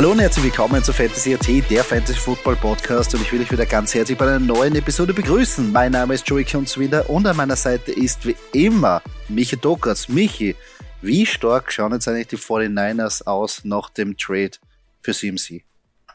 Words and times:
Hallo 0.00 0.12
und 0.12 0.18
herzlich 0.18 0.46
willkommen 0.46 0.82
zu 0.82 0.94
Fantasy 0.94 1.34
AT, 1.34 1.70
der 1.70 1.84
Fantasy 1.84 2.18
Football 2.18 2.56
Podcast 2.56 3.14
und 3.14 3.20
ich 3.20 3.30
will 3.34 3.42
euch 3.42 3.52
wieder 3.52 3.66
ganz 3.66 3.94
herzlich 3.94 4.16
bei 4.16 4.26
einer 4.26 4.38
neuen 4.38 4.74
Episode 4.74 5.12
begrüßen. 5.12 5.70
Mein 5.70 5.92
Name 5.92 6.14
ist 6.14 6.26
Joey 6.26 6.42
Kunzwinder 6.42 7.10
und 7.10 7.26
an 7.26 7.36
meiner 7.36 7.54
Seite 7.54 7.92
ist 7.92 8.24
wie 8.24 8.34
immer 8.54 9.02
Michi 9.28 9.58
Dokers. 9.58 10.08
Michi, 10.08 10.56
wie 11.02 11.26
stark 11.26 11.70
schauen 11.70 11.92
jetzt 11.92 12.08
eigentlich 12.08 12.28
die 12.28 12.38
49ers 12.38 13.26
aus 13.26 13.62
nach 13.66 13.90
dem 13.90 14.16
Trade 14.16 14.52
für 15.02 15.12
CMC? 15.12 15.64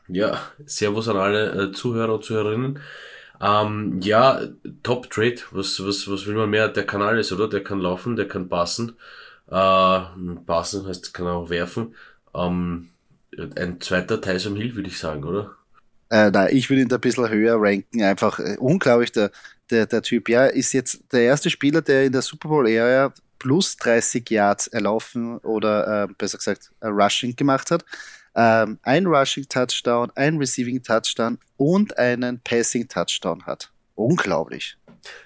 Ja, 0.07 0.39
Servus 0.65 1.07
an 1.07 1.17
alle 1.17 1.65
äh, 1.65 1.71
Zuhörer 1.71 2.15
und 2.15 2.23
Zuhörerinnen. 2.23 2.79
Ähm, 3.39 3.99
ja, 4.01 4.41
Top 4.81 5.11
Trade, 5.11 5.37
was, 5.51 5.79
was, 5.85 6.09
was 6.09 6.25
will 6.25 6.33
man 6.33 6.49
mehr? 6.49 6.69
Der 6.69 6.87
kann 6.87 7.03
alles, 7.03 7.31
oder? 7.31 7.47
Der 7.47 7.63
kann 7.63 7.81
laufen, 7.81 8.15
der 8.15 8.27
kann 8.27 8.49
passen. 8.49 8.97
Äh, 9.47 9.99
passen 10.47 10.87
heißt, 10.87 11.13
kann 11.13 11.27
auch 11.27 11.51
werfen. 11.51 11.93
Ähm, 12.33 12.89
ein 13.55 13.81
zweiter 13.81 14.21
Tyson 14.21 14.55
Hill, 14.55 14.75
würde 14.75 14.89
ich 14.89 14.97
sagen, 14.97 15.23
oder? 15.23 15.55
Äh, 16.09 16.31
nein, 16.31 16.49
ich 16.55 16.69
würde 16.69 16.83
ihn 16.83 16.87
da 16.87 16.95
ein 16.95 17.01
bisschen 17.01 17.29
höher 17.29 17.55
ranken. 17.57 18.03
Einfach 18.03 18.39
äh, 18.39 18.57
unglaublich, 18.59 19.11
der, 19.11 19.31
der, 19.69 19.85
der 19.85 20.01
Typ. 20.01 20.29
Ja, 20.29 20.45
ist 20.45 20.73
jetzt 20.73 21.03
der 21.11 21.21
erste 21.21 21.49
Spieler, 21.49 21.81
der 21.81 22.05
in 22.05 22.11
der 22.11 22.21
Super 22.21 22.49
Bowl-Ära 22.49 23.13
plus 23.39 23.77
30 23.77 24.29
Yards 24.29 24.67
erlaufen 24.67 25.37
oder 25.39 26.03
äh, 26.03 26.07
besser 26.17 26.37
gesagt 26.37 26.71
Rushing 26.81 27.35
gemacht 27.35 27.71
hat. 27.71 27.85
Ähm, 28.35 28.79
ein 28.83 29.05
Rushing 29.05 29.47
Touchdown, 29.47 30.11
ein 30.15 30.37
Receiving 30.37 30.83
Touchdown 30.83 31.39
und 31.57 31.97
einen 31.97 32.39
Passing 32.41 32.87
Touchdown 32.87 33.45
hat. 33.45 33.71
Unglaublich. 33.95 34.77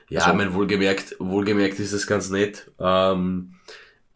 Ja, 0.10 0.22
also, 0.22 0.32
ich 0.32 0.38
meine, 0.38 0.54
wohlgemerkt, 0.54 1.16
wohlgemerkt 1.20 1.80
ist 1.80 1.94
das 1.94 2.06
ganz 2.06 2.30
nett. 2.30 2.72
Ähm, 2.80 3.56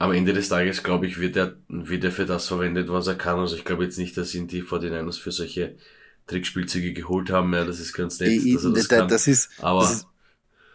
am 0.03 0.11
Ende 0.11 0.33
des 0.33 0.49
Tages, 0.49 0.83
glaube 0.83 1.07
ich, 1.07 1.19
wird 1.19 1.37
er, 1.37 1.55
wird 1.69 2.03
er 2.03 2.11
für 2.11 2.25
das 2.25 2.47
verwendet, 2.47 2.89
was 2.89 3.07
er 3.07 3.15
kann. 3.15 3.39
Also 3.39 3.55
ich 3.55 3.63
glaube 3.63 3.85
jetzt 3.85 3.97
nicht, 3.97 4.17
dass 4.17 4.35
ihn 4.35 4.47
die 4.47 4.61
49ers 4.61 5.17
für 5.17 5.31
solche 5.31 5.75
Trickspielzüge 6.27 6.91
geholt 6.91 7.29
haben. 7.31 7.53
Ja, 7.53 7.63
das 7.63 7.79
ist 7.79 7.93
ganz 7.93 8.19
nett, 8.19 8.31
ich, 8.31 8.53
dass 8.53 8.65
er 8.65 8.71
das, 8.71 8.87
kann. 8.89 9.07
das 9.07 9.27
ist, 9.27 9.49
aber 9.59 9.81
das 9.81 9.93
ist, 9.93 10.07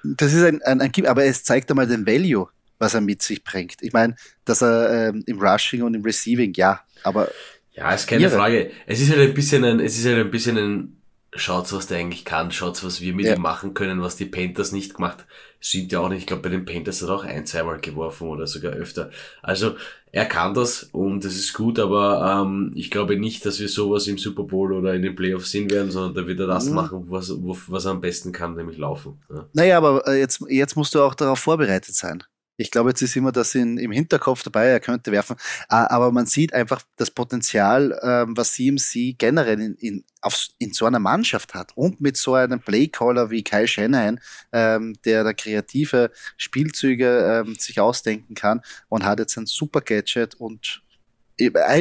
das 0.02 0.32
ist 0.32 0.42
ein, 0.42 0.62
ein, 0.62 0.80
ein, 0.80 1.06
aber 1.06 1.24
es 1.24 1.44
zeigt 1.44 1.70
einmal 1.70 1.86
den 1.86 2.06
Value, 2.06 2.48
was 2.78 2.94
er 2.94 3.02
mit 3.02 3.20
sich 3.20 3.44
bringt. 3.44 3.76
Ich 3.82 3.92
meine, 3.92 4.16
dass 4.46 4.62
er 4.62 5.10
ähm, 5.10 5.22
im 5.26 5.38
Rushing 5.38 5.82
und 5.82 5.92
im 5.92 6.02
Receiving, 6.02 6.54
ja, 6.54 6.80
aber 7.02 7.30
ja, 7.72 7.92
ist 7.92 8.08
keine 8.08 8.22
ihre. 8.22 8.30
Frage. 8.30 8.70
Es 8.86 8.98
ist 8.98 9.10
halt 9.10 9.20
ein 9.20 9.34
bisschen 9.34 9.62
ein, 9.62 9.78
es 9.80 9.98
ist 9.98 10.06
halt 10.06 10.18
ein 10.18 10.30
bisschen 10.30 10.56
ein 10.56 10.96
schaut's, 11.34 11.74
was 11.74 11.86
der 11.86 11.98
eigentlich 11.98 12.24
kann, 12.24 12.50
schaut's, 12.50 12.82
was 12.82 13.02
wir 13.02 13.14
mit 13.14 13.26
ja. 13.26 13.34
ihm 13.34 13.42
machen 13.42 13.74
können, 13.74 14.00
was 14.00 14.16
die 14.16 14.24
Panthers 14.24 14.72
nicht 14.72 14.94
gemacht. 14.94 15.26
Stimmt 15.60 15.90
ja 15.92 16.00
auch 16.00 16.08
nicht. 16.08 16.20
Ich 16.20 16.26
glaube, 16.26 16.42
bei 16.42 16.50
den 16.50 16.64
Panthers 16.64 17.02
hat 17.02 17.08
er 17.08 17.16
auch 17.16 17.24
ein, 17.24 17.44
zweimal 17.44 17.80
geworfen 17.80 18.28
oder 18.28 18.46
sogar 18.46 18.72
öfter. 18.72 19.10
Also 19.42 19.74
er 20.12 20.24
kann 20.24 20.54
das 20.54 20.84
und 20.92 21.24
das 21.24 21.34
ist 21.34 21.52
gut, 21.52 21.78
aber 21.78 22.42
ähm, 22.42 22.72
ich 22.74 22.90
glaube 22.90 23.18
nicht, 23.18 23.44
dass 23.44 23.60
wir 23.60 23.68
sowas 23.68 24.06
im 24.06 24.18
Super 24.18 24.44
Bowl 24.44 24.72
oder 24.72 24.94
in 24.94 25.02
den 25.02 25.16
Playoffs 25.16 25.50
sehen 25.50 25.70
werden, 25.70 25.90
sondern 25.90 26.14
da 26.14 26.26
wird 26.26 26.40
er 26.40 26.46
das 26.46 26.66
mhm. 26.66 26.74
machen, 26.76 27.04
was, 27.08 27.32
was 27.32 27.84
er 27.84 27.90
am 27.90 28.00
besten 28.00 28.32
kann, 28.32 28.54
nämlich 28.54 28.78
laufen. 28.78 29.20
Ja. 29.30 29.48
Naja, 29.52 29.78
aber 29.78 30.06
äh, 30.06 30.18
jetzt, 30.18 30.42
jetzt 30.48 30.76
musst 30.76 30.94
du 30.94 31.02
auch 31.02 31.14
darauf 31.14 31.40
vorbereitet 31.40 31.94
sein. 31.94 32.22
Ich 32.60 32.72
glaube, 32.72 32.90
jetzt 32.90 33.02
ist 33.02 33.14
immer 33.14 33.30
das 33.30 33.54
in, 33.54 33.78
im 33.78 33.92
Hinterkopf 33.92 34.42
dabei, 34.42 34.66
er 34.66 34.80
könnte 34.80 35.12
werfen. 35.12 35.36
Aber 35.68 36.10
man 36.10 36.26
sieht 36.26 36.52
einfach 36.52 36.82
das 36.96 37.10
Potenzial, 37.10 37.98
ähm, 38.02 38.36
was 38.36 38.54
CMC 38.54 39.16
generell 39.16 39.60
in, 39.60 39.74
in, 39.76 40.04
auf, 40.22 40.48
in 40.58 40.72
so 40.72 40.84
einer 40.84 40.98
Mannschaft 40.98 41.54
hat. 41.54 41.70
Und 41.76 42.00
mit 42.00 42.16
so 42.16 42.34
einem 42.34 42.58
Playcaller 42.60 43.30
wie 43.30 43.44
Kyle 43.44 43.68
Shanahan, 43.68 44.20
ähm, 44.52 44.96
der 45.04 45.22
da 45.22 45.32
kreative 45.32 46.10
Spielzüge 46.36 47.44
ähm, 47.46 47.54
sich 47.54 47.78
ausdenken 47.78 48.34
kann 48.34 48.60
und 48.88 49.04
hat 49.04 49.20
jetzt 49.20 49.36
ein 49.36 49.46
super 49.46 49.80
Gadget. 49.80 50.34
Und 50.34 50.82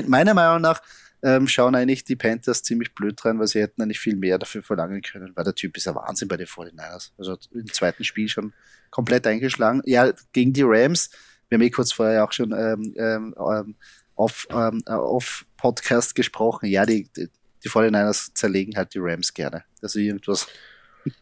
meiner 0.05 0.35
Meinung 0.35 0.61
nach 0.61 0.81
ähm, 1.23 1.47
schauen 1.47 1.75
eigentlich 1.75 2.03
die 2.03 2.15
Panthers 2.15 2.63
ziemlich 2.63 2.93
blöd 2.93 3.21
dran, 3.21 3.39
weil 3.39 3.47
sie 3.47 3.61
hätten 3.61 3.81
eigentlich 3.81 3.99
viel 3.99 4.15
mehr 4.15 4.37
dafür 4.37 4.63
verlangen 4.63 5.01
können, 5.01 5.31
weil 5.35 5.43
der 5.43 5.55
Typ 5.55 5.75
ist 5.77 5.87
ein 5.87 5.95
Wahnsinn 5.95 6.27
bei 6.27 6.37
den 6.37 6.47
49ers. 6.47 7.11
Also 7.17 7.37
im 7.53 7.71
zweiten 7.71 8.03
Spiel 8.03 8.29
schon 8.29 8.53
komplett 8.91 9.25
eingeschlagen. 9.25 9.81
Ja, 9.85 10.11
gegen 10.31 10.53
die 10.53 10.63
Rams, 10.63 11.09
wir 11.49 11.57
haben 11.57 11.63
eh 11.63 11.69
kurz 11.69 11.91
vorher 11.91 12.23
auch 12.23 12.31
schon 12.31 12.51
ähm, 12.51 12.93
ähm, 12.97 13.35
ähm 13.37 13.75
auf, 14.15 14.47
ähm, 14.49 14.81
auf 14.87 15.45
Podcast 15.57 16.15
gesprochen. 16.15 16.65
Ja, 16.65 16.87
die, 16.87 17.07
die, 17.15 17.29
die 17.63 17.69
49ers 17.69 18.33
zerlegen 18.33 18.75
halt 18.75 18.93
die 18.93 18.99
Rams 18.99 19.33
gerne. 19.33 19.63
Also 19.81 19.99
irgendwas. 19.99 20.47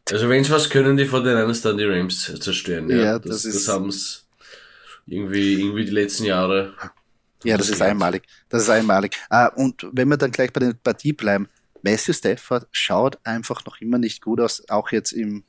Also 0.09 0.29
wenn 0.29 0.41
es 0.41 0.49
was 0.49 0.69
können, 0.69 0.95
die 0.95 1.05
49ers 1.05 1.61
dann 1.61 1.77
die 1.77 1.83
Rams 1.83 2.33
zerstören. 2.39 2.89
Ja, 2.89 2.97
ja 2.97 3.19
das, 3.19 3.43
das, 3.43 3.53
das 3.53 3.67
haben 3.67 3.89
es 3.89 4.25
irgendwie, 5.05 5.59
irgendwie 5.59 5.83
die 5.83 5.91
letzten 5.91 6.23
Jahre. 6.23 6.73
Ja, 7.45 7.57
das 7.57 7.69
ist 7.69 7.81
einmalig. 7.81 8.23
Das 8.49 8.63
ist 8.63 8.69
einmalig. 8.69 9.15
Ah, 9.29 9.47
und 9.47 9.87
wenn 9.91 10.07
wir 10.07 10.17
dann 10.17 10.31
gleich 10.31 10.51
bei 10.51 10.59
der 10.59 10.73
Partie 10.73 11.13
bleiben, 11.13 11.47
Matthew 11.83 12.13
Stafford 12.13 12.67
schaut 12.71 13.19
einfach 13.23 13.63
noch 13.65 13.79
immer 13.79 13.99
nicht 13.99 14.21
gut 14.21 14.41
aus, 14.41 14.63
auch 14.69 14.91
jetzt 14.91 15.11
im, 15.11 15.43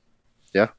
ja, 0.53 0.71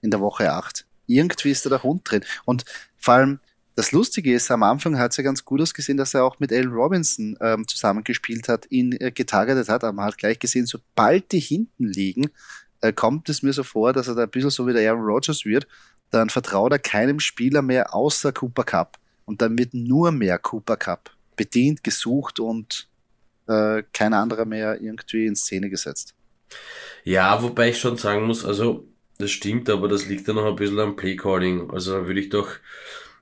in 0.00 0.10
der 0.10 0.20
Woche 0.20 0.50
8. 0.50 0.86
Irgendwie 1.06 1.50
ist 1.50 1.66
da 1.66 1.70
der 1.70 1.82
Hund 1.82 2.02
drin. 2.04 2.24
Und 2.46 2.64
vor 2.96 3.14
allem, 3.14 3.40
das 3.76 3.92
Lustige 3.92 4.34
ist, 4.34 4.50
am 4.50 4.62
Anfang 4.62 4.98
hat 4.98 5.10
es 5.10 5.16
ja 5.18 5.24
ganz 5.24 5.44
gut 5.44 5.60
ausgesehen, 5.60 5.98
dass 5.98 6.14
er 6.14 6.24
auch 6.24 6.38
mit 6.38 6.52
Alan 6.52 6.72
Robinson 6.72 7.36
ähm, 7.40 7.66
zusammengespielt 7.68 8.48
hat, 8.48 8.70
ihn 8.70 8.92
äh, 8.92 9.10
getargetet 9.10 9.68
hat, 9.68 9.84
aber 9.84 9.92
man 9.92 10.06
hat 10.06 10.18
gleich 10.18 10.38
gesehen, 10.38 10.66
sobald 10.66 11.30
die 11.32 11.40
hinten 11.40 11.86
liegen, 11.86 12.30
äh, 12.80 12.92
kommt 12.92 13.28
es 13.28 13.42
mir 13.42 13.52
so 13.52 13.62
vor, 13.62 13.92
dass 13.92 14.08
er 14.08 14.14
da 14.14 14.22
ein 14.22 14.30
bisschen 14.30 14.50
so 14.50 14.66
wie 14.66 14.72
der 14.72 14.90
Aaron 14.90 15.04
Rodgers 15.04 15.44
wird, 15.44 15.66
dann 16.10 16.30
vertraut 16.30 16.72
er 16.72 16.78
keinem 16.78 17.20
Spieler 17.20 17.62
mehr 17.62 17.94
außer 17.94 18.32
Cooper 18.32 18.64
Cup. 18.64 18.98
Und 19.30 19.42
dann 19.42 19.56
wird 19.56 19.74
nur 19.74 20.10
mehr 20.10 20.38
Cooper 20.38 20.76
Cup 20.76 21.12
bedient, 21.36 21.84
gesucht 21.84 22.40
und 22.40 22.88
äh, 23.46 23.84
kein 23.92 24.12
anderer 24.12 24.44
mehr 24.44 24.82
irgendwie 24.82 25.24
in 25.24 25.36
Szene 25.36 25.70
gesetzt. 25.70 26.16
Ja, 27.04 27.40
wobei 27.40 27.70
ich 27.70 27.78
schon 27.78 27.96
sagen 27.96 28.24
muss, 28.24 28.44
also 28.44 28.88
das 29.18 29.30
stimmt, 29.30 29.70
aber 29.70 29.86
das 29.86 30.06
liegt 30.06 30.26
ja 30.26 30.34
noch 30.34 30.46
ein 30.46 30.56
bisschen 30.56 30.80
am 30.80 30.96
Playcalling. 30.96 31.70
Also 31.70 31.92
da 31.92 32.06
würde 32.08 32.18
ich 32.18 32.28
doch, 32.30 32.48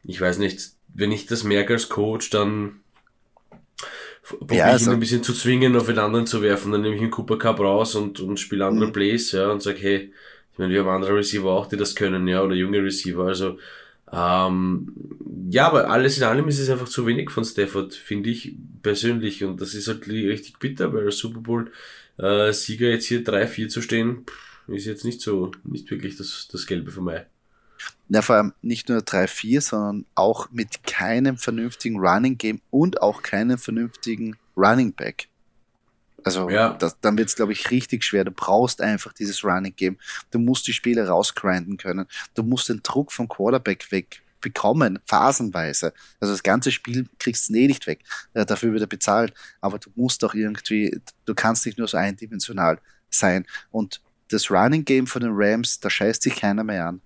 ich 0.02 0.18
weiß 0.18 0.38
nicht, 0.38 0.70
wenn 0.94 1.12
ich 1.12 1.26
das 1.26 1.44
merke 1.44 1.74
als 1.74 1.90
Coach, 1.90 2.30
dann 2.30 2.80
probiere 4.22 4.60
ja, 4.60 4.64
also, 4.64 4.84
ich 4.84 4.86
ihn 4.86 4.94
ein 4.94 5.00
bisschen 5.00 5.22
zu 5.22 5.34
zwingen, 5.34 5.76
auf 5.76 5.88
den 5.88 5.98
anderen 5.98 6.26
zu 6.26 6.40
werfen. 6.40 6.72
Dann 6.72 6.80
nehme 6.80 6.94
ich 6.94 7.02
einen 7.02 7.10
Cooper 7.10 7.36
Cup 7.36 7.60
raus 7.60 7.94
und, 7.94 8.18
und 8.20 8.40
spiele 8.40 8.64
andere 8.64 8.86
mhm. 8.86 8.92
Plays, 8.94 9.32
ja, 9.32 9.50
und 9.50 9.62
sage, 9.62 9.78
hey, 9.78 10.14
ich 10.54 10.58
meine, 10.58 10.72
wir 10.72 10.80
haben 10.80 10.88
andere 10.88 11.16
Receiver 11.16 11.50
auch, 11.50 11.66
die 11.66 11.76
das 11.76 11.94
können, 11.94 12.26
ja, 12.26 12.42
oder 12.42 12.54
junge 12.54 12.82
Receiver. 12.82 13.26
Also, 13.26 13.58
ähm, 14.12 14.92
ja, 15.50 15.66
aber 15.66 15.90
alles 15.90 16.18
in 16.18 16.24
allem 16.24 16.48
ist 16.48 16.58
es 16.58 16.70
einfach 16.70 16.88
zu 16.88 17.06
wenig 17.06 17.30
von 17.30 17.44
Stafford, 17.44 17.94
finde 17.94 18.30
ich 18.30 18.54
persönlich. 18.82 19.44
Und 19.44 19.60
das 19.60 19.74
ist 19.74 19.88
halt 19.88 20.06
richtig 20.08 20.58
bitter, 20.58 20.92
weil 20.92 21.04
der 21.04 21.12
Super 21.12 21.40
Bowl 21.40 21.72
äh, 22.18 22.48
jetzt 22.48 22.64
hier 23.06 23.24
3-4 23.24 23.68
zu 23.68 23.82
stehen, 23.82 24.24
ist 24.66 24.86
jetzt 24.86 25.04
nicht 25.04 25.20
so, 25.20 25.52
nicht 25.64 25.90
wirklich 25.90 26.16
das, 26.16 26.48
das 26.50 26.66
Gelbe 26.66 26.90
für 26.90 27.00
mich. 27.00 27.22
Ja, 28.08 28.22
vor 28.22 28.36
allem 28.36 28.52
nicht 28.62 28.88
nur 28.88 28.98
3-4, 28.98 29.60
sondern 29.60 30.06
auch 30.14 30.50
mit 30.50 30.84
keinem 30.84 31.36
vernünftigen 31.36 31.98
Running 31.98 32.38
Game 32.38 32.60
und 32.70 33.02
auch 33.02 33.22
keinem 33.22 33.58
vernünftigen 33.58 34.36
Running 34.56 34.92
Back. 34.92 35.28
Also 36.24 36.50
ja. 36.50 36.70
das, 36.74 36.98
dann 37.00 37.16
wird 37.16 37.28
es, 37.28 37.36
glaube 37.36 37.52
ich, 37.52 37.70
richtig 37.70 38.04
schwer. 38.04 38.24
Du 38.24 38.30
brauchst 38.30 38.80
einfach 38.80 39.12
dieses 39.12 39.44
Running 39.44 39.74
Game. 39.76 39.98
Du 40.30 40.38
musst 40.38 40.66
die 40.66 40.72
Spiele 40.72 41.06
rausgrinden 41.06 41.76
können. 41.76 42.06
Du 42.34 42.42
musst 42.42 42.68
den 42.68 42.82
Druck 42.82 43.12
vom 43.12 43.28
Quarterback 43.28 43.90
weg 43.92 44.22
bekommen, 44.40 44.98
phasenweise. 45.06 45.92
Also 46.20 46.32
das 46.32 46.42
ganze 46.42 46.70
Spiel 46.70 47.08
kriegst 47.18 47.48
du 47.48 47.54
eh 47.54 47.66
nicht 47.66 47.86
weg. 47.86 48.00
Ja, 48.34 48.44
dafür 48.44 48.72
wird 48.72 48.82
er 48.82 48.88
bezahlt. 48.88 49.32
Aber 49.60 49.78
du 49.78 49.90
musst 49.94 50.24
auch 50.24 50.34
irgendwie, 50.34 51.00
du 51.24 51.34
kannst 51.34 51.66
nicht 51.66 51.78
nur 51.78 51.88
so 51.88 51.96
eindimensional 51.96 52.80
sein. 53.10 53.46
Und 53.70 54.00
das 54.28 54.50
Running 54.50 54.84
Game 54.84 55.06
von 55.06 55.22
den 55.22 55.32
Rams, 55.34 55.80
da 55.80 55.88
scheißt 55.88 56.22
sich 56.22 56.36
keiner 56.36 56.64
mehr 56.64 56.86
an. 56.86 57.00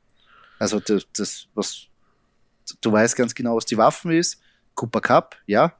Also 0.58 0.80
das, 0.80 1.06
das 1.12 1.46
was 1.54 1.86
du 2.80 2.92
weißt 2.92 3.16
ganz 3.16 3.34
genau, 3.34 3.56
was 3.56 3.66
die 3.66 3.76
Waffen 3.76 4.12
ist. 4.12 4.40
Cooper 4.74 5.00
Cup, 5.00 5.36
ja, 5.46 5.74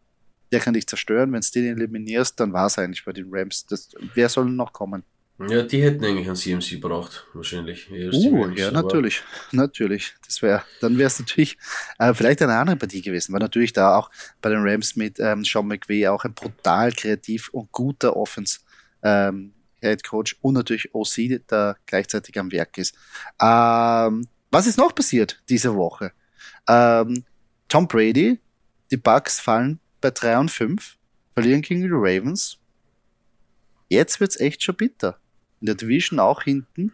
der 0.52 0.60
kann 0.60 0.75
dich 0.75 0.87
zerstören. 0.87 1.32
Wenn 1.32 1.40
du 1.40 1.49
den 1.52 1.76
eliminierst, 1.76 2.38
dann 2.38 2.52
war 2.52 2.66
es 2.66 2.78
eigentlich 2.78 3.04
bei 3.04 3.12
den 3.12 3.28
Rams. 3.31 3.66
Das, 3.66 3.90
wer 4.14 4.28
soll 4.28 4.44
noch 4.44 4.72
kommen? 4.72 5.02
Ja, 5.49 5.62
die 5.62 5.82
hätten 5.82 6.04
eigentlich 6.04 6.26
einen 6.26 6.37
CMC 6.37 6.81
braucht, 6.81 7.26
wahrscheinlich. 7.32 7.90
Uh, 7.90 8.49
ja, 8.50 8.70
natürlich. 8.70 9.22
Natürlich. 9.52 10.14
Das 10.25 10.40
wäre, 10.43 10.62
dann 10.81 10.99
wäre 10.99 11.08
es 11.08 11.19
natürlich 11.19 11.56
äh, 11.99 12.14
vielleicht 12.14 12.43
eine 12.43 12.56
andere 12.56 12.76
Partie 12.76 13.02
gewesen, 13.02 13.32
weil 13.32 13.40
natürlich 13.40 13.72
da 13.72 13.96
auch 13.96 14.10
bei 14.40 14.50
den 14.50 14.60
Rams 14.62 14.94
mit 14.94 15.19
ähm, 15.19 15.44
Sean 15.44 15.66
McVay 15.66 16.06
auch 16.06 16.25
ein 16.25 16.34
brutal 16.34 16.93
kreativ 16.93 17.48
und 17.48 17.72
guter 17.72 18.16
Offense 18.16 18.60
ähm, 19.02 19.52
Head 19.81 20.05
Coach 20.05 20.37
und 20.43 20.55
natürlich 20.55 20.94
OC, 20.94 21.44
der 21.50 21.76
gleichzeitig 21.87 22.38
am 22.38 22.52
Werk 22.52 22.78
ist. 22.78 22.94
Ähm, 23.40 24.28
was 24.50 24.66
ist 24.66 24.78
noch 24.78 24.94
passiert 24.94 25.43
diese 25.48 25.75
Woche? 25.75 26.12
Ähm, 26.69 27.25
Tom 27.69 27.88
Brady, 27.88 28.38
die 28.90 28.96
Bucks 28.96 29.40
fallen 29.40 29.81
bei 30.02 30.12
3 30.12 30.38
und 30.40 30.50
5, 30.52 30.99
verlieren 31.34 31.62
gegen 31.62 31.82
die 31.82 31.88
Ravens. 31.90 32.60
Jetzt 33.88 34.20
wird's 34.20 34.40
echt 34.40 34.62
schon 34.62 34.76
bitter. 34.76 35.20
In 35.60 35.66
der 35.66 35.75
Division 35.76 36.19
auch 36.19 36.43
hinten. 36.43 36.93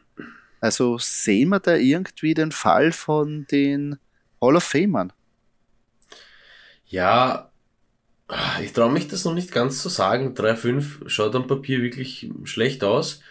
Also 0.61 0.99
sehen 0.99 1.51
wir 1.51 1.61
da 1.61 1.77
irgendwie 1.77 2.35
den 2.35 2.53
Fall 2.53 2.93
von 2.93 3.47
den 3.49 3.99
Hall 4.43 4.57
of 4.57 4.65
Famern? 4.65 5.13
Ja, 6.87 7.53
Ich 8.61 8.73
traue 8.73 8.93
mich 8.93 9.09
das 9.09 9.25
noch 9.25 9.35
nicht 9.35 9.53
ganz 9.53 9.83
zu 9.83 9.89
sagen. 9.89 10.35
3-5 10.35 11.09
schaut 11.09 11.35
am 11.35 11.47
Papier 11.47 11.81
wirklich 11.83 12.31
schlecht 12.45 12.85
aus. 12.85 13.23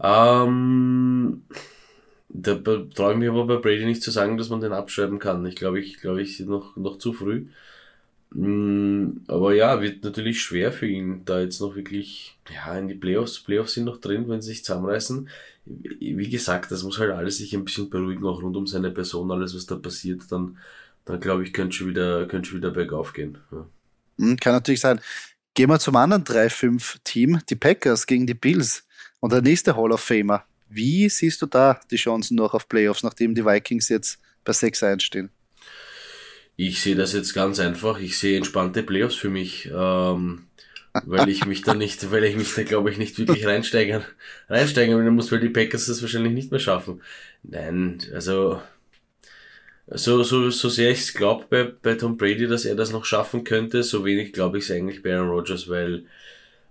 Ähm, 0.00 1.46
da 2.28 2.54
traue 2.56 3.12
ich 3.14 3.18
mich 3.18 3.28
aber 3.28 3.46
bei 3.46 3.56
Brady 3.58 3.84
nicht 3.86 4.02
zu 4.02 4.10
sagen, 4.10 4.38
dass 4.38 4.50
man 4.50 4.60
den 4.60 4.72
abschreiben 4.72 5.18
kann. 5.18 5.46
Ich 5.46 5.56
glaube, 5.56 5.80
ich 5.80 5.98
glaube, 6.00 6.22
ich 6.22 6.40
noch, 6.40 6.76
noch 6.76 6.98
zu 6.98 7.12
früh. 7.14 7.48
Mm, 8.30 9.22
aber 9.26 9.54
ja, 9.54 9.80
wird 9.80 10.04
natürlich 10.04 10.42
schwer 10.42 10.72
für 10.72 10.86
ihn, 10.86 11.24
da 11.24 11.40
jetzt 11.40 11.60
noch 11.60 11.74
wirklich, 11.74 12.38
ja, 12.52 12.76
in 12.78 12.88
die 12.88 12.94
Playoffs, 12.94 13.40
Playoffs 13.40 13.74
sind 13.74 13.84
noch 13.84 13.98
drin, 14.00 14.28
wenn 14.28 14.42
sie 14.42 14.50
sich 14.50 14.64
zusammenreißen. 14.64 15.28
Wie 15.64 16.28
gesagt, 16.28 16.70
das 16.70 16.82
muss 16.82 16.98
halt 16.98 17.12
alles 17.12 17.38
sich 17.38 17.54
ein 17.54 17.64
bisschen 17.64 17.90
beruhigen, 17.90 18.24
auch 18.26 18.42
rund 18.42 18.56
um 18.56 18.66
seine 18.66 18.90
Person, 18.90 19.30
alles, 19.30 19.54
was 19.54 19.66
da 19.66 19.76
passiert, 19.76 20.22
dann, 20.30 20.58
dann 21.04 21.20
glaube 21.20 21.44
ich, 21.44 21.52
könnte 21.52 21.76
schon 21.76 21.88
wieder, 21.88 22.26
könnte 22.26 22.50
schon 22.50 22.58
wieder 22.58 22.70
bergauf 22.70 23.12
gehen. 23.12 23.38
Ja. 23.50 23.66
Hm, 24.18 24.36
kann 24.36 24.52
natürlich 24.52 24.80
sein. 24.80 25.00
Gehen 25.54 25.70
wir 25.70 25.78
zum 25.78 25.96
anderen 25.96 26.24
3-5-Team, 26.24 27.40
die 27.48 27.56
Packers 27.56 28.06
gegen 28.06 28.26
die 28.26 28.34
Bills 28.34 28.84
und 29.20 29.32
der 29.32 29.42
nächste 29.42 29.76
Hall 29.76 29.92
of 29.92 30.00
Famer. 30.00 30.44
Wie 30.68 31.08
siehst 31.08 31.40
du 31.42 31.46
da 31.46 31.80
die 31.90 31.96
Chancen 31.96 32.36
noch 32.36 32.54
auf 32.54 32.68
Playoffs, 32.68 33.02
nachdem 33.02 33.34
die 33.34 33.44
Vikings 33.44 33.88
jetzt 33.88 34.20
bei 34.44 34.52
6-1 34.52 35.00
stehen? 35.00 35.30
Ich 36.60 36.82
sehe 36.82 36.96
das 36.96 37.12
jetzt 37.12 37.34
ganz 37.34 37.60
einfach. 37.60 38.00
Ich 38.00 38.18
sehe 38.18 38.36
entspannte 38.36 38.82
Playoffs 38.82 39.14
für 39.14 39.30
mich, 39.30 39.70
ähm, 39.72 40.48
weil 41.06 41.28
ich 41.28 41.46
mich 41.46 41.62
da 41.62 41.74
nicht, 41.74 42.10
weil 42.10 42.24
ich 42.24 42.36
mich 42.36 42.52
da 42.54 42.64
glaube 42.64 42.90
ich 42.90 42.98
nicht 42.98 43.16
wirklich 43.16 43.46
reinsteigern, 43.46 44.04
reinsteigern 44.48 45.08
muss, 45.14 45.30
weil 45.30 45.38
die 45.38 45.50
Packers 45.50 45.86
das 45.86 46.02
wahrscheinlich 46.02 46.32
nicht 46.32 46.50
mehr 46.50 46.58
schaffen. 46.58 47.00
Nein, 47.44 47.98
also 48.12 48.60
so, 49.86 50.24
so, 50.24 50.50
so 50.50 50.68
sehr 50.68 50.90
ich 50.90 50.98
es 50.98 51.14
glaube 51.14 51.46
bei, 51.48 51.62
bei 51.64 51.94
Tom 51.94 52.16
Brady, 52.16 52.48
dass 52.48 52.64
er 52.64 52.74
das 52.74 52.90
noch 52.92 53.04
schaffen 53.04 53.44
könnte, 53.44 53.84
so 53.84 54.04
wenig 54.04 54.32
glaube 54.32 54.58
ich 54.58 54.64
es 54.64 54.70
eigentlich 54.72 55.02
bei 55.02 55.14
Aaron 55.14 55.30
Rodgers, 55.30 55.68
weil 55.68 56.06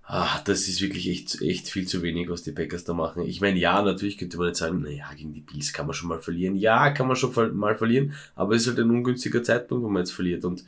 Ah, 0.10 0.40
das 0.46 0.70
ist 0.70 0.82
wirklich 0.82 1.10
echt, 1.10 1.42
echt 1.42 1.68
viel 1.70 1.86
zu 1.86 2.02
wenig, 2.02 2.30
was 2.30 2.42
die 2.42 2.54
Packers 2.54 2.86
da 2.86 2.94
machen. 2.94 3.26
Ich 3.26 3.42
meine, 3.42 3.60
ja, 3.60 3.82
natürlich 3.82 4.18
könnte 4.18 4.38
man 4.38 4.48
jetzt 4.48 4.60
sagen, 4.60 4.82
naja, 4.82 5.12
gegen 5.18 5.34
die 5.34 5.42
Bills 5.42 5.74
kann 5.74 5.86
man 5.86 5.94
schon 5.96 6.08
mal 6.08 6.22
verlieren. 6.22 6.56
Ja, 6.56 6.92
kann 6.92 7.08
man 7.08 7.18
schon 7.18 7.34
mal 7.58 7.76
verlieren, 7.76 8.14
aber 8.34 8.56
es 8.56 8.62
ist 8.62 8.70
halt 8.70 8.80
ein 8.80 8.90
ungünstiger 8.90 9.44
Zeitpunkt, 9.44 9.84
wo 9.84 9.90
man 9.90 10.04
jetzt 10.04 10.14
verliert. 10.14 10.46
Und 10.46 10.64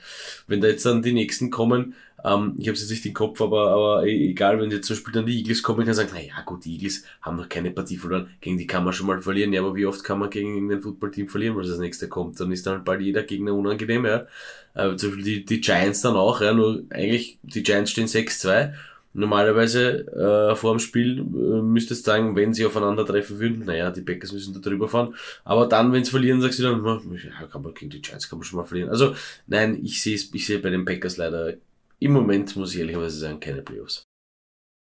wenn 0.47 0.59
da 0.59 0.68
jetzt 0.68 0.86
dann 0.86 1.01
die 1.01 1.13
nächsten 1.13 1.51
kommen, 1.51 1.94
ähm, 2.21 2.56
ich 2.57 2.68
habe 2.68 2.77
jetzt 2.77 2.89
nicht 2.89 3.06
im 3.06 3.13
Kopf, 3.13 3.39
aber, 3.39 3.69
aber 3.71 4.06
e-, 4.06 4.31
egal, 4.31 4.59
wenn 4.59 4.71
jetzt 4.71 4.88
zum 4.88 4.97
Beispiel 4.97 5.13
dann 5.13 5.25
die 5.25 5.38
Eagles 5.38 5.63
kommen, 5.63 5.80
kann 5.86 5.91
ich 5.91 5.95
sagen, 5.95 6.12
naja, 6.13 6.41
gut, 6.45 6.65
die 6.65 6.74
Eagles 6.74 7.06
haben 7.21 7.38
noch 7.38 7.47
keine 7.47 7.71
Partie 7.71 7.95
verloren, 7.95 8.27
gegen 8.41 8.57
die 8.57 8.68
kann 8.68 8.83
man 8.83 8.91
schon 8.91 9.07
mal 9.07 9.21
verlieren. 9.21 9.53
Ja, 9.53 9.62
aber 9.62 9.74
wie 9.74 9.86
oft 9.86 10.03
kann 10.03 10.19
man 10.19 10.30
gegen 10.30 10.56
irgendein 10.56 10.81
Footballteam 10.81 11.30
verlieren, 11.30 11.56
was 11.56 11.69
als 11.69 11.80
nächste 11.80 12.09
kommt? 12.09 12.38
Dann 12.41 12.51
ist 12.51 12.68
dann 12.68 12.83
bald 12.83 13.00
jeder 13.00 13.24
Gegner 13.24 13.53
unangenehm, 13.53 14.06
ja. 14.06 14.27
Äh, 14.75 14.97
zum 14.97 15.12
Beispiel 15.12 15.24
die, 15.24 15.45
die 15.45 15.62
Giants 15.62 16.01
dann 16.01 16.18
auch, 16.18 16.41
ja, 16.41 16.53
nur 16.53 16.83
eigentlich, 16.89 17.39
die 17.41 17.63
Giants 17.63 17.91
stehen 17.91 18.07
6-2 18.07 18.74
Normalerweise 19.14 20.52
äh, 20.52 20.56
vor 20.56 20.74
dem 20.74 20.80
Spiel 20.80 21.20
äh, 21.20 21.62
müsste 21.62 21.96
es 21.96 22.04
sagen, 22.04 22.36
wenn 22.36 22.54
sie 22.54 22.66
aufeinandertreffen 22.66 23.40
würden, 23.40 23.66
naja, 23.66 23.90
die 23.90 24.02
Packers 24.02 24.32
müssen 24.32 24.54
da 24.54 24.60
drüber 24.60 24.88
fahren. 24.88 25.16
Aber 25.44 25.68
dann, 25.68 25.92
wenn 25.92 26.06
sie 26.06 26.12
verlieren, 26.12 26.42
sagst 26.42 26.60
du 26.60 26.64
dann, 26.64 26.86
ja, 27.16 27.48
kann 27.48 27.64
man 27.64 27.74
gegen 27.74 27.90
die 27.90 28.02
Giants 28.02 28.30
kann 28.30 28.38
man 28.38 28.46
schon 28.46 28.58
mal 28.58 28.66
verlieren. 28.66 28.90
Also 28.90 29.16
nein, 29.48 29.84
ich 29.84 30.02
sehe 30.04 30.14
ich 30.16 30.46
sehe 30.46 30.60
bei 30.60 30.70
den 30.70 30.86
Packers 30.86 31.18
leider 31.18 31.56
im 31.98 32.14
Moment, 32.14 32.56
muss 32.56 32.74
ich 32.74 32.80
ehrlicherweise 32.80 33.18
sagen, 33.18 33.40
keine 33.40 33.64
Playoffs. 33.64 34.08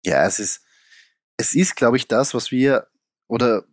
Ja, 0.05 0.25
es 0.25 0.39
ist, 0.39 0.63
es 1.37 1.55
ist, 1.55 1.75
glaube 1.75 1.97
ich, 1.97 2.07
das, 2.07 2.33
was 2.33 2.51
wir, 2.51 2.87
oder 3.27 3.65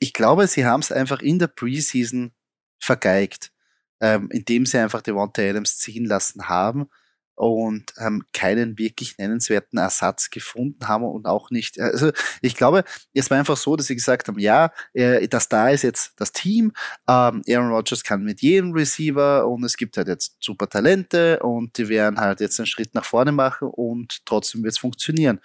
ich 0.00 0.12
glaube, 0.12 0.46
sie 0.48 0.66
haben 0.66 0.80
es 0.80 0.92
einfach 0.92 1.20
in 1.20 1.38
der 1.38 1.46
Preseason 1.46 2.32
vergeigt, 2.78 3.52
ähm, 4.00 4.28
indem 4.30 4.66
sie 4.66 4.78
einfach 4.78 5.00
Devonta 5.00 5.42
Adams 5.42 5.78
ziehen 5.78 6.04
lassen 6.04 6.48
haben 6.48 6.90
und 7.34 7.92
ähm, 7.98 8.24
keinen 8.32 8.78
wirklich 8.78 9.18
nennenswerten 9.18 9.78
Ersatz 9.78 10.30
gefunden 10.30 10.86
haben 10.88 11.04
und 11.04 11.26
auch 11.26 11.50
nicht. 11.50 11.80
Also 11.80 12.12
ich 12.40 12.56
glaube, 12.56 12.84
es 13.14 13.30
war 13.30 13.38
einfach 13.38 13.56
so, 13.56 13.76
dass 13.76 13.86
sie 13.86 13.94
gesagt 13.94 14.28
haben, 14.28 14.38
ja, 14.38 14.70
äh, 14.92 15.26
das 15.28 15.48
da 15.48 15.70
ist 15.70 15.82
jetzt 15.82 16.12
das 16.16 16.32
Team. 16.32 16.72
Ähm, 17.08 17.42
Aaron 17.48 17.72
Rodgers 17.72 18.04
kann 18.04 18.22
mit 18.22 18.42
jedem 18.42 18.72
Receiver 18.72 19.48
und 19.48 19.64
es 19.64 19.76
gibt 19.76 19.96
halt 19.96 20.08
jetzt 20.08 20.36
super 20.40 20.68
Talente 20.68 21.40
und 21.40 21.78
die 21.78 21.88
werden 21.88 22.20
halt 22.20 22.40
jetzt 22.40 22.60
einen 22.60 22.66
Schritt 22.66 22.94
nach 22.94 23.04
vorne 23.04 23.32
machen 23.32 23.68
und 23.68 24.24
trotzdem 24.26 24.62
wird 24.62 24.74
es 24.74 24.78
funktionieren. 24.78 25.40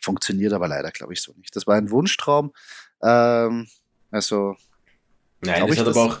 Funktioniert 0.00 0.52
aber 0.52 0.68
leider, 0.68 0.90
glaube 0.90 1.12
ich, 1.12 1.22
so 1.22 1.32
nicht. 1.36 1.54
Das 1.54 1.66
war 1.66 1.76
ein 1.76 1.90
Wunschtraum. 1.90 2.52
Ähm, 3.02 3.68
also 4.10 4.56
Nein, 5.42 5.66
das 5.66 5.78
hat 5.78 5.88
aber 5.88 6.04
auch 6.04 6.18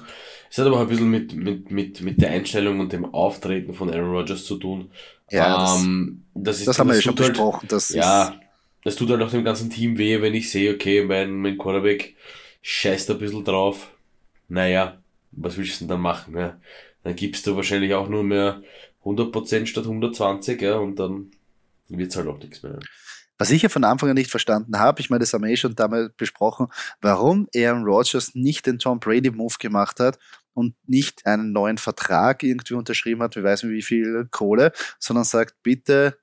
es 0.52 0.58
hat 0.58 0.66
aber 0.66 0.76
auch 0.76 0.80
ein 0.82 0.88
bisschen 0.88 1.10
mit, 1.10 1.34
mit, 1.34 1.70
mit, 1.70 2.02
mit 2.02 2.20
der 2.20 2.30
Einstellung 2.30 2.78
und 2.78 2.92
dem 2.92 3.06
Auftreten 3.06 3.72
von 3.72 3.88
Aaron 3.88 4.10
Rodgers 4.10 4.44
zu 4.44 4.58
tun. 4.58 4.90
Ja, 5.30 5.74
ähm, 5.78 6.24
das, 6.34 6.58
ist, 6.58 6.68
das 6.68 6.78
haben 6.78 6.90
wir 6.90 6.96
ja 6.96 7.00
schon 7.00 7.16
halt, 7.16 7.28
besprochen. 7.28 7.66
Das 7.70 7.88
ja, 7.88 8.38
das 8.84 8.96
tut 8.96 9.08
halt 9.08 9.22
auch 9.22 9.30
dem 9.30 9.44
ganzen 9.44 9.70
Team 9.70 9.96
weh, 9.96 10.20
wenn 10.20 10.34
ich 10.34 10.50
sehe, 10.50 10.74
okay, 10.74 11.04
mein, 11.04 11.38
mein 11.38 11.56
Quarterback 11.56 12.16
scheißt 12.60 13.10
ein 13.10 13.18
bisschen 13.18 13.44
drauf. 13.44 13.88
Naja, 14.48 14.98
was 15.30 15.56
willst 15.56 15.76
du 15.76 15.78
denn 15.84 15.88
dann 15.88 16.00
machen? 16.02 16.36
Ja? 16.36 16.60
Dann 17.02 17.16
gibst 17.16 17.46
du 17.46 17.56
wahrscheinlich 17.56 17.94
auch 17.94 18.10
nur 18.10 18.22
mehr 18.22 18.62
100% 19.06 19.64
statt 19.64 19.84
120, 19.84 20.60
ja, 20.60 20.76
und 20.76 20.96
dann 20.96 21.30
wird's 21.88 22.14
halt 22.14 22.28
auch 22.28 22.38
nichts 22.38 22.62
mehr. 22.62 22.78
Was 23.38 23.50
ich 23.50 23.62
ja 23.62 23.68
von 23.68 23.84
Anfang 23.84 24.10
an 24.10 24.14
nicht 24.14 24.30
verstanden 24.30 24.78
habe, 24.78 25.00
ich 25.00 25.10
meine, 25.10 25.20
das 25.20 25.32
haben 25.32 25.44
wir 25.44 25.50
eh 25.50 25.56
schon 25.56 25.74
damals 25.74 26.12
besprochen, 26.16 26.68
warum 27.00 27.48
Aaron 27.56 27.84
Rodgers 27.84 28.34
nicht 28.34 28.66
den 28.66 28.78
Tom 28.78 29.00
Brady 29.00 29.30
Move 29.30 29.54
gemacht 29.58 30.00
hat 30.00 30.18
und 30.54 30.74
nicht 30.86 31.26
einen 31.26 31.52
neuen 31.52 31.78
Vertrag 31.78 32.42
irgendwie 32.42 32.74
unterschrieben 32.74 33.22
hat, 33.22 33.36
wir 33.36 33.42
weiß 33.42 33.64
nicht 33.64 33.72
wie 33.72 33.82
viel 33.82 34.28
Kohle, 34.30 34.72
sondern 34.98 35.24
sagt, 35.24 35.56
bitte 35.62 36.18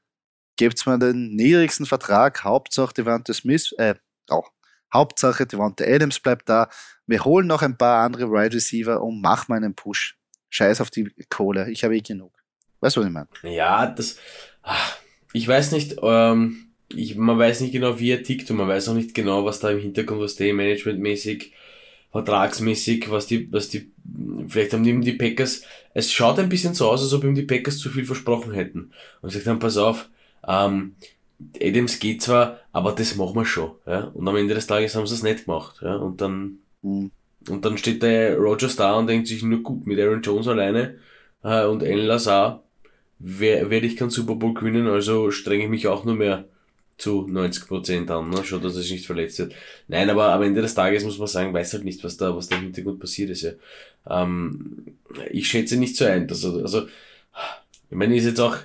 gebt 0.55 0.85
mir 0.85 0.99
den 0.99 1.35
niedrigsten 1.35 1.85
Vertrag, 1.85 2.43
Hauptsache 2.43 2.93
Devante 2.93 3.33
Smith, 3.33 3.73
äh, 3.77 3.95
auch 4.27 4.51
Hauptsache 4.93 5.45
Devante 5.45 5.87
Adams 5.87 6.19
bleibt 6.19 6.49
da, 6.49 6.69
wir 7.05 7.23
holen 7.23 7.47
noch 7.47 7.61
ein 7.61 7.77
paar 7.77 8.03
andere 8.03 8.27
Wide 8.27 8.37
right 8.37 8.53
Receiver 8.53 9.01
und 9.01 9.21
machen 9.21 9.53
einen 9.53 9.75
Push. 9.75 10.17
Scheiß 10.49 10.81
auf 10.81 10.89
die 10.89 11.11
Kohle, 11.29 11.69
ich 11.69 11.83
habe 11.83 11.95
eh 11.95 12.01
genug. 12.01 12.33
Weißt 12.79 12.95
du, 12.95 13.01
was 13.01 13.07
ich 13.07 13.13
meine? 13.13 13.27
Ja, 13.43 13.85
das, 13.87 14.17
ach, 14.63 14.97
ich 15.33 15.47
weiß 15.47 15.71
nicht, 15.71 15.97
ähm, 16.01 16.68
ich, 16.93 17.15
man 17.15 17.37
weiß 17.37 17.61
nicht 17.61 17.73
genau, 17.73 17.99
wie 17.99 18.11
er 18.11 18.23
tickt 18.23 18.49
und 18.51 18.57
man 18.57 18.67
weiß 18.67 18.89
auch 18.89 18.95
nicht 18.95 19.13
genau, 19.13 19.45
was 19.45 19.59
da 19.59 19.69
im 19.69 19.79
Hintergrund, 19.79 20.21
was 20.21 20.35
der 20.35 20.53
managementmäßig 20.53 21.53
vertragsmäßig, 22.11 23.11
was 23.11 23.27
die, 23.27 23.51
was 23.51 23.69
die, 23.69 23.91
vielleicht 24.47 24.73
haben 24.73 24.85
ihm 24.85 25.01
die 25.01 25.13
Packers, 25.13 25.61
es 25.93 26.11
schaut 26.11 26.39
ein 26.39 26.49
bisschen 26.49 26.73
so 26.73 26.89
aus, 26.89 27.03
als 27.03 27.13
ob 27.13 27.23
ihm 27.23 27.35
die 27.35 27.43
Packers 27.43 27.77
zu 27.77 27.89
viel 27.89 28.05
versprochen 28.05 28.53
hätten. 28.53 28.91
Und 29.21 29.31
sagt 29.31 29.45
dann, 29.45 29.59
pass 29.59 29.77
auf, 29.77 30.09
ähm, 30.47 30.95
Adams 31.61 31.99
geht 31.99 32.21
zwar, 32.21 32.59
aber 32.71 32.91
das 32.91 33.15
machen 33.15 33.35
wir 33.35 33.45
schon, 33.45 33.71
ja. 33.85 34.05
Und 34.13 34.27
am 34.27 34.35
Ende 34.35 34.55
des 34.55 34.67
Tages 34.67 34.95
haben 34.95 35.07
sie 35.07 35.13
es 35.13 35.23
nicht 35.23 35.45
gemacht, 35.45 35.77
ja. 35.81 35.95
Und 35.95 36.21
dann, 36.21 36.59
mhm. 36.81 37.11
und 37.47 37.63
dann 37.63 37.77
steht 37.77 38.03
der 38.03 38.37
Rogers 38.37 38.75
da 38.75 38.95
und 38.95 39.07
denkt 39.07 39.27
sich 39.27 39.43
nur 39.43 39.61
gut, 39.61 39.85
mit 39.85 39.99
Aaron 39.99 40.21
Jones 40.21 40.47
alleine, 40.47 40.95
äh, 41.43 41.65
und 41.65 41.83
Alan 41.83 42.05
Lazar 42.05 42.63
werde 43.19 43.85
ich 43.85 43.97
keinen 43.97 44.09
Super 44.09 44.35
Bowl 44.35 44.53
gewinnen, 44.53 44.87
also 44.87 45.29
strenge 45.29 45.65
ich 45.65 45.69
mich 45.69 45.87
auch 45.87 46.05
nur 46.05 46.15
mehr 46.15 46.45
zu 46.99 47.25
90 47.27 47.67
Prozent 47.67 48.11
an, 48.11 48.29
ne? 48.29 48.43
schon, 48.43 48.61
dass 48.61 48.75
er 48.75 48.81
sich 48.81 48.91
nicht 48.91 49.05
verletzt 49.05 49.39
wird. 49.39 49.55
Nein, 49.87 50.09
aber 50.09 50.33
am 50.33 50.43
Ende 50.43 50.61
des 50.61 50.75
Tages 50.75 51.03
muss 51.03 51.17
man 51.17 51.27
sagen, 51.27 51.53
weiß 51.53 51.73
halt 51.73 51.85
nicht, 51.85 52.03
was 52.03 52.17
da, 52.17 52.35
was 52.35 52.49
da 52.49 52.57
im 52.57 52.63
Hintergrund 52.63 52.99
passiert 52.99 53.29
ist. 53.29 53.41
Ja. 53.41 53.51
Ähm, 54.09 54.85
ich 55.31 55.47
schätze 55.47 55.77
nicht 55.77 55.95
so 55.95 56.05
ein. 56.05 56.29
Also, 56.29 56.61
also, 56.61 56.87
ich 57.89 57.95
meine, 57.95 58.15
ist 58.15 58.25
jetzt 58.25 58.39
auch, 58.39 58.57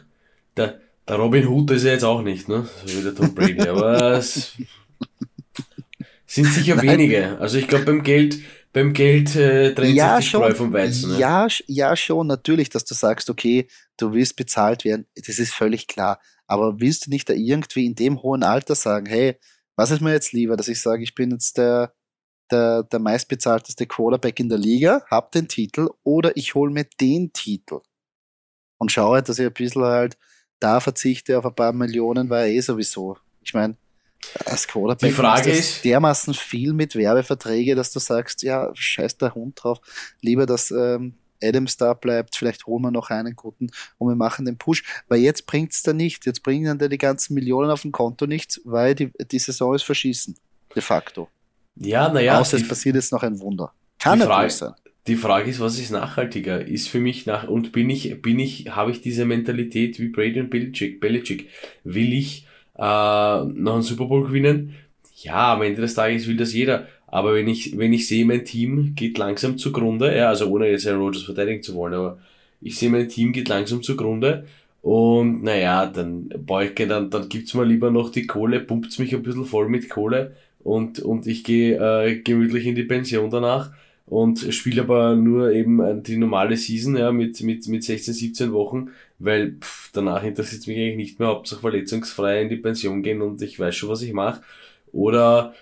der, 0.57 0.81
der 1.09 1.17
Robin 1.17 1.47
Hood 1.47 1.71
ist 1.71 1.85
ja 1.85 1.93
jetzt 1.93 2.05
auch 2.05 2.23
nicht, 2.23 2.49
ne? 2.49 2.69
So 2.85 2.99
wie 2.99 3.03
der 3.03 3.15
Tom 3.15 3.35
Brady, 3.35 3.69
aber 3.69 4.13
es 4.13 4.53
sind 6.27 6.47
sicher 6.47 6.75
Nein. 6.77 6.89
wenige. 6.89 7.39
Also 7.39 7.59
ich 7.59 7.69
glaube 7.69 7.85
beim 7.85 8.03
Geld, 8.03 8.39
beim 8.73 8.93
Geld 8.93 9.37
äh, 9.37 9.75
trennt 9.75 9.95
ja, 9.95 10.17
sich 10.17 10.27
die 10.27 10.31
Spreu 10.31 10.55
vom 10.55 10.73
Weizen. 10.73 11.13
Ne? 11.13 11.19
Ja, 11.19 11.47
ja, 11.67 11.97
schon, 11.97 12.27
natürlich, 12.27 12.71
dass 12.71 12.85
du 12.85 12.95
sagst, 12.95 13.31
okay, 13.31 13.69
du 13.97 14.13
willst 14.13 14.37
bezahlt 14.37 14.85
werden, 14.85 15.07
das 15.15 15.39
ist 15.39 15.55
völlig 15.55 15.87
klar. 15.87 16.21
Aber 16.47 16.81
willst 16.81 17.07
du 17.07 17.11
nicht 17.11 17.29
da 17.29 17.33
irgendwie 17.33 17.87
in 17.87 17.95
dem 17.95 18.23
hohen 18.23 18.43
Alter 18.43 18.75
sagen, 18.75 19.07
hey, 19.07 19.39
was 19.77 19.91
ist 19.91 20.01
mir 20.01 20.13
jetzt 20.13 20.33
lieber, 20.33 20.57
dass 20.57 20.69
ich 20.69 20.81
sage, 20.81 21.03
ich 21.03 21.15
bin 21.15 21.31
jetzt 21.31 21.59
der, 21.59 21.95
der, 22.51 22.83
der 22.85 22.99
meistbezahlteste 22.99 23.87
Quarterback 23.87 24.39
in 24.41 24.49
der 24.49 24.59
Liga, 24.59 25.05
hab 25.11 25.33
den 25.33 25.49
Titel, 25.49 25.89
oder 26.03 26.37
ich 26.37 26.55
hole 26.55 26.73
mir 26.73 26.87
den 27.01 27.33
Titel 27.33 27.81
und 28.79 28.93
schaue, 28.93 29.23
dass 29.23 29.39
ich 29.39 29.47
ein 29.47 29.53
bisschen 29.53 29.83
halt 29.83 30.17
da 30.61 30.81
verzichte 30.81 31.39
auf 31.39 31.47
ein 31.47 31.55
paar 31.55 31.73
Millionen, 31.73 32.31
weil 32.31 32.51
eh 32.51 32.61
sowieso. 32.61 33.19
Ich 33.43 33.55
meine, 33.55 33.77
als 34.47 34.67
Quarterback 34.67 35.11
Die 35.11 35.15
Frage 35.15 35.51
ist, 35.51 35.85
dermaßen 35.85 36.35
viel 36.35 36.73
mit 36.73 36.95
Werbeverträge, 36.95 37.75
dass 37.75 37.93
du 37.93 37.99
sagst, 37.99 38.43
ja, 38.43 38.71
scheiß 38.75 39.19
der 39.19 39.35
Hund 39.35 39.63
drauf, 39.63 39.81
lieber, 40.21 40.47
dass 40.47 40.71
ähm, 40.71 41.15
Adams 41.43 41.77
da 41.77 41.95
bleibt, 41.95 42.37
vielleicht 42.37 42.67
holen 42.67 42.83
wir 42.83 42.91
noch 42.91 43.11
einen 43.11 43.37
guten 43.37 43.71
und 43.99 44.09
wir 44.09 44.17
machen 44.17 44.45
den 44.45 44.57
Push, 44.57 44.85
weil 45.09 45.21
jetzt 45.21 45.47
bringt 45.47 45.73
es 45.73 45.83
da 45.83 45.93
nicht, 45.93 46.27
jetzt 46.27 46.43
bringen 46.43 46.79
dann 46.79 46.91
die 46.91 46.99
ganzen 46.99 47.35
Millionen 47.35 47.71
auf 47.71 47.83
dem 47.83 47.93
Konto 47.93 48.27
nichts, 48.27 48.61
weil 48.65 48.95
die, 48.95 49.11
die 49.31 49.39
Saison 49.39 49.75
ist 49.75 49.83
verschießen, 49.83 50.37
de 50.75 50.83
facto. 50.83 51.29
Ja, 51.77 52.09
naja. 52.09 52.39
Außer 52.41 52.57
es 52.57 52.69
passiert 52.69 52.95
jetzt 52.95 53.13
noch 53.13 53.23
ein 53.23 53.41
Wunder. 53.41 53.73
Kann 53.99 54.21
die 54.21 54.27
Frage, 54.27 54.51
sein. 54.51 54.73
die 55.07 55.17
Frage 55.17 55.51
ist, 55.51 55.61
was 55.61 55.79
ist 55.79 55.91
nachhaltiger? 55.91 56.65
Ist 56.65 56.89
für 56.89 57.01
mich 57.01 57.27
nach, 57.27 57.49
und 57.49 57.73
bin 57.73 57.91
ich, 57.91 58.21
bin 58.23 58.39
ich, 58.39 58.69
habe 58.71 58.91
ich 58.91 59.01
diese 59.01 59.25
Mentalität 59.25 59.99
wie 59.99 60.09
Brady 60.09 60.41
und 60.41 60.51
Belichick, 60.51 61.01
Belichick? 61.01 61.51
Will 61.85 62.13
ich, 62.13 62.47
äh, 62.77 62.81
noch 62.81 63.75
einen 63.75 63.83
Super 63.83 64.07
Bowl 64.07 64.27
gewinnen? 64.27 64.75
Ja, 65.17 65.55
am 65.55 65.63
Ende 65.63 65.81
des 65.81 65.95
Tages 65.95 66.27
will 66.27 66.37
das 66.37 66.53
jeder. 66.53 66.89
Aber 67.15 67.33
wenn 67.35 67.47
ich, 67.47 67.79
wenn 67.79 67.93
ich 67.93 68.09
sehe, 68.09 68.25
mein 68.25 68.45
Team 68.45 68.97
geht 68.97 69.19
langsam 69.19 69.57
zugrunde, 69.57 70.17
ja, 70.17 70.31
also 70.31 70.49
ohne 70.49 70.69
jetzt 70.69 70.85
Aaron 70.85 71.03
Rodgers 71.03 71.23
verteidigen 71.23 71.63
zu 71.63 71.77
wollen, 71.77 71.95
aber 71.95 72.19
ich 72.61 72.77
sehe, 72.77 72.91
mein 72.91 73.09
Team 73.09 73.31
geht 73.33 73.49
langsam 73.49 73.85
zugrunde 73.85 74.47
und 74.83 75.45
naja, 75.45 75.87
dann 75.87 76.29
beuge, 76.45 76.89
dann, 76.89 77.11
dann 77.11 77.29
gibt's 77.29 77.55
mir 77.55 77.65
lieber 77.65 77.93
noch 77.93 78.11
die 78.11 78.27
Kohle, 78.27 78.59
pumpt's 78.59 78.99
mich 78.99 79.15
ein 79.15 79.23
bisschen 79.23 79.45
voll 79.45 79.69
mit 79.69 79.89
Kohle 79.91 80.35
und, 80.65 80.99
und 80.99 81.29
ich 81.29 81.45
gehe 81.45 81.77
äh, 81.77 82.17
gemütlich 82.17 82.67
in 82.67 82.75
die 82.75 82.83
Pension 82.83 83.31
danach 83.31 83.71
und 84.07 84.53
spiele 84.53 84.83
aber 84.83 85.15
nur 85.15 85.53
eben 85.53 86.03
die 86.03 86.17
normale 86.17 86.57
Season 86.57 86.97
ja, 86.97 87.13
mit, 87.13 87.41
mit, 87.43 87.69
mit 87.69 87.85
16, 87.85 88.13
17 88.13 88.53
Wochen, 88.53 88.89
weil 89.21 89.53
pff, 89.61 89.91
danach 89.93 90.25
interessiert 90.25 90.67
mich 90.67 90.79
eigentlich 90.79 90.97
nicht 90.97 91.21
mehr, 91.21 91.29
Hauptsache 91.29 91.61
verletzungsfrei 91.61 92.43
in 92.43 92.49
die 92.49 92.57
Pension 92.57 93.05
gehen 93.05 93.23
und 93.23 93.41
ich 93.41 93.61
weiß 93.61 93.77
schon, 93.77 93.89
was 93.89 94.03
ich 94.03 94.13
mache. 94.13 94.43
Oder 94.91 95.55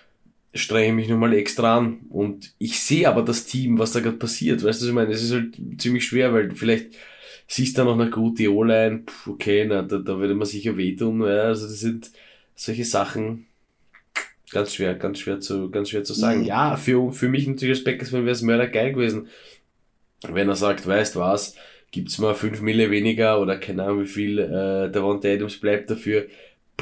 strenge 0.53 0.93
mich 0.93 1.09
nochmal 1.09 1.33
extra 1.33 1.77
an. 1.77 2.01
Und 2.09 2.53
ich 2.59 2.79
sehe 2.79 3.07
aber 3.07 3.23
das 3.23 3.45
Team, 3.45 3.79
was 3.79 3.91
da 3.91 3.99
gerade 3.99 4.17
passiert. 4.17 4.63
Weißt 4.63 4.81
du, 4.81 4.85
was 4.85 4.89
ich 4.89 4.95
meine? 4.95 5.11
Es 5.11 5.23
ist 5.23 5.33
halt 5.33 5.57
ziemlich 5.77 6.05
schwer, 6.05 6.33
weil 6.33 6.51
vielleicht 6.51 6.95
siehst 7.47 7.77
du 7.77 7.83
noch 7.83 7.99
eine 7.99 8.09
gute 8.09 8.51
O-Line, 8.51 9.03
okay, 9.27 9.65
na, 9.67 9.81
da, 9.81 9.97
da 9.97 10.17
würde 10.17 10.35
man 10.35 10.47
sicher 10.47 10.77
wehtun. 10.77 11.21
Ja, 11.21 11.43
also 11.43 11.67
das 11.67 11.79
sind 11.79 12.11
solche 12.55 12.85
Sachen 12.85 13.47
ganz 14.51 14.75
schwer, 14.75 14.93
ganz 14.95 15.19
schwer 15.19 15.39
zu, 15.39 15.69
ganz 15.69 15.89
schwer 15.89 16.03
zu 16.03 16.13
sagen. 16.13 16.45
Ja, 16.45 16.77
für, 16.77 17.11
für 17.11 17.27
mich 17.27 17.47
natürlich 17.47 17.77
als 17.77 17.83
Backersman 17.83 18.23
wäre 18.23 18.33
es 18.33 18.41
Mörder 18.41 18.67
geil 18.67 18.93
gewesen, 18.93 19.27
wenn 20.29 20.47
er 20.47 20.55
sagt, 20.55 20.87
weißt 20.87 21.15
was, 21.15 21.55
gibt's 21.91 22.19
mal 22.19 22.35
fünf 22.35 22.61
Mille 22.61 22.89
weniger 22.91 23.41
oder 23.41 23.57
keine 23.57 23.83
Ahnung 23.83 24.03
wie 24.03 24.07
viel, 24.07 24.39
äh, 24.39 24.91
der 24.91 25.03
Adams 25.03 25.57
bleibt 25.57 25.89
dafür, 25.89 26.27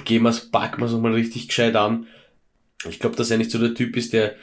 gehen 0.05 0.23
wir's, 0.23 0.51
packen 0.51 0.81
wir's 0.81 0.91
nochmal 0.91 1.13
richtig 1.13 1.47
gescheit 1.47 1.75
an. 1.75 2.07
Ich 2.89 2.99
glaube, 2.99 3.15
dass 3.15 3.31
er 3.31 3.37
nicht 3.37 3.51
so 3.51 3.59
der 3.59 3.73
Typ 3.73 3.95
ist, 3.95 4.13
der 4.13 4.35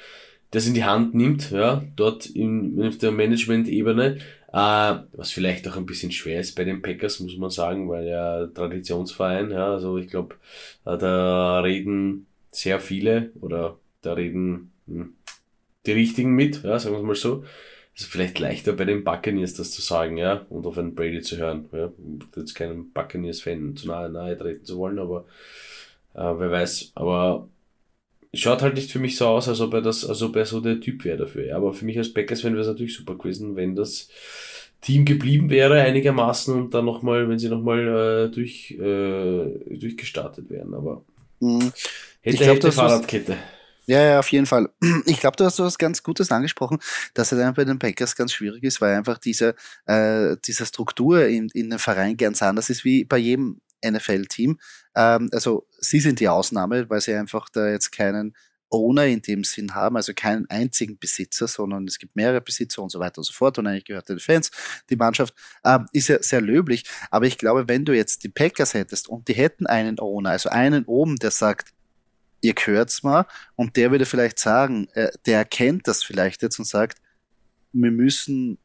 das 0.50 0.66
in 0.66 0.75
die 0.75 0.85
Hand 0.85 1.14
nimmt, 1.14 1.50
ja, 1.50 1.85
dort 1.97 2.26
in, 2.26 2.83
auf 2.83 2.97
der 2.97 3.12
Management-Ebene 3.12 4.18
äh, 4.52 4.97
was 5.12 5.30
vielleicht 5.30 5.68
auch 5.68 5.76
ein 5.76 5.87
bisschen 5.87 6.11
schwer 6.11 6.40
ist 6.40 6.54
bei 6.54 6.64
den 6.64 6.80
Packers, 6.80 7.21
muss 7.21 7.37
man 7.37 7.50
sagen, 7.50 7.88
weil 7.88 8.07
ja 8.07 8.47
Traditionsverein, 8.47 9.50
ja, 9.50 9.73
also 9.75 9.99
ich 9.99 10.09
glaube, 10.09 10.37
äh, 10.87 10.97
da 10.97 11.61
reden 11.61 12.26
sehr 12.50 12.80
viele 12.80 13.30
oder 13.40 13.78
da 14.00 14.14
reden 14.14 14.73
hm, 14.87 15.14
die 15.87 15.92
Richtigen 15.92 16.35
mit, 16.35 16.62
ja, 16.62 16.78
sagen 16.78 16.97
wir 16.97 17.02
mal 17.02 17.14
so. 17.14 17.45
Es 17.95 18.04
ist 18.04 18.12
vielleicht 18.12 18.38
leichter 18.38 18.73
bei 18.75 18.85
den 18.85 19.04
Buccaneers 19.04 19.54
das 19.54 19.73
zu 19.73 19.83
sagen, 19.83 20.16
ja, 20.16 20.47
und 20.49 20.66
auf 20.66 20.78
einen 20.78 20.95
Brady 20.95 21.21
zu 21.21 21.37
hören. 21.37 21.68
Ja. 21.73 21.92
Jetzt 22.37 22.54
keinen 22.54 22.92
Buccaneers-Fan 22.92 23.76
zu 23.76 23.88
nahe, 23.88 24.09
nahe 24.09 24.38
treten 24.38 24.64
zu 24.64 24.78
wollen, 24.78 24.99
aber 25.00 25.26
äh, 26.14 26.21
wer 26.21 26.50
weiß. 26.50 26.92
Aber 26.95 27.49
schaut 28.35 28.62
halt 28.62 28.75
nicht 28.75 28.90
für 28.90 28.99
mich 28.99 29.16
so 29.16 29.26
aus, 29.26 29.49
als 29.49 29.61
ob 29.61 29.75
er 29.75 29.82
das, 29.82 30.04
als 30.04 30.23
ob 30.23 30.37
er 30.37 30.47
so 30.47 30.61
der 30.61 30.80
Typ 30.80 31.04
wäre 31.04 31.18
dafür. 31.18 31.47
Ja. 31.47 31.56
Aber 31.56 31.73
für 31.73 31.85
mich 31.85 31.99
als 31.99 32.12
Packers-Fan 32.12 32.52
wäre 32.52 32.62
es 32.62 32.68
natürlich 32.68 32.94
super 32.94 33.16
gewesen, 33.16 33.56
wenn 33.56 33.75
das 33.75 34.08
Team 34.80 35.04
geblieben 35.04 35.50
wäre 35.50 35.80
einigermaßen 35.80 36.54
und 36.54 36.75
dann 36.75 36.85
nochmal, 36.85 37.28
wenn 37.28 37.38
sie 37.38 37.49
nochmal 37.49 38.28
äh, 38.28 38.35
durch, 38.35 38.73
äh, 38.73 39.76
durchgestartet 39.76 40.50
wären. 40.50 40.75
Aber 40.75 41.02
mhm. 41.40 41.73
hätte, 42.20 42.37
ich 42.37 42.40
glaub, 42.40 42.56
hätte 42.56 42.73
Fahrradkette. 42.73 43.37
Ja, 43.87 44.02
ja, 44.02 44.18
auf 44.18 44.30
jeden 44.30 44.47
Fall. 44.47 44.68
Ich 45.06 45.20
glaube, 45.20 45.37
du 45.37 45.44
hast 45.44 45.58
was 45.58 45.78
ganz 45.78 46.02
Gutes 46.02 46.30
angesprochen, 46.30 46.78
dass 47.14 47.32
es 47.32 47.54
bei 47.54 47.64
den 47.64 47.78
Packers 47.78 48.14
ganz 48.14 48.32
schwierig 48.32 48.62
ist, 48.62 48.82
weil 48.82 48.94
einfach 48.94 49.16
diese, 49.16 49.54
äh, 49.87 50.37
diese 50.47 50.66
Struktur 50.66 51.26
in, 51.26 51.49
in 51.54 51.70
dem 51.70 51.78
Verein 51.78 52.16
ganz 52.16 52.42
anders 52.42 52.68
ist 52.68 52.85
wie 52.85 53.04
bei 53.04 53.16
jedem 53.16 53.61
NFL-Team. 53.85 54.58
Ähm, 54.94 55.28
also 55.32 55.66
sie 55.78 56.00
sind 56.00 56.20
die 56.20 56.28
Ausnahme, 56.28 56.88
weil 56.88 57.00
sie 57.00 57.14
einfach 57.14 57.49
da 57.49 57.68
jetzt 57.68 57.90
keinen 57.92 58.35
Owner 58.70 59.06
in 59.06 59.23
dem 59.23 59.44
Sinn 59.44 59.75
haben, 59.75 59.97
also 59.97 60.12
keinen 60.14 60.49
einzigen 60.50 60.99
Besitzer, 60.99 61.49
sondern 61.49 61.87
es 61.87 61.99
gibt 61.99 62.16
mehrere 62.16 62.40
Besitzer 62.40 62.82
und 62.82 62.90
so 62.90 63.00
weiter 63.00 63.18
und 63.18 63.25
so 63.25 63.32
fort. 63.32 63.58
Und 63.58 63.66
eigentlich 63.66 63.85
gehört 63.85 64.08
den 64.08 64.18
Fans, 64.18 64.50
die 64.90 64.97
Mannschaft, 64.97 65.35
ähm, 65.64 65.87
ist 65.92 66.08
ja 66.08 66.23
sehr 66.23 66.40
löblich, 66.40 66.85
aber 67.11 67.26
ich 67.26 67.38
glaube, 67.38 67.68
wenn 67.68 67.85
du 67.85 67.94
jetzt 67.94 68.25
die 68.25 68.28
Packers 68.28 68.75
hättest 68.75 69.08
und 69.08 69.28
die 69.28 69.35
hätten 69.35 69.66
einen 69.66 69.99
Owner, 69.99 70.30
also 70.30 70.50
einen 70.50 70.85
oben, 70.85 71.16
der 71.16 71.30
sagt, 71.30 71.70
ihr 72.40 72.54
gehört's 72.54 73.02
mal 73.02 73.26
und 73.56 73.76
der 73.76 73.90
würde 73.90 74.06
vielleicht 74.06 74.38
sagen, 74.38 74.88
äh, 74.94 75.11
der 75.26 75.38
erkennt 75.38 75.88
das 75.88 76.02
vielleicht 76.02 76.42
jetzt 76.42 76.58
und 76.58 76.66
sagt, 76.66 76.99
wir 77.73 77.90
müssen 77.90 78.58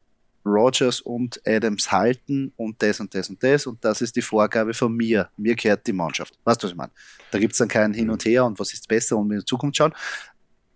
Rogers 0.44 1.00
und 1.00 1.40
Adams 1.46 1.90
halten 1.90 2.52
und 2.56 2.80
das 2.82 3.00
und 3.00 3.14
das 3.14 3.30
und 3.30 3.42
das 3.42 3.66
und 3.66 3.84
das 3.84 4.02
ist 4.02 4.14
die 4.14 4.22
Vorgabe 4.22 4.74
von 4.74 4.94
mir. 4.94 5.30
Mir 5.36 5.54
gehört 5.54 5.86
die 5.86 5.92
Mannschaft. 5.92 6.38
Weißt 6.44 6.62
du, 6.62 6.66
was 6.66 6.72
ich 6.72 6.76
meine? 6.76 6.92
Da 7.30 7.38
gibt 7.38 7.52
es 7.52 7.58
dann 7.58 7.68
kein 7.68 7.94
Hin 7.94 8.10
und 8.10 8.24
Her 8.24 8.44
und 8.44 8.58
was 8.58 8.72
ist 8.72 8.86
besser 8.86 9.16
und 9.16 9.30
in 9.30 9.38
die 9.38 9.44
Zukunft 9.44 9.76
schauen. 9.76 9.94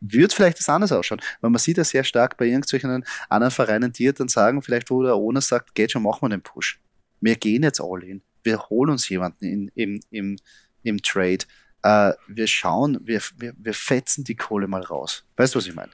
Wird 0.01 0.33
vielleicht 0.33 0.59
das 0.59 0.69
anders 0.69 0.93
ausschauen, 0.93 1.21
weil 1.41 1.51
man 1.51 1.59
sieht 1.59 1.77
ja 1.77 1.85
sehr 1.85 2.05
stark 2.05 2.37
bei 2.37 2.47
irgendwelchen 2.47 3.05
anderen 3.29 3.51
Vereinen, 3.51 3.93
die 3.93 4.13
dann 4.13 4.29
sagen, 4.29 4.63
vielleicht 4.63 4.91
wo 4.91 5.03
der 5.03 5.15
Owner 5.15 5.41
sagt, 5.41 5.75
geht 5.75 5.93
schon, 5.93 6.03
machen 6.03 6.23
wir 6.23 6.29
den 6.29 6.43
Push. 6.43 6.81
Wir 7.21 7.35
gehen 7.35 7.65
jetzt 7.65 7.81
all 7.81 8.05
in. 8.05 8.23
Wir 8.45 8.61
holen 8.69 8.91
uns 8.93 9.09
jemanden 9.09 9.45
in, 9.45 9.71
im, 9.75 10.01
im, 10.11 10.37
im 10.85 11.03
Trade. 11.03 11.45
Uh, 11.87 12.13
wir 12.27 12.49
schauen, 12.49 12.99
wir, 13.05 13.21
wir, 13.37 13.55
wir 13.57 13.73
fetzen 13.73 14.25
die 14.25 14.35
Kohle 14.35 14.67
mal 14.67 14.83
raus. 14.83 15.25
Weißt 15.37 15.55
du, 15.55 15.59
was 15.59 15.67
ich 15.67 15.75
meine? 15.75 15.93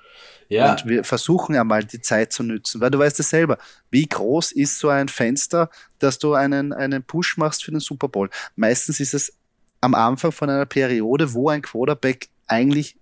Ja. 0.48 0.72
Und 0.72 0.86
wir 0.86 1.04
versuchen 1.04 1.54
ja 1.54 1.62
mal 1.62 1.84
die 1.84 2.00
Zeit 2.00 2.32
zu 2.32 2.42
nützen, 2.42 2.80
weil 2.80 2.90
du 2.90 2.98
weißt 2.98 3.20
es 3.20 3.28
selber, 3.28 3.58
wie 3.90 4.06
groß 4.06 4.52
ist 4.52 4.78
so 4.78 4.88
ein 4.88 5.08
Fenster, 5.08 5.70
dass 5.98 6.18
du 6.18 6.34
einen, 6.34 6.72
einen 6.72 7.02
Push 7.02 7.36
machst 7.36 7.64
für 7.64 7.70
den 7.70 7.80
Super 7.80 8.08
Bowl. 8.08 8.30
Meistens 8.56 8.98
ist 8.98 9.12
es 9.12 9.32
am 9.80 9.94
Anfang 9.94 10.32
von 10.32 10.48
einer 10.48 10.66
Periode, 10.66 11.34
wo 11.34 11.50
ein 11.50 11.60
Quarterback 11.60 12.28
eigentlich, 12.46 12.96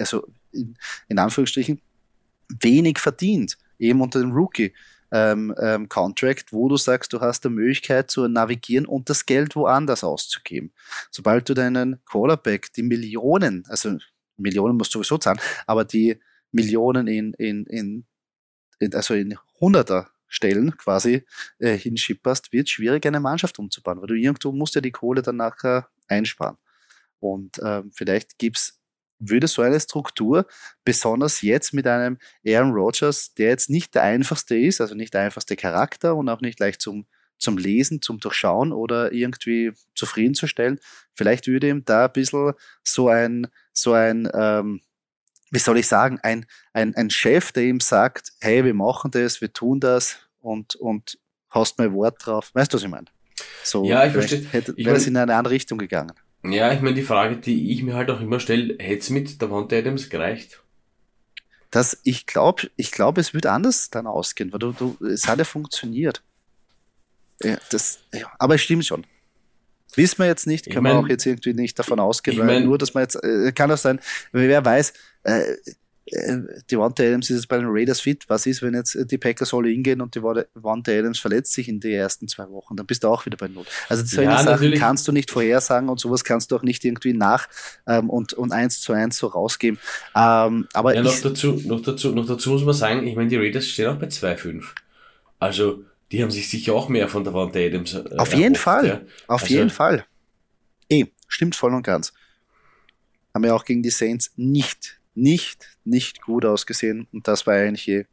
also 0.00 0.26
in, 0.52 0.76
in 1.08 1.18
Anführungsstrichen, 1.18 1.80
wenig 2.60 2.98
verdient, 2.98 3.56
eben 3.78 4.00
unter 4.00 4.20
dem 4.20 4.32
Rookie. 4.32 4.72
Ähm, 5.16 5.54
ähm, 5.60 5.88
Contract, 5.88 6.52
wo 6.52 6.68
du 6.68 6.76
sagst, 6.76 7.12
du 7.12 7.20
hast 7.20 7.44
die 7.44 7.48
Möglichkeit 7.48 8.10
zu 8.10 8.26
navigieren 8.26 8.84
und 8.84 9.08
das 9.08 9.26
Geld 9.26 9.54
woanders 9.54 10.02
auszugeben. 10.02 10.72
Sobald 11.12 11.48
du 11.48 11.54
deinen 11.54 12.04
Quarterback 12.04 12.72
die 12.72 12.82
Millionen, 12.82 13.64
also 13.68 13.96
Millionen 14.36 14.76
musst 14.76 14.92
du 14.92 14.98
sowieso 14.98 15.18
zahlen, 15.18 15.38
aber 15.68 15.84
die 15.84 16.18
Millionen 16.50 17.06
in, 17.06 17.32
in, 17.34 17.64
in, 17.66 18.06
in 18.80 18.94
also 18.94 19.14
in 19.14 19.38
Hunderter 19.60 20.10
Stellen 20.26 20.76
quasi 20.76 21.24
äh, 21.60 21.78
hinschipperst, 21.78 22.52
wird 22.52 22.68
schwierig, 22.68 23.06
eine 23.06 23.20
Mannschaft 23.20 23.60
umzubauen, 23.60 24.00
weil 24.00 24.08
du 24.08 24.14
irgendwo 24.14 24.50
musst 24.50 24.74
ja 24.74 24.80
die 24.80 24.90
Kohle 24.90 25.22
dann 25.22 25.36
nachher 25.36 25.88
einsparen. 26.08 26.56
Und 27.20 27.58
äh, 27.60 27.84
vielleicht 27.92 28.36
gibt's 28.38 28.80
würde 29.28 29.48
so 29.48 29.62
eine 29.62 29.80
Struktur, 29.80 30.46
besonders 30.84 31.42
jetzt 31.42 31.72
mit 31.72 31.86
einem 31.86 32.18
Aaron 32.46 32.72
Rodgers, 32.72 33.34
der 33.34 33.48
jetzt 33.48 33.70
nicht 33.70 33.94
der 33.94 34.02
einfachste 34.02 34.56
ist, 34.56 34.80
also 34.80 34.94
nicht 34.94 35.14
der 35.14 35.22
einfachste 35.22 35.56
Charakter 35.56 36.14
und 36.16 36.28
auch 36.28 36.40
nicht 36.40 36.60
leicht 36.60 36.80
zum, 36.80 37.06
zum 37.38 37.58
Lesen, 37.58 38.02
zum 38.02 38.20
Durchschauen 38.20 38.72
oder 38.72 39.12
irgendwie 39.12 39.72
zufriedenzustellen, 39.94 40.80
vielleicht 41.14 41.46
würde 41.46 41.68
ihm 41.68 41.84
da 41.84 42.06
ein 42.06 42.12
bisschen 42.12 42.52
so 42.82 43.08
ein, 43.08 43.48
so 43.72 43.92
ein 43.92 44.28
ähm, 44.32 44.80
wie 45.50 45.58
soll 45.60 45.78
ich 45.78 45.86
sagen, 45.86 46.18
ein, 46.22 46.46
ein, 46.72 46.94
ein 46.96 47.10
Chef, 47.10 47.52
der 47.52 47.62
ihm 47.62 47.80
sagt, 47.80 48.32
hey, 48.40 48.64
wir 48.64 48.74
machen 48.74 49.12
das, 49.12 49.40
wir 49.40 49.52
tun 49.52 49.78
das 49.78 50.18
und, 50.40 50.74
und 50.74 51.18
hast 51.48 51.78
mein 51.78 51.94
Wort 51.94 52.26
drauf. 52.26 52.50
Weißt 52.54 52.72
du, 52.72 52.76
was 52.76 52.82
ich 52.82 52.90
meine? 52.90 53.06
So, 53.62 53.84
ja, 53.84 54.04
ich 54.04 54.12
verstehe. 54.12 54.44
Hätte, 54.50 54.76
wäre 54.76 54.96
es 54.96 55.06
in 55.06 55.16
eine 55.16 55.34
andere 55.34 55.54
Richtung 55.54 55.78
gegangen. 55.78 56.12
Ja, 56.44 56.72
ich 56.72 56.80
meine, 56.80 56.94
die 56.94 57.02
Frage, 57.02 57.36
die 57.36 57.72
ich 57.72 57.82
mir 57.82 57.94
halt 57.94 58.10
auch 58.10 58.20
immer 58.20 58.38
stelle, 58.38 58.76
hätte 58.78 59.00
es 59.00 59.10
mit 59.10 59.40
der 59.40 59.50
Wand 59.50 59.72
Adams 59.72 60.10
gereicht? 60.10 60.60
Das, 61.70 61.98
ich 62.04 62.26
glaube, 62.26 62.70
ich 62.76 62.92
glaube, 62.92 63.20
es 63.20 63.34
wird 63.34 63.46
anders 63.46 63.90
dann 63.90 64.06
ausgehen, 64.06 64.52
weil 64.52 64.58
du, 64.60 64.72
du, 64.72 65.06
es 65.06 65.26
hat 65.26 65.38
ja 65.38 65.44
funktioniert. 65.44 66.22
Ja, 67.42 67.58
das, 67.70 67.98
ja, 68.12 68.30
aber 68.38 68.54
es 68.54 68.62
stimmt 68.62 68.84
schon. 68.84 69.04
Wissen 69.96 70.18
wir 70.18 70.26
jetzt 70.26 70.46
nicht, 70.46 70.66
können 70.66 70.76
ich 70.76 70.82
mein, 70.82 70.92
wir 70.92 71.00
auch 71.00 71.08
jetzt 71.08 71.26
irgendwie 71.26 71.54
nicht 71.54 71.78
davon 71.78 71.98
ausgehen, 71.98 72.38
weil 72.38 72.46
mein, 72.46 72.64
nur, 72.64 72.78
dass 72.78 72.94
man 72.94 73.04
jetzt, 73.04 73.16
äh, 73.16 73.52
kann 73.52 73.70
das 73.70 73.82
sein, 73.82 74.00
wer 74.32 74.64
weiß, 74.64 74.92
äh, 75.24 75.56
äh, 76.06 76.38
die 76.70 76.78
Wante 76.78 77.06
Adams 77.06 77.30
ist 77.30 77.46
bei 77.46 77.56
den 77.56 77.66
Raiders 77.68 78.00
fit. 78.00 78.24
Was 78.28 78.46
ist, 78.46 78.62
wenn 78.62 78.74
jetzt 78.74 78.96
die 79.10 79.18
Packers 79.18 79.54
alle 79.54 79.68
hingehen 79.68 80.00
und 80.00 80.14
die 80.14 80.22
Wante 80.22 80.98
Adams 80.98 81.18
verletzt 81.18 81.52
sich 81.52 81.68
in 81.68 81.80
den 81.80 81.92
ersten 81.92 82.28
zwei 82.28 82.48
Wochen? 82.50 82.76
Dann 82.76 82.86
bist 82.86 83.04
du 83.04 83.08
auch 83.08 83.24
wieder 83.24 83.36
bei 83.36 83.48
Null. 83.48 83.64
Also 83.88 84.04
solche 84.04 84.30
ja, 84.30 84.38
Sachen 84.38 84.52
natürlich. 84.52 84.80
kannst 84.80 85.08
du 85.08 85.12
nicht 85.12 85.30
vorhersagen 85.30 85.88
und 85.88 85.98
sowas 85.98 86.24
kannst 86.24 86.50
du 86.50 86.56
auch 86.56 86.62
nicht 86.62 86.84
irgendwie 86.84 87.14
nach 87.14 87.48
ähm, 87.86 88.10
und, 88.10 88.34
und 88.34 88.52
eins 88.52 88.80
zu 88.80 88.92
eins 88.92 89.16
so 89.16 89.28
rausgeben. 89.28 89.78
Ähm, 90.14 90.68
aber 90.74 90.94
ja, 90.94 91.02
noch, 91.02 91.18
dazu, 91.20 91.60
noch, 91.64 91.80
dazu, 91.80 92.14
noch 92.14 92.26
dazu 92.26 92.50
muss 92.50 92.64
man 92.64 92.74
sagen, 92.74 93.06
ich 93.06 93.16
meine, 93.16 93.30
die 93.30 93.36
Raiders 93.36 93.66
stehen 93.66 93.88
auch 93.88 93.98
bei 93.98 94.08
2-5. 94.08 94.62
Also 95.38 95.84
die 96.12 96.22
haben 96.22 96.30
sich 96.30 96.48
sicher 96.48 96.74
auch 96.74 96.88
mehr 96.88 97.08
von 97.08 97.24
der 97.24 97.32
Wante 97.32 97.58
Adams. 97.60 97.94
Äh, 97.94 97.98
Auf 97.98 98.10
erhofft, 98.12 98.34
jeden 98.34 98.54
Fall. 98.56 98.86
Ja. 98.86 99.00
Auf 99.26 99.42
also, 99.42 99.54
jeden 99.54 99.70
Fall. 99.70 100.04
Eh, 100.90 101.06
stimmt 101.28 101.56
voll 101.56 101.74
und 101.74 101.82
ganz. 101.82 102.12
Haben 103.32 103.44
ja 103.44 103.54
auch 103.54 103.64
gegen 103.64 103.82
die 103.82 103.90
Saints 103.90 104.32
nicht 104.36 105.00
nicht, 105.14 105.78
nicht 105.84 106.20
gut 106.22 106.44
ausgesehen 106.44 107.06
und 107.12 107.28
das 107.28 107.46
war 107.46 107.54
eigentlich 107.54 107.88
eh 107.88 108.06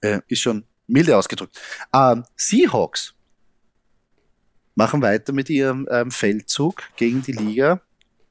Äh, 0.00 0.20
ist 0.28 0.40
schon 0.40 0.64
milde 0.86 1.16
ausgedrückt. 1.16 1.60
Ähm, 1.92 2.24
Seahawks 2.36 3.14
machen 4.74 5.02
weiter 5.02 5.32
mit 5.32 5.50
ihrem 5.50 5.88
ähm, 5.90 6.10
Feldzug 6.10 6.82
gegen 6.96 7.22
die 7.22 7.32
Liga. 7.32 7.80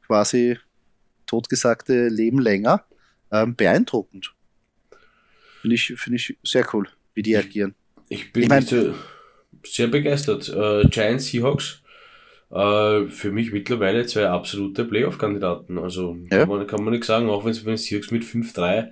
Quasi 0.05 0.57
totgesagte 1.25 2.07
Leben 2.07 2.39
länger. 2.39 2.85
Ähm, 3.31 3.55
beeindruckend. 3.55 4.33
Finde 5.61 5.75
ich, 5.75 5.93
find 5.97 6.15
ich 6.15 6.37
sehr 6.43 6.65
cool, 6.73 6.87
wie 7.13 7.21
die 7.21 7.35
agieren. 7.35 7.75
Ich 8.07 8.31
bin 8.31 8.43
ich 8.43 8.49
mein, 8.49 8.65
sehr, 8.65 8.95
sehr 9.65 9.87
begeistert. 9.87 10.47
Äh, 10.47 10.87
Giants, 10.87 11.25
Seahawks, 11.25 11.81
äh, 12.49 13.07
für 13.07 13.31
mich 13.31 13.51
mittlerweile 13.51 14.05
zwei 14.05 14.27
absolute 14.29 14.85
Playoff-Kandidaten. 14.85 15.77
Also 15.77 16.17
ja. 16.31 16.39
kann, 16.39 16.49
man, 16.49 16.67
kann 16.67 16.83
man 16.83 16.93
nichts 16.93 17.07
sagen, 17.07 17.29
auch 17.29 17.45
wenn 17.45 17.51
es 17.51 17.85
Seahawks 17.85 18.11
mit 18.11 18.23
5-3, 18.23 18.89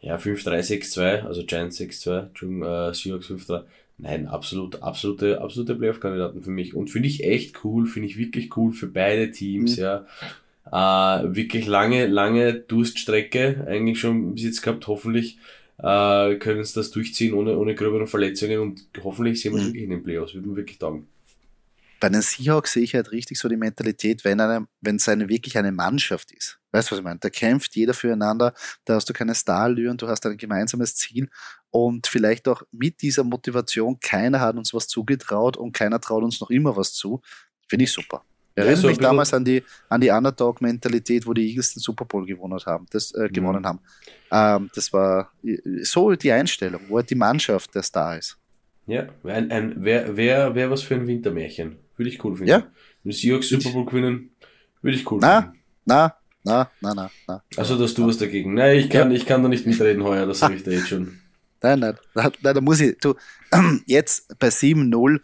ja 0.00 0.16
5-3, 0.16 0.60
6-2, 0.60 1.22
also 1.24 1.44
Giants 1.44 1.80
6-2, 1.80 2.18
Entschuldigung, 2.28 2.62
äh, 2.62 2.94
Seahawks 2.94 3.30
5-3. 3.30 3.62
Nein, 3.98 4.28
absolut, 4.28 4.82
absolute, 4.82 5.40
absolute 5.40 5.74
Playoff-Kandidaten 5.74 6.42
für 6.42 6.50
mich. 6.50 6.74
Und 6.74 6.88
finde 6.88 7.08
ich 7.08 7.24
echt 7.24 7.64
cool, 7.64 7.86
finde 7.86 8.08
ich 8.08 8.16
wirklich 8.16 8.56
cool 8.56 8.72
für 8.72 8.86
beide 8.86 9.30
Teams, 9.30 9.76
mhm. 9.76 9.82
ja. 9.82 10.06
Äh, 10.72 11.34
wirklich 11.34 11.66
lange, 11.66 12.06
lange 12.06 12.54
Durststrecke 12.54 13.66
eigentlich 13.68 14.00
schon 14.00 14.34
bis 14.34 14.44
jetzt 14.44 14.62
gehabt. 14.62 14.86
Hoffentlich 14.86 15.38
äh, 15.78 16.36
können 16.36 16.64
sie 16.64 16.74
das 16.74 16.90
durchziehen 16.90 17.34
ohne, 17.34 17.58
ohne 17.58 17.74
gröbere 17.74 18.06
Verletzungen 18.06 18.60
und 18.60 18.84
hoffentlich 19.02 19.40
sehen 19.40 19.52
wir 19.52 19.58
es 19.58 19.64
mhm. 19.64 19.68
wirklich 19.68 19.84
in 19.84 19.90
den 19.90 20.02
Playoffs. 20.02 20.34
Würde 20.34 20.48
mir 20.48 20.56
wirklich 20.56 20.78
taugen 20.78 21.06
bei 22.00 22.08
den 22.08 22.22
Seahawks 22.22 22.72
sehe 22.72 22.82
ich 22.82 22.94
halt 22.94 23.12
richtig 23.12 23.38
so 23.38 23.48
die 23.48 23.56
Mentalität, 23.56 24.24
wenn 24.24 24.40
eine, 24.40 24.66
wenn 24.80 24.96
es 24.96 25.08
eine 25.08 25.28
wirklich 25.28 25.56
eine 25.58 25.70
Mannschaft 25.70 26.32
ist. 26.32 26.58
Weißt 26.72 26.88
du, 26.88 26.92
was 26.92 26.98
ich 27.00 27.04
meine? 27.04 27.18
Da 27.20 27.28
kämpft 27.28 27.76
jeder 27.76 27.94
füreinander, 27.94 28.54
da 28.84 28.94
hast 28.94 29.08
du 29.08 29.12
keine 29.12 29.34
Starlüren, 29.34 29.96
du 29.96 30.08
hast 30.08 30.24
ein 30.26 30.36
gemeinsames 30.36 30.96
Ziel 30.96 31.28
und 31.70 32.06
vielleicht 32.06 32.48
auch 32.48 32.62
mit 32.72 33.02
dieser 33.02 33.22
Motivation, 33.22 34.00
keiner 34.00 34.40
hat 34.40 34.56
uns 34.56 34.72
was 34.72 34.88
zugetraut 34.88 35.56
und 35.56 35.72
keiner 35.72 36.00
traut 36.00 36.24
uns 36.24 36.40
noch 36.40 36.50
immer 36.50 36.76
was 36.76 36.94
zu. 36.94 37.20
Finde 37.68 37.84
ich 37.84 37.92
super. 37.92 38.24
Erinnert 38.54 38.78
ja, 38.78 38.82
so 38.82 38.88
mich 38.88 38.98
damals 38.98 39.32
an 39.32 39.44
die, 39.44 39.62
an 39.88 40.00
die 40.00 40.10
Underdog-Mentalität, 40.10 41.26
wo 41.26 41.32
die 41.32 41.48
Eagles 41.48 41.74
den 41.74 41.80
Super 41.80 42.04
Bowl 42.04 42.26
gewonnen 42.26 42.58
haben. 42.66 42.86
Das, 42.90 43.12
äh, 43.12 43.22
mhm. 43.22 43.32
gewonnen 43.32 43.66
haben. 43.66 43.80
Ähm, 44.32 44.70
das 44.74 44.92
war 44.92 45.30
so 45.82 46.12
die 46.12 46.32
Einstellung, 46.32 46.80
wo 46.88 46.96
halt 46.96 47.10
die 47.10 47.14
Mannschaft 47.14 47.74
der 47.74 47.82
Star 47.82 48.18
ist. 48.18 48.36
Ja, 48.86 49.08
ein, 49.24 49.52
ein, 49.52 49.74
wer, 49.76 50.16
wer, 50.16 50.54
wer 50.54 50.70
was 50.70 50.82
für 50.82 50.96
ein 50.96 51.06
Wintermärchen. 51.06 51.76
Würde 52.00 52.08
ich 52.08 52.24
cool 52.24 52.34
finden. 52.34 52.48
Ja? 52.48 52.66
Wenn 53.04 53.12
Seahawks 53.12 53.50
Super 53.50 53.72
Bowl 53.72 53.84
gewinnen, 53.84 54.30
würde 54.80 54.96
ich 54.96 55.10
cool 55.10 55.18
na, 55.20 55.42
finden. 55.42 55.58
Na, 55.84 56.14
na, 56.42 56.70
na, 56.80 56.94
na, 56.94 57.10
na. 57.28 57.42
Also, 57.58 57.78
dass 57.78 57.92
du 57.92 58.06
was 58.06 58.16
dagegen. 58.16 58.54
Nein, 58.54 58.78
ich 58.78 58.88
kann, 58.88 59.10
ja. 59.10 59.16
ich 59.18 59.26
kann 59.26 59.42
da 59.42 59.50
nicht 59.50 59.66
mitreden 59.66 60.02
heuer, 60.02 60.24
das 60.24 60.38
sage 60.38 60.54
ich 60.54 60.62
dir 60.62 60.72
jetzt 60.72 60.88
schon. 60.88 61.20
Nein, 61.60 61.78
nein, 61.78 61.98
nein, 62.14 62.32
da 62.40 62.58
muss 62.62 62.80
ich, 62.80 62.96
du, 62.96 63.16
jetzt 63.86 64.34
bei 64.38 64.48
7-0 64.48 65.20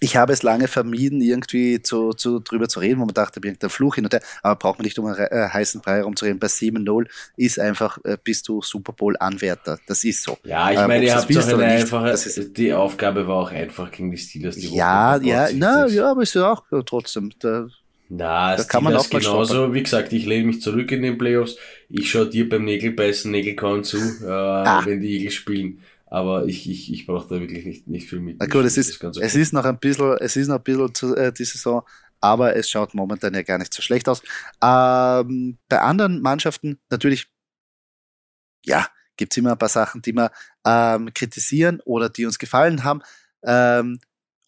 ich 0.00 0.16
habe 0.16 0.32
es 0.32 0.42
lange 0.42 0.66
vermieden, 0.66 1.20
irgendwie 1.20 1.82
zu, 1.82 2.12
zu, 2.12 2.40
drüber 2.40 2.68
zu 2.68 2.80
reden, 2.80 3.00
wo 3.00 3.04
man 3.04 3.14
dachte, 3.14 3.40
irgendein 3.42 3.70
Fluch 3.70 3.96
hin 3.96 4.04
und 4.04 4.12
her, 4.12 4.22
aber 4.42 4.56
braucht 4.56 4.78
man 4.78 4.84
nicht 4.84 4.98
um 4.98 5.06
einen 5.06 5.18
äh, 5.18 5.48
heißen 5.52 5.82
Brei 5.82 5.98
herumzureden. 5.98 6.38
Bei 6.38 6.46
7-0 6.46 7.06
ist 7.36 7.60
einfach, 7.60 7.98
äh, 8.04 8.16
bist 8.22 8.48
du 8.48 8.62
Super 8.62 8.92
Bowl-Anwärter. 8.92 9.78
Das 9.86 10.02
ist 10.04 10.22
so. 10.22 10.38
Ja, 10.44 10.70
ich 10.70 10.78
ähm, 10.78 10.88
meine, 10.88 11.04
ihr 11.04 11.14
habt 11.14 11.34
doch 11.34 11.48
eine 11.48 11.64
einfache, 11.64 12.14
die 12.56 12.72
Aufgabe 12.72 13.28
war 13.28 13.36
auch 13.36 13.50
einfach 13.50 13.90
gegen 13.90 14.10
die 14.10 14.16
Steelers. 14.16 14.56
Die 14.56 14.74
ja, 14.74 15.16
ja, 15.18 15.48
na, 15.54 15.86
ja, 15.86 16.10
aber 16.10 16.22
ist 16.22 16.34
ja 16.34 16.50
auch 16.50 16.64
trotzdem, 16.86 17.30
da, 17.38 17.68
na, 18.08 18.56
da 18.56 18.64
kann 18.64 18.82
man 18.82 18.96
auch 18.96 19.08
genauso. 19.08 19.54
Stoppen. 19.54 19.74
Wie 19.74 19.82
gesagt, 19.84 20.12
ich 20.12 20.26
lehne 20.26 20.46
mich 20.46 20.60
zurück 20.60 20.90
in 20.90 21.02
den 21.02 21.16
Playoffs. 21.16 21.56
Ich 21.88 22.10
schaue 22.10 22.28
dir 22.28 22.48
beim 22.48 22.64
Nägelbeißen, 22.64 23.30
Nägelkauen 23.30 23.84
zu, 23.84 23.98
äh, 23.98 24.26
ah. 24.26 24.82
wenn 24.84 25.00
die 25.00 25.16
Eagles 25.16 25.34
spielen. 25.34 25.80
Aber 26.12 26.46
ich, 26.46 26.68
ich, 26.68 26.92
ich 26.92 27.06
brauche 27.06 27.28
da 27.28 27.40
wirklich 27.40 27.64
nicht, 27.64 27.86
nicht 27.86 28.08
viel 28.08 28.18
mit. 28.18 28.38
Na 28.40 28.46
gut, 28.46 28.64
es 28.64 28.76
ist, 28.76 29.02
okay. 29.02 29.20
es 29.22 29.36
ist 29.36 29.52
noch 29.52 29.64
ein 29.64 29.78
bisschen, 29.78 30.16
es 30.18 30.34
ist 30.34 30.48
noch 30.48 30.56
ein 30.56 30.62
bisschen 30.62 30.92
zu, 30.92 31.14
äh, 31.14 31.32
die 31.32 31.44
Saison, 31.44 31.82
aber 32.20 32.56
es 32.56 32.68
schaut 32.68 32.94
momentan 32.94 33.32
ja 33.32 33.42
gar 33.42 33.58
nicht 33.58 33.72
so 33.72 33.80
schlecht 33.80 34.08
aus. 34.08 34.20
Ähm, 34.60 35.58
bei 35.68 35.80
anderen 35.80 36.20
Mannschaften 36.20 36.80
natürlich, 36.90 37.28
ja, 38.66 38.88
gibt's 39.16 39.36
immer 39.36 39.52
ein 39.52 39.58
paar 39.58 39.68
Sachen, 39.68 40.02
die 40.02 40.12
wir 40.12 40.32
ähm, 40.66 41.14
kritisieren 41.14 41.80
oder 41.84 42.08
die 42.08 42.26
uns 42.26 42.40
gefallen 42.40 42.82
haben. 42.82 43.02
Ähm, 43.44 44.00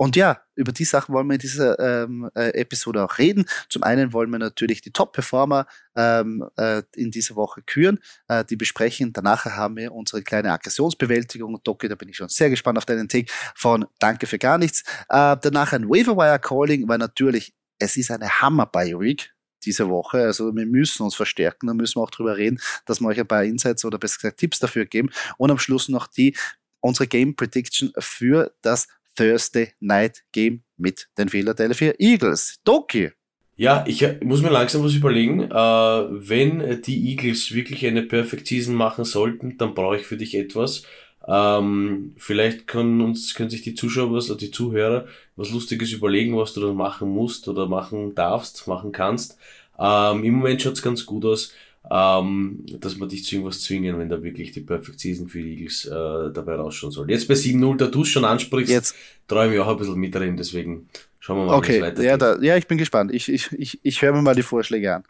und 0.02 0.16
ja, 0.16 0.40
über 0.56 0.72
die 0.72 0.84
Sachen 0.84 1.14
wollen 1.14 1.28
wir 1.28 1.34
in 1.34 1.40
dieser 1.40 1.78
ähm, 1.78 2.28
äh, 2.34 2.48
Episode 2.60 3.04
auch 3.04 3.18
reden. 3.18 3.44
Zum 3.68 3.84
einen 3.84 4.12
wollen 4.12 4.30
wir 4.30 4.40
natürlich 4.40 4.80
die 4.80 4.90
Top-Performer 4.90 5.64
ähm, 5.94 6.44
äh, 6.56 6.82
in 6.96 7.12
dieser 7.12 7.36
Woche 7.36 7.62
küren, 7.62 8.00
äh, 8.26 8.44
die 8.44 8.56
besprechen. 8.56 9.12
Danach 9.12 9.44
haben 9.44 9.76
wir 9.76 9.92
unsere 9.92 10.22
kleine 10.22 10.50
Aggressionsbewältigung. 10.50 11.62
Doki, 11.62 11.86
da 11.86 11.94
bin 11.94 12.08
ich 12.08 12.16
schon 12.16 12.28
sehr 12.28 12.50
gespannt 12.50 12.78
auf 12.78 12.84
deinen 12.84 13.08
Take 13.08 13.32
von 13.54 13.86
Danke 14.00 14.26
für 14.26 14.40
gar 14.40 14.58
nichts. 14.58 14.82
Äh, 15.08 15.36
danach 15.40 15.72
ein 15.72 15.88
Waiver-Wire-Calling, 15.88 16.88
weil 16.88 16.98
natürlich 16.98 17.54
es 17.78 17.96
ist 17.96 18.10
eine 18.10 18.28
Hammer-Bioweek 18.28 19.32
diese 19.62 19.88
Woche. 19.88 20.18
Also 20.22 20.52
wir 20.52 20.66
müssen 20.66 21.04
uns 21.04 21.14
verstärken, 21.14 21.68
da 21.68 21.74
müssen 21.74 22.00
wir 22.00 22.02
auch 22.02 22.10
drüber 22.10 22.36
reden, 22.36 22.58
dass 22.86 23.00
wir 23.00 23.06
euch 23.06 23.20
ein 23.20 23.28
paar 23.28 23.44
Insights 23.44 23.84
oder 23.84 23.98
besser 23.98 24.16
gesagt 24.16 24.40
Tipps 24.40 24.58
dafür 24.58 24.84
geben. 24.84 25.10
Und 25.38 25.52
am 25.52 25.58
Schluss 25.60 25.88
noch 25.88 26.08
die 26.08 26.36
unsere 26.80 27.06
Game 27.06 27.36
Prediction 27.36 27.92
für 28.00 28.52
das 28.62 28.88
Thursday 29.16 29.72
Night 29.80 30.22
Game 30.32 30.62
mit 30.76 31.08
den 31.18 31.28
Philadelphia 31.28 31.92
Eagles. 31.98 32.58
Doki. 32.64 33.10
Ja, 33.56 33.84
ich 33.86 34.04
muss 34.22 34.42
mir 34.42 34.50
langsam 34.50 34.82
was 34.82 34.94
überlegen. 34.94 35.42
Äh, 35.42 35.54
wenn 35.54 36.82
die 36.82 37.10
Eagles 37.10 37.54
wirklich 37.54 37.86
eine 37.86 38.02
Perfect 38.02 38.46
Season 38.46 38.74
machen 38.74 39.04
sollten, 39.04 39.58
dann 39.58 39.74
brauche 39.74 39.96
ich 39.96 40.06
für 40.06 40.16
dich 40.16 40.34
etwas. 40.34 40.84
Ähm, 41.28 42.14
vielleicht 42.16 42.66
können 42.66 43.00
uns, 43.00 43.34
können 43.34 43.50
sich 43.50 43.62
die 43.62 43.74
Zuschauer 43.74 44.12
was, 44.12 44.30
oder 44.30 44.38
die 44.38 44.50
Zuhörer 44.50 45.06
was 45.36 45.50
Lustiges 45.50 45.92
überlegen, 45.92 46.36
was 46.36 46.54
du 46.54 46.60
dann 46.60 46.74
machen 46.74 47.08
musst 47.10 47.46
oder 47.46 47.66
machen 47.68 48.14
darfst, 48.14 48.66
machen 48.66 48.90
kannst. 48.90 49.38
Ähm, 49.78 50.24
Im 50.24 50.34
Moment 50.34 50.62
schaut's 50.62 50.82
ganz 50.82 51.06
gut 51.06 51.24
aus 51.24 51.52
ähm, 51.90 52.64
dass 52.78 52.96
man 52.96 53.08
dich 53.08 53.24
zu 53.24 53.36
irgendwas 53.36 53.60
zwingen, 53.60 53.98
wenn 53.98 54.08
da 54.08 54.22
wirklich 54.22 54.52
die 54.52 54.60
Perfect 54.60 55.00
Season 55.00 55.28
für 55.28 55.42
die 55.42 55.54
Eagles 55.54 55.84
äh, 55.86 56.32
dabei 56.32 56.54
rausschauen 56.54 56.92
soll. 56.92 57.10
Jetzt 57.10 57.28
bei 57.28 57.34
7-0, 57.34 57.76
da 57.76 57.86
du 57.86 58.02
es 58.02 58.08
schon 58.08 58.24
ansprichst, 58.24 58.72
Jetzt. 58.72 58.94
träume 59.26 59.54
ich 59.54 59.60
auch 59.60 59.68
ein 59.68 59.76
bisschen 59.76 59.98
mitreden, 59.98 60.36
deswegen 60.36 60.88
schauen 61.18 61.38
wir 61.38 61.46
mal, 61.46 61.56
okay. 61.56 61.72
wie 61.72 61.76
es 61.76 61.82
weitergeht. 61.82 62.04
Ja, 62.04 62.16
da, 62.16 62.38
ja, 62.40 62.56
ich 62.56 62.66
bin 62.66 62.78
gespannt. 62.78 63.12
Ich, 63.12 63.28
ich, 63.28 63.50
ich, 63.52 63.80
ich 63.82 64.02
höre 64.02 64.12
mir 64.12 64.22
mal 64.22 64.34
die 64.34 64.42
Vorschläge 64.42 64.94
an. 64.94 65.04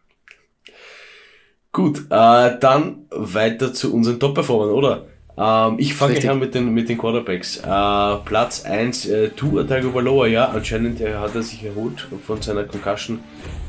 Gut, 1.72 2.00
äh, 2.10 2.58
dann 2.58 3.06
weiter 3.10 3.72
zu 3.72 3.94
unseren 3.94 4.18
Top-Performern, 4.18 4.70
oder? 4.70 5.06
Ähm, 5.36 5.76
ich 5.78 5.94
fange 5.94 6.30
an 6.30 6.38
mit 6.38 6.54
den, 6.54 6.72
mit 6.72 6.88
den 6.88 6.98
Quarterbacks. 6.98 7.58
Äh, 7.58 8.16
Platz 8.24 8.64
1, 8.64 9.06
äh, 9.06 9.28
Tua 9.30 9.64
Tagovailoa, 9.64 10.26
ja, 10.26 10.48
anscheinend 10.48 11.00
äh, 11.00 11.14
hat 11.14 11.34
er 11.34 11.42
sich 11.42 11.64
erholt 11.64 12.06
von 12.26 12.42
seiner 12.42 12.64
Concussion. 12.64 13.20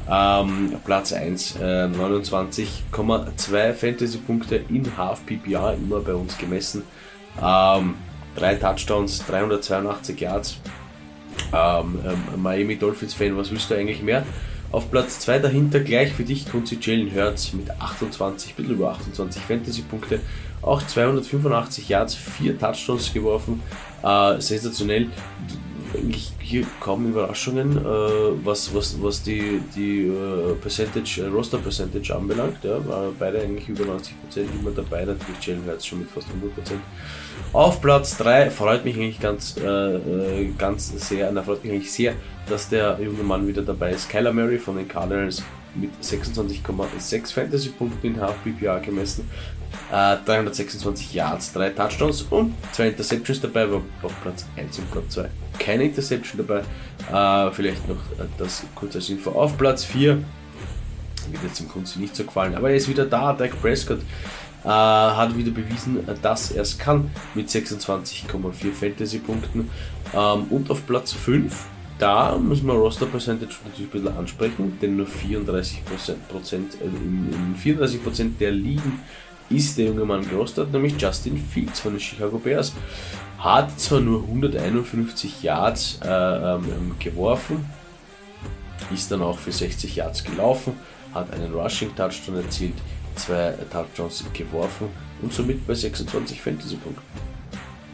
Ähm, 0.10 0.74
Platz 0.84 1.14
1, 1.14 1.56
äh, 1.56 1.88
29,2 1.88 3.74
Fantasy-Punkte 3.74 4.58
in 4.70 4.98
Half 4.98 5.26
PPR, 5.26 5.76
immer 5.76 6.00
bei 6.02 6.14
uns 6.14 6.38
gemessen. 6.38 6.84
Ähm, 7.42 7.96
drei 8.36 8.56
Touchdowns, 8.56 9.26
382 9.26 10.20
Yards. 10.20 10.58
Ähm, 11.54 12.00
ähm, 12.06 12.42
Miami 12.42 12.78
Dolphins-Fan, 12.78 13.38
was 13.38 13.52
willst 13.52 13.70
du 13.70 13.76
eigentlich 13.76 14.02
mehr? 14.02 14.26
Auf 14.72 14.90
Platz 14.90 15.20
2 15.20 15.40
dahinter 15.40 15.80
gleich 15.82 16.14
für 16.14 16.24
dich 16.24 16.46
sie 16.66 16.80
Jalen 16.82 17.14
Hurts 17.16 17.54
mit 17.54 17.70
28, 17.70 18.52
ein 18.52 18.56
bisschen 18.56 18.74
über 18.74 18.90
28 18.92 19.42
Fantasy-Punkte. 19.44 20.20
Auch 20.64 20.82
285 20.82 21.90
Yards, 21.90 22.16
4 22.16 22.58
Touchdowns 22.58 23.14
geworfen. 23.14 23.62
Äh, 24.02 24.42
sensationell 24.42 25.10
eigentlich 25.94 26.32
hier 26.40 26.66
kaum 26.80 27.08
Überraschungen, 27.08 27.78
äh, 27.78 27.82
was, 28.44 28.74
was, 28.74 29.02
was 29.02 29.24
die, 29.24 29.62
die 29.76 30.08
äh, 30.08 30.56
Percentage, 30.56 31.22
äh, 31.22 31.28
Roster 31.28 31.58
Percentage 31.58 32.16
anbelangt. 32.16 32.64
Ja, 32.64 32.86
war 32.88 33.12
beide 33.18 33.42
eigentlich 33.42 33.70
über 33.70 33.84
90% 33.86 34.00
immer 34.60 34.72
dabei, 34.72 35.06
natürlich 35.06 35.46
Jalen 35.46 35.66
Hurts 35.66 35.86
schon 35.86 36.00
mit 36.00 36.10
fast 36.10 36.28
100%. 36.28 36.32
Auf 37.54 37.82
Platz 37.82 38.18
3 38.18 38.50
freut 38.50 38.86
mich 38.86 38.96
eigentlich 38.96 39.20
ganz, 39.20 39.56
äh, 39.58 39.68
äh, 39.68 40.50
ganz 40.58 41.08
sehr, 41.08 41.32
na, 41.32 41.44
freut 41.44 41.64
mich 41.64 41.74
eigentlich 41.74 41.92
sehr, 41.92 42.16
dass 42.48 42.70
der 42.70 43.00
junge 43.02 43.24
Mann 43.24 43.48
wieder 43.48 43.62
dabei 43.62 43.92
ist. 43.92 44.10
Kyler 44.10 44.34
Murray 44.34 44.58
von 44.58 44.78
den 44.78 44.88
Cardinals 44.88 45.44
mit 45.76 45.92
26,6 46.02 47.34
Fantasy-Punkten 47.34 48.08
in 48.08 48.22
Half 48.22 48.44
PPR 48.44 48.80
gemessen. 49.90 50.26
326 50.26 51.14
äh, 51.14 51.18
Yards, 51.18 51.54
3 51.54 51.70
Touchdowns 51.72 52.22
und 52.24 52.54
2 52.72 52.88
Interceptions 52.90 53.42
dabei, 53.42 53.70
war 53.72 53.82
auf 54.02 54.22
Platz 54.22 54.46
1 54.58 54.80
und 54.80 54.92
Platz 54.92 55.10
2. 55.10 55.30
Keine 55.60 55.84
Interception 55.84 56.46
dabei. 56.46 56.62
Äh, 57.12 57.52
vielleicht 57.52 57.88
noch 57.88 57.96
äh, 57.96 58.26
das 58.38 58.64
kurz 58.76 58.96
als 58.96 59.10
Info. 59.10 59.32
Auf 59.32 59.58
Platz 59.58 59.84
4 59.84 60.16
wird 61.32 61.44
jetzt 61.44 61.60
im 61.60 61.70
Kunst 61.70 61.98
nicht 61.98 62.16
so 62.16 62.24
gefallen, 62.24 62.56
aber 62.56 62.70
er 62.70 62.76
ist 62.76 62.90
wieder 62.90 63.06
da. 63.06 63.34
Dak 63.34 63.60
Prescott 63.62 64.00
äh, 64.64 64.68
hat 64.68 65.38
wieder 65.38 65.52
bewiesen, 65.52 66.00
dass 66.22 66.52
er 66.52 66.64
es 66.64 66.78
kann 66.78 67.12
mit 67.34 67.50
26,4 67.50 68.72
Fantasy-Punkten. 68.72 69.70
Ähm, 70.14 70.44
und 70.50 70.70
auf 70.70 70.86
Platz 70.86 71.14
5 71.14 71.68
da 72.00 72.38
müssen 72.38 72.68
wir 72.68 72.74
Roster 72.74 73.06
Percentage 73.06 73.56
natürlich 73.64 73.94
ein 73.94 74.02
bisschen 74.02 74.18
ansprechen, 74.18 74.78
denn 74.82 74.98
nur 74.98 75.08
34%, 75.08 75.78
Prozent, 76.28 76.74
in, 76.82 77.32
in 77.32 77.78
34% 77.78 78.38
der 78.40 78.52
Ligen 78.52 79.00
ist 79.50 79.78
der 79.78 79.88
junge 79.88 80.06
Mann 80.06 80.28
gerostet, 80.28 80.72
nämlich 80.72 81.00
Justin 81.00 81.38
Fields 81.38 81.80
von 81.80 81.94
den 81.94 82.00
Chicago 82.00 82.38
Bears. 82.38 82.74
Hat 83.40 83.80
zwar 83.80 84.00
nur 84.00 84.24
151 84.24 85.44
Yards 85.44 86.00
äh, 86.04 86.08
ähm, 86.08 86.96
geworfen, 87.00 87.66
ist 88.94 89.12
dann 89.12 89.22
auch 89.22 89.38
für 89.38 89.52
60 89.52 89.96
Yards 89.96 90.24
gelaufen, 90.24 90.74
hat 91.14 91.32
einen 91.34 91.54
Rushing 91.54 91.94
Touchdown 91.96 92.38
erzielt, 92.38 92.76
zwei 93.16 93.54
Touchdowns 93.72 94.24
geworfen 94.34 94.88
und 95.22 95.34
somit 95.34 95.66
bei 95.68 95.74
26 95.74 96.42
Fantasy-Punkten. 96.42 97.02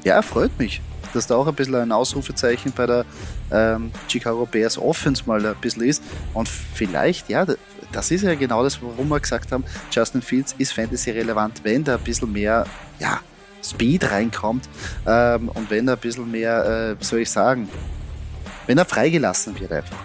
Ja, 0.03 0.21
freut 0.21 0.57
mich, 0.57 0.81
dass 1.13 1.27
da 1.27 1.35
auch 1.35 1.47
ein 1.47 1.55
bisschen 1.55 1.75
ein 1.75 1.91
Ausrufezeichen 1.91 2.71
bei 2.75 2.85
der 2.85 3.05
ähm, 3.51 3.91
Chicago 4.07 4.45
Bears 4.45 4.77
Offense 4.77 5.23
mal 5.25 5.45
ein 5.45 5.55
bisschen 5.59 5.83
ist. 5.83 6.03
Und 6.33 6.47
vielleicht, 6.47 7.29
ja, 7.29 7.45
das 7.91 8.11
ist 8.11 8.23
ja 8.23 8.35
genau 8.35 8.63
das, 8.63 8.81
warum 8.81 9.09
wir 9.09 9.19
gesagt 9.19 9.51
haben, 9.51 9.63
Justin 9.91 10.21
Fields 10.21 10.55
ist 10.57 10.73
Fantasy 10.73 11.11
relevant, 11.11 11.61
wenn 11.63 11.83
da 11.83 11.95
ein 11.95 12.01
bisschen 12.01 12.31
mehr, 12.31 12.65
ja, 12.99 13.19
Speed 13.61 14.09
reinkommt 14.09 14.69
ähm, 15.05 15.49
und 15.49 15.69
wenn 15.69 15.87
er 15.87 15.95
ein 15.95 15.99
bisschen 15.99 16.31
mehr, 16.31 16.95
äh, 16.99 17.03
soll 17.03 17.19
ich 17.19 17.29
sagen, 17.29 17.67
wenn 18.67 18.77
er 18.77 18.85
freigelassen 18.85 19.59
wird 19.59 19.71
einfach 19.71 19.97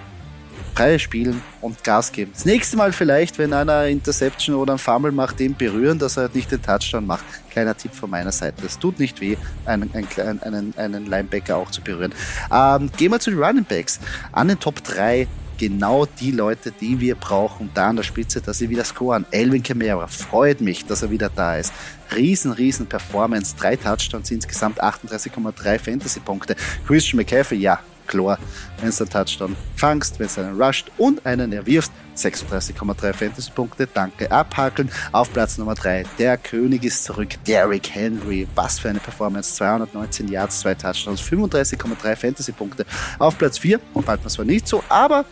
frei 0.74 0.98
spielen 0.98 1.40
und 1.60 1.84
Gas 1.84 2.10
geben. 2.10 2.32
Das 2.34 2.44
nächste 2.44 2.76
Mal 2.76 2.92
vielleicht, 2.92 3.38
wenn 3.38 3.52
einer 3.52 3.86
Interception 3.86 4.56
oder 4.56 4.72
ein 4.72 4.78
Fumble 4.78 5.12
macht, 5.12 5.38
den 5.38 5.54
berühren, 5.54 5.98
dass 5.98 6.16
er 6.16 6.30
nicht 6.32 6.50
den 6.50 6.60
Touchdown 6.60 7.06
macht. 7.06 7.24
Kleiner 7.50 7.76
Tipp 7.76 7.94
von 7.94 8.10
meiner 8.10 8.32
Seite. 8.32 8.66
Es 8.66 8.78
tut 8.78 8.98
nicht 8.98 9.20
weh, 9.20 9.36
einen, 9.66 9.90
einen, 9.94 10.42
einen, 10.42 10.74
einen 10.76 11.06
Linebacker 11.06 11.56
auch 11.56 11.70
zu 11.70 11.80
berühren. 11.80 12.12
Ähm, 12.52 12.90
gehen 12.96 13.12
wir 13.12 13.20
zu 13.20 13.30
den 13.30 13.40
Running 13.40 13.64
Backs. 13.64 14.00
An 14.32 14.48
den 14.48 14.58
Top 14.58 14.82
3 14.82 15.28
genau 15.56 16.06
die 16.06 16.30
Leute, 16.30 16.72
die 16.72 17.00
wir 17.00 17.14
brauchen, 17.14 17.70
da 17.74 17.88
an 17.88 17.96
der 17.96 18.02
Spitze, 18.02 18.40
dass 18.40 18.58
sie 18.58 18.70
wieder 18.70 18.84
scoren. 18.84 19.26
Elvin 19.30 19.62
Kamara 19.62 20.06
freut 20.06 20.60
mich, 20.60 20.84
dass 20.86 21.02
er 21.02 21.10
wieder 21.10 21.30
da 21.30 21.56
ist. 21.56 21.72
Riesen, 22.14 22.52
riesen 22.52 22.86
Performance, 22.86 23.54
drei 23.58 23.76
Touchdowns 23.76 24.30
insgesamt, 24.30 24.82
38,3 24.82 25.78
Fantasy-Punkte. 25.78 26.56
Christian 26.86 27.18
McCaffrey, 27.18 27.58
ja, 27.58 27.80
klar, 28.06 28.38
wenn 28.80 28.90
du 28.90 28.96
einen 28.96 29.10
Touchdown 29.10 29.56
fangst, 29.76 30.18
wenn 30.18 30.28
du 30.28 30.40
einen 30.40 30.60
rusht 30.60 30.90
und 30.98 31.24
einen 31.26 31.52
erwirfst, 31.52 31.92
36,3 32.16 33.12
Fantasy-Punkte, 33.12 33.88
danke, 33.92 34.30
abhakeln. 34.30 34.90
Auf 35.12 35.32
Platz 35.32 35.58
Nummer 35.58 35.74
3, 35.74 36.04
der 36.18 36.36
König 36.36 36.84
ist 36.84 37.04
zurück, 37.04 37.30
Derrick 37.46 37.90
Henry. 37.90 38.46
Was 38.54 38.78
für 38.78 38.90
eine 38.90 39.00
Performance, 39.00 39.56
219 39.56 40.28
Yards, 40.28 40.60
zwei 40.60 40.74
Touchdowns, 40.74 41.20
35,3 41.20 42.16
Fantasy-Punkte. 42.16 42.86
Auf 43.18 43.36
Platz 43.38 43.58
4, 43.58 43.80
und 43.94 44.06
bald 44.06 44.20
man 44.20 44.30
zwar 44.30 44.44
nicht 44.44 44.68
so, 44.68 44.82
aber 44.88 45.24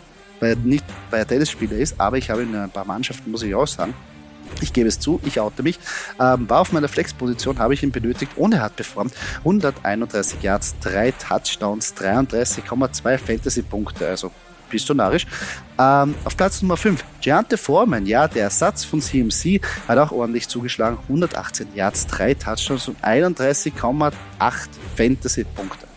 weil 0.43 0.51
er 0.51 0.57
nicht 0.57 0.85
bei 1.09 1.25
Tennisspieler 1.25 1.77
ist, 1.77 2.01
aber 2.01 2.19
ich 2.19 2.29
habe 2.29 2.43
in 2.43 2.55
ein 2.55 2.71
paar 2.71 2.85
Mannschaften, 2.85 3.31
muss 3.31 3.45
ich 3.45 3.55
auch 3.55 3.67
sagen, 3.69 3.95
ich 4.61 4.73
gebe 4.73 4.89
es 4.89 4.99
zu, 4.99 5.21
ich 5.25 5.39
oute 5.39 5.63
mich. 5.63 5.79
Ähm, 6.21 6.51
war 6.51 6.61
auf 6.61 6.73
meiner 6.73 6.89
Flex-Position, 6.89 7.59
habe 7.61 7.75
ich 7.75 7.83
ihn 7.83 7.93
benötigt 7.93 8.33
und 8.37 8.53
er 8.53 8.63
hat 8.63 8.77
performt. 8.77 9.15
131 9.39 10.43
Yards, 10.43 10.75
3 10.81 11.13
Touchdowns, 11.13 11.95
33,2 11.97 13.19
Fantasy-Punkte. 13.19 14.09
Also 14.09 14.33
bist 14.69 14.89
du 14.89 14.95
narrisch. 14.95 15.27
Ähm, 15.79 16.17
auf 16.25 16.37
Platz 16.37 16.61
Nummer 16.61 16.77
5, 16.77 17.05
Giante 17.21 17.57
Foreman, 17.57 18.05
ja, 18.07 18.27
der 18.27 18.45
Ersatz 18.45 18.85
von 18.85 19.01
CMC, 19.01 19.61
hat 19.87 19.99
auch 19.99 20.11
ordentlich 20.11 20.49
zugeschlagen. 20.49 20.99
118 21.05 21.69
Yards, 21.75 22.09
3 22.09 22.35
Touchdowns 22.35 22.89
und 22.89 23.03
31,8 23.03 24.13
Fantasy-Punkte. 24.97 25.92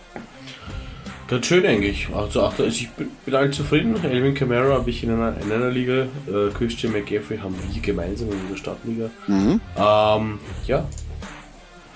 Ganz 1.28 1.48
schön 1.48 1.66
eigentlich. 1.66 2.08
Also, 2.14 2.44
also 2.44 2.64
ich 2.66 2.90
bin, 2.92 3.10
bin 3.26 3.34
allen 3.34 3.52
zufrieden. 3.52 3.96
Elvin 4.04 4.36
Kamara 4.36 4.76
habe 4.76 4.90
ich 4.90 5.04
in 5.04 5.12
einer, 5.12 5.36
in 5.42 5.52
einer 5.52 5.72
Liga. 5.72 6.04
Äh, 6.28 6.52
Christian 6.56 6.94
McGaffrey 6.94 7.38
haben 7.38 7.56
wir 7.56 7.82
gemeinsam 7.82 8.30
in 8.32 8.50
der 8.50 8.58
Stadtliga. 8.58 9.10
Mhm. 9.28 9.60
Ähm, 9.76 10.40
ja. 10.68 10.88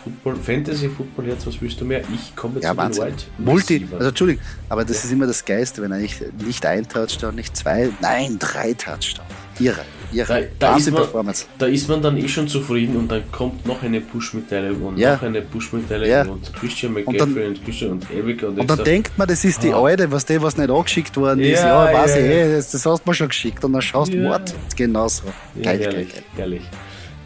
Football, 0.04 0.36
Fantasy 0.38 0.90
Football 0.90 1.28
Herz, 1.28 1.46
was 1.46 1.62
willst 1.62 1.80
du 1.80 1.86
mehr? 1.86 2.02
Ich 2.14 2.36
komme 2.36 2.56
jetzt 2.56 2.64
ja, 2.64 2.74
zu 2.74 3.02
den 3.02 3.08
White. 3.08 3.26
Multi, 3.38 3.88
also 3.94 4.08
Entschuldigung, 4.08 4.44
aber 4.70 4.86
das 4.86 4.98
ja. 4.98 5.04
ist 5.04 5.12
immer 5.12 5.28
das 5.28 5.44
Geiste, 5.44 5.82
wenn 5.82 5.92
er 5.92 6.00
nicht, 6.00 6.22
nicht 6.42 6.66
ein 6.66 6.88
Touchdown, 6.88 7.36
nicht 7.36 7.56
zwei, 7.56 7.90
nein, 8.02 8.38
drei 8.40 8.74
Touchdown. 8.74 9.26
Ihre 9.60 9.82
ihre 10.12 10.50
da, 10.58 10.72
da 10.72 10.78
ist 10.78 10.92
man, 10.92 11.02
Performance. 11.02 11.46
Da 11.58 11.66
ist 11.66 11.88
man 11.88 12.02
dann 12.02 12.18
eh 12.18 12.28
schon 12.28 12.48
zufrieden 12.48 12.98
und 12.98 13.12
dann 13.12 13.32
kommt 13.32 13.66
noch 13.66 13.82
eine 13.84 14.02
Push-Mitteilung 14.02 14.82
und 14.82 14.98
ja. 14.98 15.16
noch 15.16 15.24
eine 15.24 15.42
Push-Mitteilung 15.42 16.08
ja. 16.08 16.24
und 16.24 16.54
Christian 16.54 16.94
McGaffrey 16.94 17.48
und, 17.48 17.58
und, 17.58 17.66
Christian 17.66 17.92
und 17.92 18.12
Erika. 18.12 18.48
Und, 18.48 18.60
und 18.60 18.70
dann 18.70 18.84
denkt 18.84 19.18
man, 19.18 19.28
das 19.28 19.44
ist 19.46 19.64
die 19.64 19.74
ah. 19.74 19.82
alte, 19.82 20.12
was 20.12 20.26
die, 20.26 20.42
was 20.42 20.58
nicht 20.58 20.70
angeschickt 20.70 21.16
worden 21.18 21.42
ist. 21.42 21.62
Ja, 21.62 21.94
weiß 21.94 22.16
ich 22.16 22.24
eh, 22.24 22.56
das, 22.56 22.72
das, 22.72 22.86
hast 22.86 23.04
du 23.06 23.10
mir 23.10 23.14
schon 23.14 23.28
geschickt 23.30 23.64
und 23.64 23.74
dann 23.74 23.82
schaust 23.82 24.14
du, 24.14 24.18
ja. 24.18 24.40
Genauso. 24.76 25.24
Geil, 25.62 25.80
geil. 25.80 26.08
herrlich. 26.36 26.64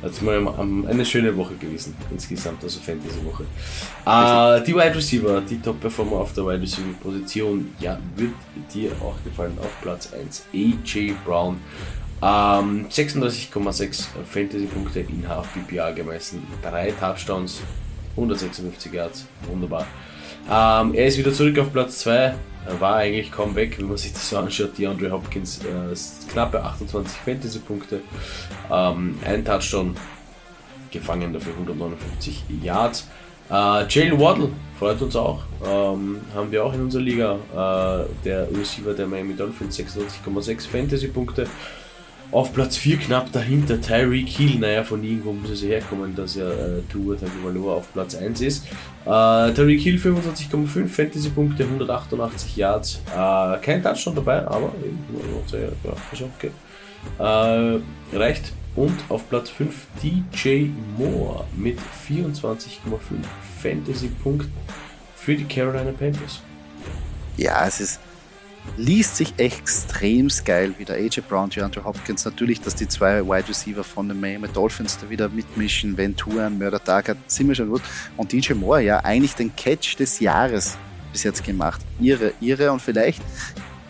Also 0.03 0.25
mal 0.25 0.53
eine 0.89 1.05
schöne 1.05 1.35
Woche 1.37 1.55
gewesen, 1.55 1.95
insgesamt, 2.11 2.61
also 2.61 2.81
Fantasy-Woche. 2.81 3.45
Uh, 4.05 4.61
die 4.65 4.75
Wide 4.75 4.95
Receiver, 4.95 5.41
die 5.49 5.61
Top-Performer 5.61 6.17
auf 6.17 6.33
der 6.33 6.45
Wide 6.45 6.61
Receiver-Position, 6.61 7.73
ja, 7.79 7.97
wird 8.17 8.33
dir 8.73 8.91
auch 9.01 9.15
gefallen 9.23 9.57
auf 9.61 9.71
Platz 9.81 10.09
1. 10.11 10.43
AJ 10.53 11.13
Brown 11.23 11.57
ähm, 12.23 12.85
36,6 12.89 14.05
Fantasy-Punkte 14.29 15.01
in 15.01 15.27
Half-PPA 15.27 15.91
gemessen, 15.91 16.47
3 16.61 16.91
Touchdowns, 16.91 17.61
156 18.11 18.93
Yards, 18.93 19.25
wunderbar. 19.47 19.85
Ähm, 20.49 20.93
er 20.93 21.07
ist 21.07 21.17
wieder 21.17 21.33
zurück 21.33 21.59
auf 21.59 21.73
Platz 21.73 21.99
2, 21.99 22.33
war 22.79 22.95
eigentlich 22.95 23.29
kaum 23.29 23.55
weg, 23.55 23.77
wenn 23.77 23.87
man 23.87 23.97
sich 23.97 24.13
das 24.13 24.29
so 24.29 24.37
anschaut. 24.37 24.77
Die 24.77 24.87
Andre 24.87 25.11
Hopkins 25.11 25.59
äh, 25.65 26.31
knappe 26.31 26.63
28 26.63 27.17
Fantasy-Punkte, 27.17 28.01
ähm, 28.71 29.19
ein 29.25 29.43
Touchdown 29.43 29.95
gefangen 30.91 31.33
dafür 31.33 31.53
159 31.53 32.45
Yards. 32.61 33.07
Äh, 33.49 33.85
Jalen 33.89 34.17
Waddle 34.17 34.49
freut 34.79 35.01
uns 35.01 35.15
auch. 35.17 35.41
Ähm, 35.65 36.21
haben 36.33 36.51
wir 36.51 36.63
auch 36.63 36.73
in 36.73 36.81
unserer 36.81 37.01
Liga. 37.01 37.33
Äh, 37.51 38.05
der 38.23 38.47
Receiver 38.55 38.93
der 38.93 39.07
Miami 39.07 39.35
Dolphins 39.35 39.77
96,6 39.77 40.67
Fantasy-Punkte. 40.69 41.47
Auf 42.33 42.51
Platz 42.51 42.77
4 42.77 42.97
knapp 42.97 43.31
dahinter 43.31 43.79
Tyreek 43.79 44.27
Hill. 44.27 44.57
Naja, 44.57 44.83
von 44.83 45.03
irgendwo 45.03 45.33
muss 45.33 45.51
es 45.51 45.61
herkommen, 45.61 46.15
dass 46.15 46.33
ja 46.33 46.49
äh, 46.49 46.81
Tua 46.91 47.15
Tagovailoa 47.15 47.75
auf 47.75 47.93
Platz 47.93 48.15
1 48.15 48.41
ist. 48.41 48.65
Äh, 49.05 49.53
Tyreek 49.53 49.81
Hill 49.81 49.97
25,5 49.97 50.87
Fantasy-Punkte, 50.87 51.63
188 51.63 52.57
Yards. 52.57 53.01
Äh, 53.15 53.57
kein 53.59 53.83
Touchdown 53.83 54.15
dabei, 54.15 54.47
aber 54.47 54.73
okay. 55.45 56.51
Äh, 57.19 58.17
reicht. 58.17 58.51
Und 58.75 58.97
auf 59.09 59.29
Platz 59.29 59.51
5 59.51 59.85
DJ 60.01 60.69
Moore 60.97 61.45
mit 61.55 61.77
24,5 62.09 62.79
Fantasy-Punkten 63.61 64.51
für 65.15 65.35
die 65.35 65.45
Carolina 65.45 65.91
Panthers. 65.91 66.41
Ja, 67.37 67.67
es 67.67 67.79
ist 67.79 67.99
liest 68.77 69.17
sich 69.17 69.33
extrem 69.37 70.29
geil 70.45 70.73
wieder. 70.77 70.95
AJ 70.95 71.21
Brown, 71.27 71.49
DeAndre 71.49 71.83
Hopkins, 71.83 72.25
natürlich, 72.25 72.61
dass 72.61 72.75
die 72.75 72.87
zwei 72.87 73.23
Wide 73.23 73.47
Receiver 73.47 73.83
von 73.83 74.07
den 74.07 74.19
Miami 74.19 74.47
Dolphins 74.47 74.97
da 74.97 75.09
wieder 75.09 75.29
mitmischen, 75.29 75.95
Ventura, 75.97 76.49
Murder 76.49 76.83
Target, 76.83 77.17
sind 77.27 77.47
wir 77.47 77.55
schon 77.55 77.69
gut. 77.69 77.81
Und 78.17 78.31
DJ 78.31 78.53
Moore, 78.53 78.81
ja, 78.81 78.99
eigentlich 78.99 79.35
den 79.35 79.55
Catch 79.55 79.99
des 79.99 80.19
Jahres 80.19 80.77
bis 81.11 81.23
jetzt 81.23 81.43
gemacht. 81.43 81.81
Ihre, 81.99 82.33
ihre 82.41 82.71
und 82.71 82.81
vielleicht, 82.81 83.21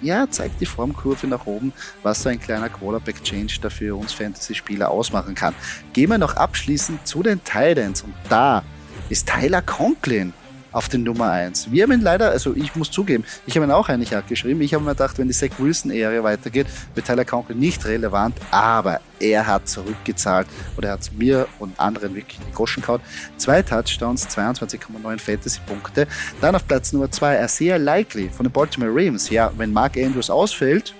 ja, 0.02 0.30
zeigt 0.30 0.60
die 0.60 0.66
Formkurve 0.66 1.28
nach 1.28 1.46
oben, 1.46 1.72
was 2.04 2.24
so 2.24 2.30
ein 2.30 2.40
kleiner 2.40 2.70
Quarterback-Change 2.70 3.60
da 3.62 3.70
für 3.70 3.96
uns 3.96 4.12
Fantasy-Spieler 4.12 4.92
ausmachen 4.92 5.34
kann. 5.34 5.56
Gehen 5.94 6.10
wir 6.10 6.18
noch 6.18 6.36
abschließend 6.36 7.08
zu 7.08 7.24
den 7.24 7.42
Titans 7.44 8.02
und 8.02 8.14
da 8.28 8.64
ist 9.10 9.30
Tyler 9.30 9.62
Conklin 9.62 10.34
auf 10.74 10.90
den 10.90 11.04
Nummer 11.04 11.32
1. 11.32 11.72
Wir 11.72 11.84
haben 11.84 11.94
ihn 11.94 12.02
leider, 12.02 12.32
also 12.32 12.54
ich 12.56 12.76
muss 12.76 12.92
zugeben, 12.92 13.24
ich 13.46 13.56
habe 13.56 13.66
ihn 13.66 13.72
auch 13.72 13.88
eigentlich 13.88 14.12
geschrieben. 14.28 14.62
Ich 14.62 14.74
habe 14.74 14.84
mir 14.84 14.92
gedacht, 14.92 15.18
wenn 15.18 15.28
die 15.28 15.34
Zach 15.34 15.52
Wilson-Ära 15.58 16.24
weitergeht, 16.24 16.68
wird 16.96 17.08
Tyler 17.08 17.24
Conklin 17.24 17.60
nicht 17.60 17.86
relevant, 17.86 18.36
aber 18.52 19.00
er 19.20 19.48
hat 19.48 19.70
zurückgezahlt 19.70 20.48
oder 20.76 20.90
er 20.90 20.94
hat 20.96 21.10
mir 21.18 21.48
und 21.60 21.80
anderen 21.80 22.16
wirklich 22.16 22.40
die 22.40 22.54
Groschen 22.54 22.82
gehauen. 22.82 23.02
Zwei 23.38 23.62
Touchdowns, 23.62 24.28
22,9 24.28 25.20
Fantasy-Punkte. 25.20 26.08
Dann 26.42 26.56
auf 26.56 26.68
Platz 26.68 26.92
Nummer 26.92 27.10
2, 27.10 27.48
sehr 27.48 27.80
likely 27.80 28.30
von 28.30 28.46
den 28.46 28.52
Baltimore 28.52 28.92
Ravens. 28.92 29.30
Ja, 29.30 29.52
wenn 29.56 29.72
Mark 29.72 29.96
Andrews 29.98 30.30
ausfällt, 30.30 30.94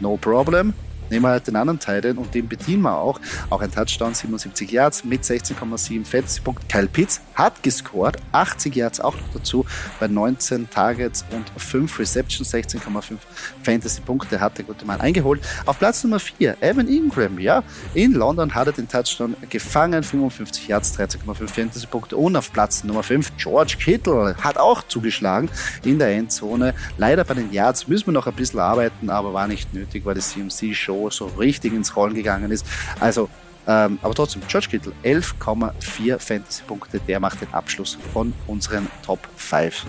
no 0.00 0.16
problem 0.16 0.72
nehmen 1.14 1.26
wir 1.26 1.30
halt 1.30 1.46
den 1.46 1.56
anderen 1.56 1.78
Teil 1.78 1.94
und 2.18 2.34
den 2.34 2.48
bedienen 2.48 2.82
wir 2.82 2.98
auch. 2.98 3.20
Auch 3.48 3.62
ein 3.62 3.70
Touchdown, 3.70 4.14
77 4.14 4.70
Yards 4.70 5.04
mit 5.04 5.22
16,7 5.22 6.04
Fantasy-Punkten. 6.04 6.66
Kyle 6.68 6.88
Pitts 6.88 7.20
hat 7.34 7.62
gescored, 7.62 8.16
80 8.32 8.74
Yards 8.74 9.00
auch 9.00 9.14
noch 9.14 9.28
dazu 9.32 9.64
bei 10.00 10.08
19 10.08 10.68
Targets 10.70 11.24
und 11.30 11.50
5 11.56 11.98
Receptions, 12.00 12.52
16,5 12.52 13.16
Fantasy-Punkte 13.62 14.40
hat 14.40 14.58
der 14.58 14.64
gute 14.64 14.84
Mann 14.84 15.00
eingeholt. 15.00 15.40
Auf 15.66 15.78
Platz 15.78 16.02
Nummer 16.02 16.18
4, 16.18 16.56
Evan 16.60 16.88
Ingram, 16.88 17.38
ja, 17.38 17.62
in 17.94 18.12
London 18.12 18.52
hat 18.54 18.66
er 18.66 18.72
den 18.72 18.88
Touchdown 18.88 19.36
gefangen, 19.48 20.02
55 20.02 20.66
Yards, 20.66 20.98
13,5 20.98 21.46
Fantasy-Punkte 21.46 22.16
und 22.16 22.34
auf 22.36 22.52
Platz 22.52 22.82
Nummer 22.82 23.04
5, 23.04 23.36
George 23.36 23.76
Kittle 23.78 24.34
hat 24.42 24.58
auch 24.58 24.82
zugeschlagen 24.88 25.48
in 25.84 26.00
der 26.00 26.08
Endzone. 26.08 26.74
Leider 26.98 27.24
bei 27.24 27.34
den 27.34 27.52
Yards 27.52 27.86
müssen 27.86 28.06
wir 28.06 28.12
noch 28.12 28.26
ein 28.26 28.34
bisschen 28.34 28.58
arbeiten, 28.58 29.10
aber 29.10 29.32
war 29.32 29.46
nicht 29.46 29.72
nötig, 29.72 30.04
weil 30.04 30.14
die 30.14 30.20
CMC-Show 30.20 31.03
so 31.10 31.26
richtig 31.26 31.72
ins 31.72 31.96
Rollen 31.96 32.14
gegangen 32.14 32.50
ist. 32.50 32.66
Also 33.00 33.28
Ähm, 33.66 33.98
aber 34.02 34.14
trotzdem, 34.14 34.42
George 34.46 34.68
Kittle, 34.70 34.92
11,4 35.04 36.18
Fantasy-Punkte, 36.18 37.00
der 37.08 37.18
macht 37.18 37.40
den 37.40 37.52
Abschluss 37.54 37.96
von 38.12 38.34
unseren 38.46 38.88
Top 39.02 39.20
5. 39.36 39.86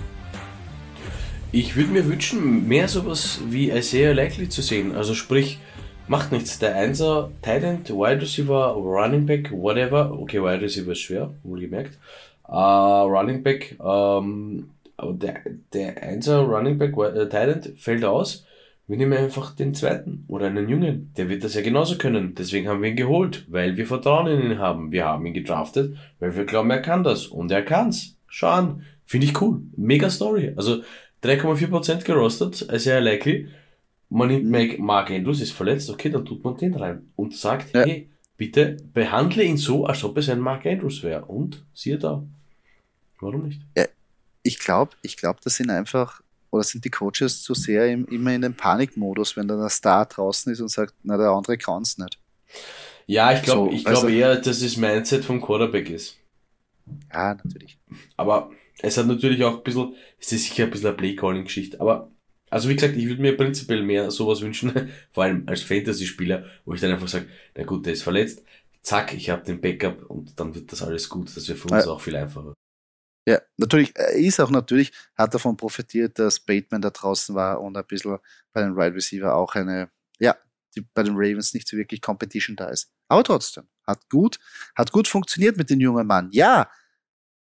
Ich 1.51 1.75
würde 1.75 1.91
mir 1.91 2.07
wünschen, 2.07 2.67
mehr 2.67 2.87
sowas 2.87 3.39
wie 3.47 3.71
Isaiah 3.71 4.13
Likely 4.13 4.49
zu 4.49 4.61
sehen. 4.61 4.95
Also 4.95 5.13
sprich, 5.13 5.59
macht 6.07 6.31
nichts. 6.31 6.59
Der 6.59 6.75
Einser, 6.75 7.31
Tight 7.41 7.89
Wide 7.89 8.21
Receiver, 8.21 8.73
Running 8.73 9.25
Back, 9.25 9.51
whatever. 9.51 10.11
Okay, 10.19 10.41
Wide 10.41 10.61
Receiver 10.61 10.91
ist 10.91 10.99
schwer, 10.99 11.31
wohlgemerkt. 11.43 11.97
Uh, 12.47 13.07
Running 13.07 13.41
Back, 13.41 13.75
ähm, 13.83 14.69
der, 15.01 15.39
der 15.73 16.03
Einser 16.03 16.39
Running 16.41 16.77
Back, 16.77 16.95
äh, 16.97 17.27
Tight 17.27 17.73
fällt 17.77 18.05
aus. 18.05 18.45
Wir 18.87 18.97
nehmen 18.97 19.13
einfach 19.13 19.55
den 19.55 19.73
zweiten 19.73 20.25
oder 20.27 20.45
einen 20.45 20.69
Jungen. 20.69 21.11
Der 21.17 21.27
wird 21.27 21.43
das 21.43 21.55
ja 21.55 21.61
genauso 21.61 21.97
können. 21.97 22.35
Deswegen 22.35 22.67
haben 22.67 22.83
wir 22.83 22.89
ihn 22.89 22.95
geholt, 22.95 23.45
weil 23.49 23.77
wir 23.77 23.87
Vertrauen 23.87 24.27
in 24.27 24.51
ihn 24.51 24.59
haben. 24.59 24.91
Wir 24.91 25.05
haben 25.05 25.25
ihn 25.25 25.33
gedraftet, 25.33 25.97
weil 26.19 26.35
wir 26.35 26.45
glauben, 26.45 26.69
er 26.69 26.81
kann 26.81 27.03
das. 27.03 27.25
Und 27.25 27.51
er 27.51 27.63
kann's. 27.63 28.17
Schau 28.27 28.49
an. 28.49 28.83
Finde 29.05 29.25
ich 29.25 29.41
cool. 29.41 29.61
Mega 29.75 30.09
Story. 30.09 30.53
Also 30.55 30.83
3,4% 31.23 32.03
gerostet, 32.03 32.67
ja 32.85 32.99
likely. 32.99 33.49
Man 34.09 34.27
nimmt 34.27 34.45
Mike, 34.45 34.81
Mark 34.81 35.09
Andrews, 35.09 35.41
ist 35.41 35.51
verletzt, 35.51 35.89
okay, 35.89 36.09
dann 36.09 36.25
tut 36.25 36.43
man 36.43 36.55
den 36.57 36.75
rein 36.75 37.11
und 37.15 37.35
sagt, 37.35 37.73
ja. 37.73 37.83
hey, 37.83 38.09
bitte 38.37 38.77
behandle 38.93 39.43
ihn 39.43 39.57
so, 39.57 39.85
als 39.85 40.03
ob 40.03 40.17
es 40.17 40.29
ein 40.29 40.39
Mark 40.39 40.65
Andrews 40.65 41.01
wäre. 41.01 41.25
Und 41.25 41.65
siehe 41.73 41.97
da. 41.97 42.23
Warum 43.19 43.47
nicht? 43.47 43.61
Ja, 43.75 43.85
ich 44.43 44.59
glaube, 44.59 44.91
ich 45.01 45.17
glaube, 45.17 45.39
das 45.43 45.55
sind 45.55 45.71
einfach 45.71 46.21
oder 46.55 46.63
sind 46.63 46.85
die 46.85 46.89
Coaches 46.89 47.43
zu 47.43 47.53
sehr 47.53 47.91
im, 47.91 48.05
immer 48.05 48.33
in 48.33 48.41
dem 48.41 48.53
Panikmodus, 48.53 49.35
wenn 49.37 49.47
dann 49.47 49.59
der 49.59 49.69
Star 49.69 50.05
draußen 50.05 50.51
ist 50.51 50.61
und 50.61 50.69
sagt, 50.69 50.93
na, 51.03 51.17
der 51.17 51.29
andere 51.29 51.57
kann 51.57 51.83
es 51.83 51.97
nicht. 51.97 52.17
Ja, 53.07 53.33
ich 53.33 53.43
glaube 53.43 53.69
so, 53.69 53.75
ich 53.75 53.83
glaub 53.83 53.95
also, 53.95 54.07
eher, 54.07 54.35
dass 54.37 54.61
das 54.61 54.77
Mindset 54.77 55.25
vom 55.25 55.41
Quarterback 55.41 55.89
ist. 55.89 56.17
Ja, 57.13 57.35
natürlich. 57.35 57.77
Aber 58.17 58.51
es 58.79 58.97
hat 58.97 59.07
natürlich 59.07 59.43
auch 59.43 59.57
ein 59.57 59.63
bisschen, 59.63 59.95
es 60.19 60.31
ist 60.31 60.45
sicher 60.45 60.63
ein 60.63 60.71
bisschen 60.71 60.87
eine 60.87 60.97
Play-Calling-Geschichte, 60.97 61.79
aber 61.79 62.11
also 62.49 62.69
wie 62.69 62.75
gesagt, 62.75 62.95
ich 62.95 63.07
würde 63.07 63.21
mir 63.21 63.35
prinzipiell 63.35 63.83
mehr 63.83 64.11
sowas 64.11 64.41
wünschen, 64.41 64.71
vor 65.11 65.23
allem 65.23 65.43
als 65.47 65.61
Fantasy-Spieler, 65.61 66.45
wo 66.63 66.73
ich 66.73 66.81
dann 66.81 66.91
einfach 66.91 67.07
sage, 67.07 67.27
na 67.55 67.63
gut, 67.63 67.85
der 67.85 67.93
ist 67.93 68.03
verletzt, 68.03 68.43
zack, 68.81 69.13
ich 69.13 69.29
habe 69.29 69.43
den 69.43 69.59
Backup 69.59 70.09
und 70.09 70.39
dann 70.39 70.53
wird 70.55 70.71
das 70.71 70.83
alles 70.83 71.09
gut. 71.09 71.35
Das 71.35 71.47
wäre 71.47 71.57
für 71.57 71.67
uns 71.67 71.85
ja. 71.85 71.91
auch 71.91 71.99
viel 71.99 72.15
einfacher. 72.15 72.53
Ja, 73.25 73.41
natürlich, 73.57 73.95
er 73.95 74.13
ist 74.13 74.39
auch 74.39 74.51
natürlich, 74.51 74.91
hat 75.15 75.33
davon 75.33 75.57
profitiert, 75.57 76.19
dass 76.19 76.39
Bateman 76.39 76.81
da 76.81 76.91
draußen 76.91 77.33
war 77.33 77.59
und 77.59 77.75
ein 77.75 77.85
bisschen 77.85 78.19
bei 78.53 78.61
den 78.61 78.75
Wide 78.75 78.95
Receiver 78.95 79.35
auch 79.35 79.55
eine, 79.55 79.89
ja, 80.19 80.35
die 80.75 80.81
bei 80.81 81.01
den 81.01 81.15
Ravens 81.15 81.53
nicht 81.53 81.67
so 81.67 81.75
wirklich 81.75 82.01
Competition 82.01 82.55
da 82.55 82.69
ist. 82.69 82.91
Aber 83.07 83.23
trotzdem, 83.23 83.67
hat 83.87 84.07
gut, 84.09 84.37
hat 84.75 84.91
gut 84.91 85.07
funktioniert 85.07 85.57
mit 85.57 85.71
dem 85.71 85.79
jungen 85.79 86.05
Mann. 86.05 86.29
Ja, 86.31 86.69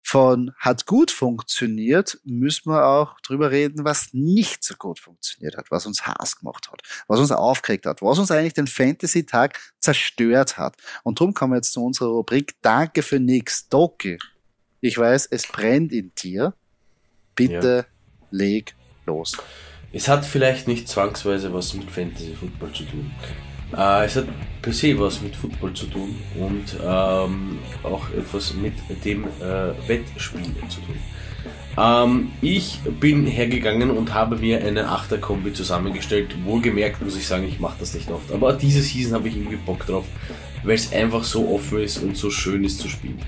von 0.08 0.52
hat 0.58 0.86
gut 0.86 1.10
funktioniert, 1.10 2.18
müssen 2.24 2.72
wir 2.72 2.86
auch 2.86 3.20
drüber 3.20 3.50
reden, 3.50 3.84
was 3.84 4.14
nicht 4.14 4.64
so 4.64 4.74
gut 4.74 4.98
funktioniert 4.98 5.56
hat, 5.56 5.70
was 5.70 5.84
uns 5.84 6.06
Hass 6.06 6.38
gemacht 6.38 6.70
hat, 6.72 6.80
was 7.08 7.20
uns 7.20 7.30
aufgeregt 7.30 7.84
hat, 7.84 8.00
was 8.00 8.18
uns 8.18 8.30
eigentlich 8.30 8.54
den 8.54 8.66
Fantasy-Tag 8.66 9.60
zerstört 9.80 10.56
hat. 10.56 10.76
Und 11.02 11.20
darum 11.20 11.34
kommen 11.34 11.52
wir 11.52 11.58
jetzt 11.58 11.72
zu 11.72 11.84
unserer 11.84 12.08
Rubrik 12.08 12.54
Danke 12.62 13.02
für 13.02 13.20
nix, 13.20 13.68
Doki. 13.68 14.18
Ich 14.80 14.96
weiß, 14.96 15.26
es 15.30 15.46
brennt 15.46 15.92
in 15.92 16.12
dir. 16.16 16.54
Bitte 17.34 17.86
ja. 17.88 18.26
leg 18.30 18.74
los. 19.06 19.36
Es 19.92 20.08
hat 20.08 20.24
vielleicht 20.24 20.68
nicht 20.68 20.88
zwangsweise 20.88 21.52
was 21.52 21.74
mit 21.74 21.90
Fantasy 21.90 22.34
Football 22.34 22.72
zu 22.72 22.84
tun. 22.84 23.10
Äh, 23.76 24.04
es 24.04 24.16
hat 24.16 24.26
per 24.62 24.72
se 24.72 24.98
was 24.98 25.20
mit 25.20 25.34
Football 25.34 25.72
zu 25.74 25.86
tun 25.86 26.14
und 26.38 26.76
ähm, 26.82 27.58
auch 27.82 28.08
etwas 28.10 28.54
mit 28.54 28.74
dem 29.04 29.24
äh, 29.24 29.88
Wettspiel 29.88 30.52
zu 30.68 30.80
tun. 30.80 30.96
Ähm, 31.76 32.32
ich 32.40 32.80
bin 33.00 33.26
hergegangen 33.26 33.90
und 33.90 34.14
habe 34.14 34.36
mir 34.36 34.64
eine 34.64 34.88
Achterkombi 34.88 35.52
zusammengestellt. 35.52 36.34
Wohlgemerkt 36.44 37.02
muss 37.02 37.16
ich 37.16 37.26
sagen, 37.26 37.46
ich 37.46 37.60
mache 37.60 37.76
das 37.80 37.94
nicht 37.94 38.10
oft. 38.10 38.32
Aber 38.32 38.52
diese 38.52 38.82
Season 38.82 39.14
habe 39.14 39.28
ich 39.28 39.36
irgendwie 39.36 39.56
Bock 39.56 39.86
drauf, 39.86 40.04
weil 40.64 40.74
es 40.74 40.92
einfach 40.92 41.24
so 41.24 41.54
offen 41.54 41.80
ist 41.80 41.98
und 41.98 42.16
so 42.16 42.30
schön 42.30 42.64
ist 42.64 42.80
zu 42.80 42.88
spielen. 42.88 43.20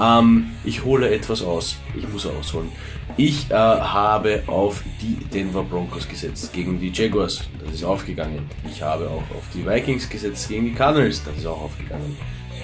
Ähm, 0.00 0.48
ich 0.64 0.84
hole 0.84 1.10
etwas 1.10 1.42
aus. 1.42 1.76
Ich 1.96 2.08
muss 2.08 2.26
ausholen. 2.26 2.68
Ich 3.16 3.50
äh, 3.50 3.54
habe 3.54 4.42
auf 4.46 4.82
die 5.00 5.16
Denver 5.32 5.62
Broncos 5.62 6.06
gesetzt 6.08 6.52
gegen 6.52 6.78
die 6.78 6.90
Jaguars. 6.90 7.48
Das 7.64 7.74
ist 7.74 7.84
aufgegangen. 7.84 8.40
Ich 8.70 8.82
habe 8.82 9.08
auch 9.08 9.36
auf 9.36 9.44
die 9.54 9.66
Vikings 9.66 10.08
gesetzt 10.08 10.48
gegen 10.48 10.66
die 10.66 10.74
Cardinals. 10.74 11.22
Das 11.24 11.36
ist 11.36 11.46
auch 11.46 11.62
aufgegangen. 11.62 12.16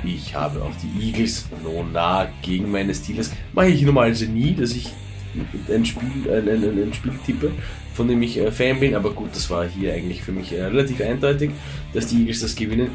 Ich 0.05 0.35
habe 0.35 0.63
auf 0.63 0.75
die 0.83 1.07
Eagles 1.07 1.49
no 1.63 1.85
nah 1.85 2.29
gegen 2.43 2.71
meine 2.71 2.95
Steelers. 2.95 3.31
Mache 3.53 3.69
ich 3.69 3.83
normalerweise 3.83 4.27
nie, 4.27 4.55
dass 4.55 4.73
ich 4.73 4.93
ein 5.69 5.85
Spiel, 5.87 6.31
ein, 6.31 6.49
ein, 6.49 6.83
ein 6.83 6.93
Spiel 6.93 7.13
tippe, 7.25 7.53
von 7.95 8.09
dem 8.09 8.21
ich 8.23 8.37
äh, 8.39 8.51
Fan 8.51 8.81
bin. 8.81 8.95
Aber 8.95 9.13
gut, 9.13 9.31
das 9.33 9.49
war 9.49 9.67
hier 9.67 9.95
eigentlich 9.95 10.23
für 10.23 10.33
mich 10.33 10.53
äh, 10.53 10.65
relativ 10.65 11.01
eindeutig, 11.01 11.51
dass 11.95 12.09
die 12.09 12.21
Eagles 12.21 12.41
das 12.41 12.55
gewinnen. 12.55 12.91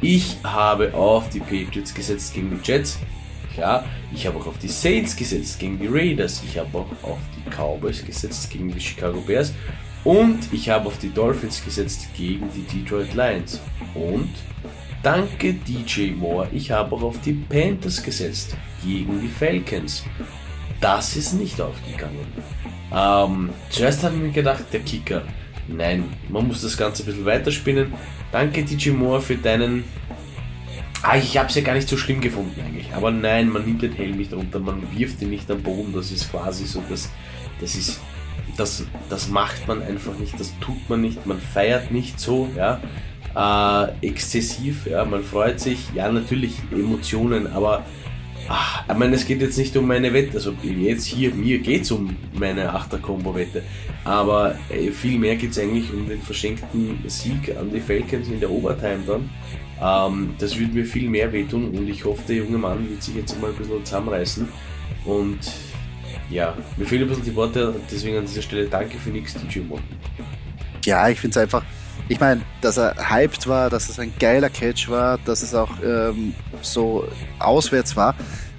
Ich 0.00 0.38
habe 0.44 0.94
auf 0.94 1.28
die 1.28 1.40
Patriots 1.40 1.92
gesetzt 1.92 2.34
gegen 2.34 2.50
die 2.50 2.66
Jets. 2.66 2.98
Klar, 3.54 3.84
ich 4.14 4.26
habe 4.26 4.38
auch 4.38 4.46
auf 4.46 4.58
die 4.58 4.68
Saints 4.68 5.14
gesetzt 5.14 5.58
gegen 5.58 5.78
die 5.78 5.88
Raiders. 5.88 6.42
Ich 6.46 6.58
habe 6.58 6.78
auch 6.78 6.86
auf 7.02 7.18
die 7.36 7.50
Cowboys 7.50 8.04
gesetzt 8.04 8.50
gegen 8.50 8.72
die 8.72 8.80
Chicago 8.80 9.20
Bears. 9.20 9.52
Und 10.04 10.52
ich 10.52 10.68
habe 10.68 10.86
auf 10.86 10.98
die 10.98 11.10
Dolphins 11.10 11.64
gesetzt 11.64 12.08
gegen 12.16 12.48
die 12.54 12.62
Detroit 12.62 13.14
Lions. 13.14 13.60
Und 13.94 14.30
danke 15.02 15.54
DJ 15.54 16.12
Moore, 16.12 16.48
ich 16.52 16.70
habe 16.70 16.96
auch 16.96 17.02
auf 17.02 17.20
die 17.20 17.34
Panthers 17.34 18.02
gesetzt 18.02 18.56
gegen 18.84 19.20
die 19.20 19.28
Falcons. 19.28 20.04
Das 20.80 21.14
ist 21.16 21.34
nicht 21.34 21.60
aufgegangen. 21.60 22.26
Ähm, 22.92 23.50
zuerst 23.70 24.02
habe 24.02 24.16
ich 24.16 24.22
mir 24.22 24.30
gedacht, 24.30 24.64
der 24.72 24.80
Kicker. 24.80 25.22
Nein, 25.68 26.04
man 26.28 26.48
muss 26.48 26.62
das 26.62 26.76
Ganze 26.76 27.04
ein 27.04 27.06
bisschen 27.06 27.24
weiterspinnen. 27.24 27.92
Danke 28.32 28.64
DJ 28.64 28.90
Moore 28.90 29.20
für 29.20 29.36
deinen 29.36 29.84
Ah, 31.02 31.16
ich 31.16 31.36
habe 31.36 31.48
es 31.48 31.54
ja 31.56 31.62
gar 31.62 31.74
nicht 31.74 31.88
so 31.88 31.96
schlimm 31.96 32.20
gefunden 32.20 32.60
eigentlich. 32.60 32.92
Aber 32.94 33.10
nein, 33.10 33.48
man 33.48 33.64
nimmt 33.64 33.82
den 33.82 33.92
Helm 33.92 34.16
nicht 34.16 34.32
runter, 34.32 34.60
man 34.60 34.82
wirft 34.96 35.20
ihn 35.20 35.30
nicht 35.30 35.50
am 35.50 35.62
Boden. 35.62 35.92
Das 35.92 36.12
ist 36.12 36.30
quasi 36.30 36.64
so, 36.64 36.82
dass 36.88 37.10
das 37.60 37.74
ist, 37.74 38.00
das, 38.56 38.84
das 39.08 39.28
macht 39.28 39.66
man 39.66 39.82
einfach 39.82 40.18
nicht, 40.18 40.38
das 40.38 40.52
tut 40.60 40.88
man 40.88 41.00
nicht, 41.00 41.26
man 41.26 41.40
feiert 41.40 41.90
nicht 41.90 42.20
so, 42.20 42.48
ja. 42.56 42.80
Äh, 43.34 44.06
exzessiv, 44.06 44.86
ja, 44.86 45.04
man 45.06 45.24
freut 45.24 45.58
sich, 45.58 45.78
ja, 45.94 46.10
natürlich 46.12 46.54
Emotionen, 46.70 47.46
aber 47.46 47.82
ach, 48.46 48.84
ich 48.86 48.94
meine, 48.94 49.14
es 49.14 49.24
geht 49.24 49.40
jetzt 49.40 49.56
nicht 49.56 49.74
um 49.76 49.86
meine 49.86 50.12
Wette, 50.12 50.34
also 50.34 50.54
jetzt 50.62 51.06
hier, 51.06 51.32
mir 51.34 51.60
geht 51.60 51.82
es 51.82 51.92
um 51.92 52.14
meine 52.34 52.74
Achter-Kombo-Wette, 52.74 53.62
aber 54.04 54.56
äh, 54.68 54.90
viel 54.90 55.18
mehr 55.18 55.36
geht 55.36 55.52
es 55.52 55.58
eigentlich 55.58 55.90
um 55.94 56.06
den 56.06 56.20
verschenkten 56.20 56.98
Sieg 57.06 57.56
an 57.58 57.72
die 57.72 57.80
Falcons 57.80 58.28
in 58.28 58.38
der 58.38 58.50
Overtime 58.50 59.00
dann 59.06 59.30
ähm, 59.82 60.34
das 60.38 60.58
würde 60.58 60.72
mir 60.72 60.84
viel 60.84 61.10
mehr 61.10 61.32
wehtun 61.32 61.70
und 61.70 61.88
ich 61.88 62.04
hoffe, 62.04 62.22
der 62.28 62.36
junge 62.36 62.58
Mann 62.58 62.88
wird 62.88 63.02
sich 63.02 63.16
jetzt 63.16 63.40
mal 63.40 63.50
ein 63.50 63.56
bisschen 63.56 63.84
zusammenreißen. 63.84 64.48
Und 65.04 65.38
ja, 66.30 66.56
mir 66.76 66.86
fehlen 66.86 67.02
ein 67.02 67.08
bisschen 67.08 67.24
die 67.24 67.34
Worte, 67.34 67.74
deswegen 67.90 68.18
an 68.18 68.26
dieser 68.26 68.42
Stelle 68.42 68.66
danke 68.66 68.96
für 68.98 69.10
nichts, 69.10 69.34
DJ 69.34 69.60
Moore. 69.60 69.82
Ja, 70.84 71.08
ich 71.08 71.20
finde 71.20 71.38
es 71.38 71.42
einfach, 71.42 71.64
ich 72.08 72.20
meine, 72.20 72.42
dass 72.60 72.76
er 72.76 72.94
hyped 73.10 73.46
war, 73.48 73.70
dass 73.70 73.88
es 73.88 73.98
ein 73.98 74.12
geiler 74.18 74.50
Catch 74.50 74.88
war, 74.88 75.18
dass 75.18 75.42
es 75.42 75.54
auch 75.54 75.70
ähm, 75.84 76.34
so 76.60 77.04
auswärts 77.38 77.96
war. 77.96 78.14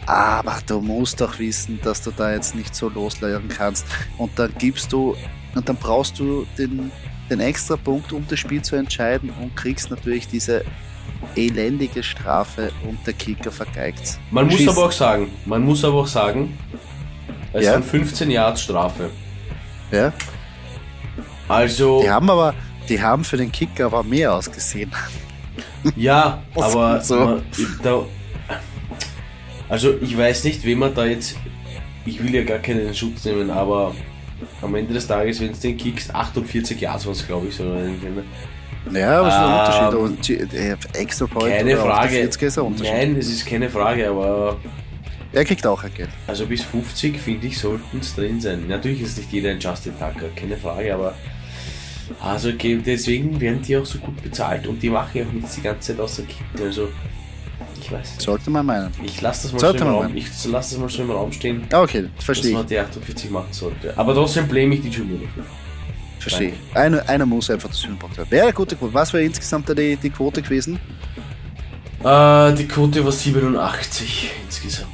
Aber 0.06 0.58
du 0.68 0.82
musst 0.82 1.22
doch 1.22 1.40
wissen, 1.40 1.80
dass 1.82 2.02
du 2.02 2.12
da 2.12 2.34
jetzt 2.34 2.56
nicht 2.56 2.76
so 2.76 2.90
loslegen 2.90 3.48
kannst. 3.48 3.86
Und 4.18 4.38
dann 4.38 4.54
gibst 4.58 4.92
du, 4.92 5.16
und 5.56 5.70
dann 5.70 5.78
brauchst 5.78 6.20
du 6.20 6.46
den, 6.58 6.92
den 7.30 7.40
extra 7.40 7.78
Punkt, 7.78 8.12
um 8.12 8.26
das 8.28 8.40
Spiel 8.40 8.62
zu 8.62 8.76
entscheiden 8.76 9.30
und 9.42 9.56
kriegst 9.56 9.90
natürlich 9.90 10.28
diese 10.28 10.66
elendige 11.36 12.04
Strafe 12.04 12.72
und 12.88 13.00
der 13.06 13.13
Kicker 13.13 13.52
vergeigt. 13.52 14.20
Man 14.32 14.48
muss 14.48 14.68
aber 14.68 14.86
auch 14.86 14.92
sagen, 14.92 15.32
man 15.46 15.63
muss 15.63 15.84
aber 15.84 16.02
auch 16.02 16.08
sagen, 16.08 16.58
es 17.54 17.66
ja. 17.66 17.74
sind 17.74 17.86
15 17.86 18.32
Yards 18.32 18.62
Strafe. 18.62 19.10
Ja. 19.92 20.12
Also. 21.48 22.02
Die 22.02 22.10
haben 22.10 22.30
aber, 22.30 22.54
die 22.89 23.02
haben 23.02 23.24
für 23.24 23.38
den 23.38 23.52
Kicker 23.52 23.86
aber 23.86 24.04
mehr 24.04 24.34
ausgesehen. 24.34 24.92
Ja, 25.98 26.42
aber 26.56 27.02
so. 27.02 27.16
man, 27.16 27.42
da, 27.84 28.06
also 29.68 29.96
ich 30.02 30.18
weiß 30.18 30.46
nicht, 30.46 30.63
wem 30.63 30.80
man 30.80 30.94
da 30.96 31.06
jetzt. 31.06 31.36
Ich 32.06 32.24
will 32.24 32.34
ja 32.34 32.44
gar 32.44 32.60
keinen 32.60 32.94
Schutz 32.96 33.26
nehmen, 33.26 33.50
aber 33.50 33.94
am 34.62 34.76
Ende 34.76 34.94
des 34.94 35.08
Tages, 35.08 35.42
wenn 35.42 35.52
es 35.52 35.60
den 35.60 35.76
kickst, 35.78 36.16
48 36.16 36.80
Yards 36.80 37.06
waren 37.06 37.13
es, 37.13 37.28
glaube 37.28 37.48
ich, 37.48 37.56
so. 37.56 37.63
Ja, 38.91 39.19
aber 39.22 39.32
schon 39.32 39.89
ein 39.93 39.96
Unterschied. 39.96 40.39
Und 40.43 40.54
äh, 40.54 40.76
Extra 41.00 41.26
Point 41.28 41.54
keine 41.56 41.78
Frage. 41.78 42.17
ist 42.19 42.58
ein 42.58 42.63
Unterschied. 42.65 42.93
Nein, 42.93 43.15
es 43.17 43.30
ist 43.30 43.46
keine 43.46 43.69
Frage, 43.69 44.10
aber. 44.10 44.58
Er 45.32 45.46
kriegt 45.46 45.65
auch 45.65 45.84
ein 45.84 45.91
Geld. 45.96 46.10
Also 46.28 46.46
bis 46.46 46.62
50 46.63 47.17
finde 47.19 47.48
ich 47.48 47.58
sollten 47.58 48.00
es 48.00 48.13
drin 48.13 48.39
sein. 48.39 48.67
Natürlich 48.67 49.02
ist 49.02 49.17
nicht 49.17 49.32
jeder 49.32 49.50
ein 49.52 49.60
Justin 49.60 49.93
Tucker, 49.98 50.28
keine 50.36 50.58
Frage, 50.58 50.93
aber. 50.93 51.15
Also 52.22 52.52
deswegen 52.52 53.39
werden 53.39 53.62
die 53.62 53.78
auch 53.78 53.86
so 53.86 53.98
gut 53.98 54.22
bezahlt 54.22 54.67
und 54.67 54.84
die 54.84 54.89
machen 54.89 55.10
ja 55.13 55.24
auch 55.26 55.32
nichts 55.32 55.56
die 55.56 55.62
ganze 55.62 55.93
Zeit 55.93 56.00
außer 56.04 56.24
Kicken. 56.24 56.63
Also 56.67 56.89
Ich 57.82 57.91
weiß. 57.91 58.15
Sollte 58.19 58.50
man 58.52 58.65
meinen. 58.65 58.91
Ich 59.04 59.22
lasse 59.22 59.43
das 59.43 59.54
mal 59.54 59.60
so 59.80 59.86
man 59.86 59.93
Raum. 59.96 60.15
Ich 60.17 60.28
lasse 60.46 60.76
das 60.76 60.80
mal 60.80 60.89
so 60.89 61.02
im 61.02 61.12
Raum 61.12 61.32
stehen, 61.32 61.63
Ah, 61.72 61.82
Okay, 61.82 62.10
dass 62.15 62.26
verstehe 62.26 62.52
man 62.54 62.63
ich. 62.63 62.67
die 62.67 62.78
48 62.80 63.32
machen 63.32 63.48
sollte. 63.52 63.93
Aber 63.98 64.13
trotzdem 64.13 64.48
blame 64.48 64.76
ich 64.76 64.82
die 64.82 64.89
Junior 64.89 65.17
dafür. 65.19 65.46
Verstehe 66.24 66.50
ich. 66.50 66.76
Einer, 66.76 67.08
einer 67.10 67.26
muss 67.26 67.50
einfach 67.50 67.70
das 67.70 67.84
Hühnerbrot 67.84 68.18
haben. 68.18 68.32
Wäre 68.32 68.46
eine 68.46 68.54
gute 68.54 68.76
Quote. 68.76 68.94
Was 68.94 69.12
wäre 69.14 69.24
insgesamt 69.24 69.68
die, 69.78 69.98
die 69.98 70.10
Quote 70.10 70.42
gewesen? 70.42 70.80
Äh, 72.04 72.54
die 72.54 72.68
Quote 72.68 73.04
war 73.04 73.12
87 73.12 74.32
insgesamt. 74.46 74.90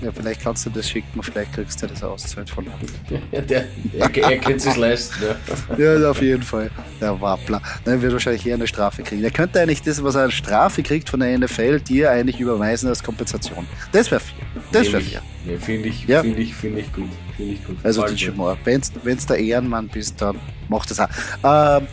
Ja, 0.00 0.12
vielleicht 0.12 0.42
kannst 0.42 0.64
du 0.64 0.70
das 0.70 0.88
schicken, 0.88 1.22
vielleicht 1.22 1.52
kriegst 1.52 1.82
du 1.82 1.86
das 1.88 2.02
Auszeit 2.02 2.48
von. 2.48 2.66
Ja, 3.32 3.40
der, 3.40 3.64
er, 3.98 4.16
er 4.16 4.38
kann 4.38 4.52
es 4.54 4.76
leisten. 4.76 5.16
Ja. 5.78 5.94
Ja, 5.98 6.10
auf 6.10 6.22
jeden 6.22 6.42
Fall. 6.42 6.70
Der 7.00 7.20
Wappler. 7.20 7.60
Dann 7.84 8.00
wird 8.00 8.12
wahrscheinlich 8.12 8.46
eher 8.46 8.54
eine 8.54 8.66
Strafe 8.66 9.02
kriegen. 9.02 9.22
Er 9.24 9.30
könnte 9.30 9.60
eigentlich 9.60 9.82
das, 9.82 10.02
was 10.02 10.14
er 10.14 10.22
als 10.22 10.34
Strafe 10.34 10.82
kriegt 10.82 11.08
von 11.08 11.20
der 11.20 11.36
NFL, 11.38 11.80
dir 11.80 12.10
eigentlich 12.10 12.40
überweisen 12.40 12.88
als 12.88 13.02
Kompensation. 13.02 13.66
Das 13.92 14.10
wäre 14.10 14.20
fair. 14.20 14.46
Das 14.72 14.92
wäre 14.92 15.02
fair. 15.02 15.22
Ja, 15.46 15.58
finde 15.58 15.88
ich, 15.88 16.06
Ja. 16.06 16.20
finde 16.22 16.40
ich, 16.40 16.54
finde 16.54 16.80
ich 16.80 16.92
gut. 16.92 17.08
Finde 17.36 17.54
ich 17.54 17.64
gut. 17.64 17.76
Also 17.82 18.06
DJ 18.06 18.26
gut. 18.26 18.36
Moore, 18.36 18.58
wenn 18.64 18.80
du 18.80 19.26
der 19.28 19.38
Ehrenmann 19.38 19.88
bist, 19.88 20.20
dann 20.20 20.38
mach 20.68 20.86
das 20.86 21.00
auch. 21.00 21.08
Ähm, 21.44 21.86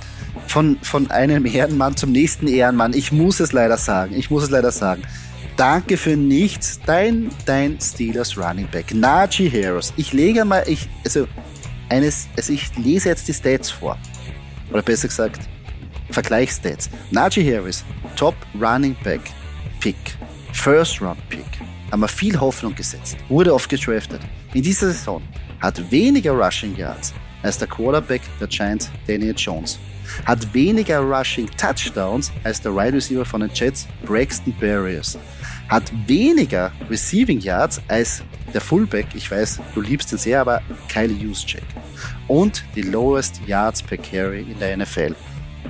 von, 0.48 0.78
von 0.82 1.10
einem 1.12 1.46
Ehrenmann 1.46 1.96
zum 1.96 2.12
nächsten 2.12 2.48
Ehrenmann. 2.48 2.94
Ich 2.94 3.12
muss 3.12 3.39
es 3.39 3.52
leider 3.52 3.78
sagen. 3.78 4.15
Ich 4.15 4.30
muss 4.30 4.44
es 4.44 4.50
leider 4.50 4.72
sagen. 4.72 5.02
Danke 5.58 5.96
für 5.96 6.18
nichts. 6.18 6.80
Dein, 6.86 7.30
dein 7.46 7.80
Steelers 7.80 8.38
Running 8.38 8.68
Back. 8.68 8.94
Najee 8.94 9.50
Harris. 9.50 9.94
Ich 9.96 10.12
lege 10.12 10.44
mal, 10.44 10.63
ich, 10.68 10.89
also, 11.04 11.28
eines, 11.89 12.28
also 12.36 12.52
ich 12.52 12.76
lese 12.78 13.10
jetzt 13.10 13.28
die 13.28 13.34
Stats 13.34 13.72
vor. 13.72 13.98
Oder 14.72 14.82
besser 14.82 15.08
gesagt, 15.08 15.48
Vergleichsstats. 16.12 16.89
Najee 17.12 17.56
Harris, 17.56 17.86
Top 18.15 18.36
Running 18.60 18.96
Back 19.04 19.22
Pick. 19.80 19.96
First 20.52 21.02
Round 21.02 21.18
Pick. 21.30 21.46
Haben 21.91 22.02
wir 22.02 22.08
viel 22.08 22.39
Hoffnung 22.39 22.76
gesetzt. 22.76 23.18
Wurde 23.30 23.54
oft 23.54 23.70
gedraftet. 23.70 24.22
In 24.54 24.63
dieser 24.63 24.88
Saison 24.88 25.22
hat 25.62 25.80
weniger 25.91 26.32
Rushing 26.32 26.76
Yards 26.76 27.13
als 27.46 27.60
der 27.60 27.68
Quarterback 27.68 28.22
der 28.40 28.48
Giants 28.48 28.92
Daniel 29.08 29.36
Jones. 29.38 29.80
Hat 30.26 30.54
weniger 30.54 31.00
Rushing 31.00 31.50
Touchdowns 31.58 32.32
als 32.44 32.62
der 32.62 32.76
Wide 32.76 32.94
Receiver 32.94 33.26
von 33.26 33.42
den 33.42 33.52
Jets 33.54 33.88
Braxton 34.06 34.54
Berrios. 34.60 35.18
Hat 35.70 35.92
weniger 36.08 36.72
Receiving 36.90 37.40
Yards 37.40 37.82
als 37.88 38.24
der 38.54 38.62
Fullback, 38.62 39.08
ich 39.16 39.30
weiß, 39.30 39.60
du 39.74 39.82
liebst 39.82 40.12
ihn 40.12 40.18
sehr, 40.18 40.42
aber 40.42 40.62
Kyle 40.88 41.12
Juszczyk. 41.12 41.64
Und 42.28 42.64
die 42.76 42.84
lowest 42.84 43.42
Yards 43.46 43.82
per 43.82 43.98
Carry 43.98 44.42
in 44.42 44.60
der 44.60 44.78
NFL. 44.78 45.16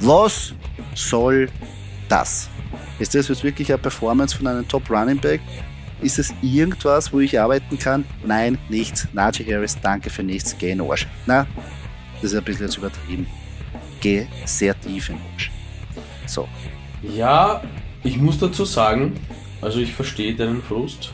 Was 0.02 0.54
soll 0.94 1.50
das? 2.10 2.50
Ist 3.00 3.16
das 3.16 3.28
jetzt 3.28 3.44
wirklich 3.44 3.70
eine 3.72 3.78
Performance 3.78 4.38
von 4.38 4.48
einem 4.48 4.68
Top 4.68 4.90
Running 4.90 5.18
Back? 5.18 5.42
Ist 6.06 6.20
es 6.20 6.32
irgendwas, 6.44 7.12
wo 7.12 7.20
ich 7.20 7.40
arbeiten 7.40 7.80
kann? 7.80 8.06
Nein, 8.24 8.60
nichts. 8.70 9.08
Najee 9.14 9.44
Harris, 9.52 9.76
danke 9.82 10.12
für 10.12 10.22
nichts. 10.22 10.56
Geh 10.60 10.70
in 10.70 10.80
Arsch. 10.80 11.08
Na, 11.26 11.48
das 12.22 12.32
ist 12.32 12.38
ein 12.38 12.44
bisschen 12.44 12.68
jetzt 12.68 12.78
übertrieben. 12.78 13.26
Geh 14.02 14.28
sehr 14.46 14.80
tief 14.80 15.10
in 15.10 15.16
den 15.16 15.26
Arsch. 15.34 15.50
So. 16.28 16.48
Ja, 17.02 17.64
ich 18.04 18.18
muss 18.18 18.38
dazu 18.38 18.66
sagen, 18.66 19.20
also 19.62 19.80
ich 19.80 19.96
verstehe 19.96 20.36
deinen 20.36 20.62
Frust, 20.62 21.12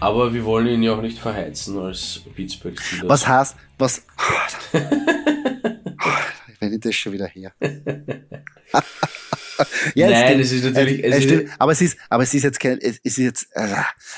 aber 0.00 0.34
wir 0.34 0.44
wollen 0.44 0.66
ihn 0.66 0.82
ja 0.82 0.94
auch 0.94 1.02
nicht 1.02 1.20
verheizen 1.20 1.78
als 1.78 2.22
Pittsburgh 2.34 2.80
Steelers. 2.80 3.08
Was 3.08 3.28
heißt, 3.28 3.56
was. 3.78 4.04
Wenn 6.58 6.72
ich 6.72 6.80
das 6.80 6.96
schon 6.96 7.12
wieder 7.12 7.28
her. 7.28 7.52
ja, 9.94 10.10
Nein, 10.10 10.24
stimmt. 10.24 10.40
es 10.40 10.52
ist 10.52 10.64
natürlich. 10.64 11.04
Es, 11.04 11.04
Es 11.04 11.12
es 11.12 11.18
ist, 11.18 11.24
stimmt, 11.24 11.50
aber 11.58 11.72
es 11.72 11.80
ist, 11.80 11.98
aber 12.08 12.22
es 12.22 12.34
ist 12.34 12.42
jetzt 12.42 12.60
kein, 12.60 12.78
es 12.78 12.98
ist 12.98 13.18
jetzt, 13.18 13.48
äh, 13.52 13.74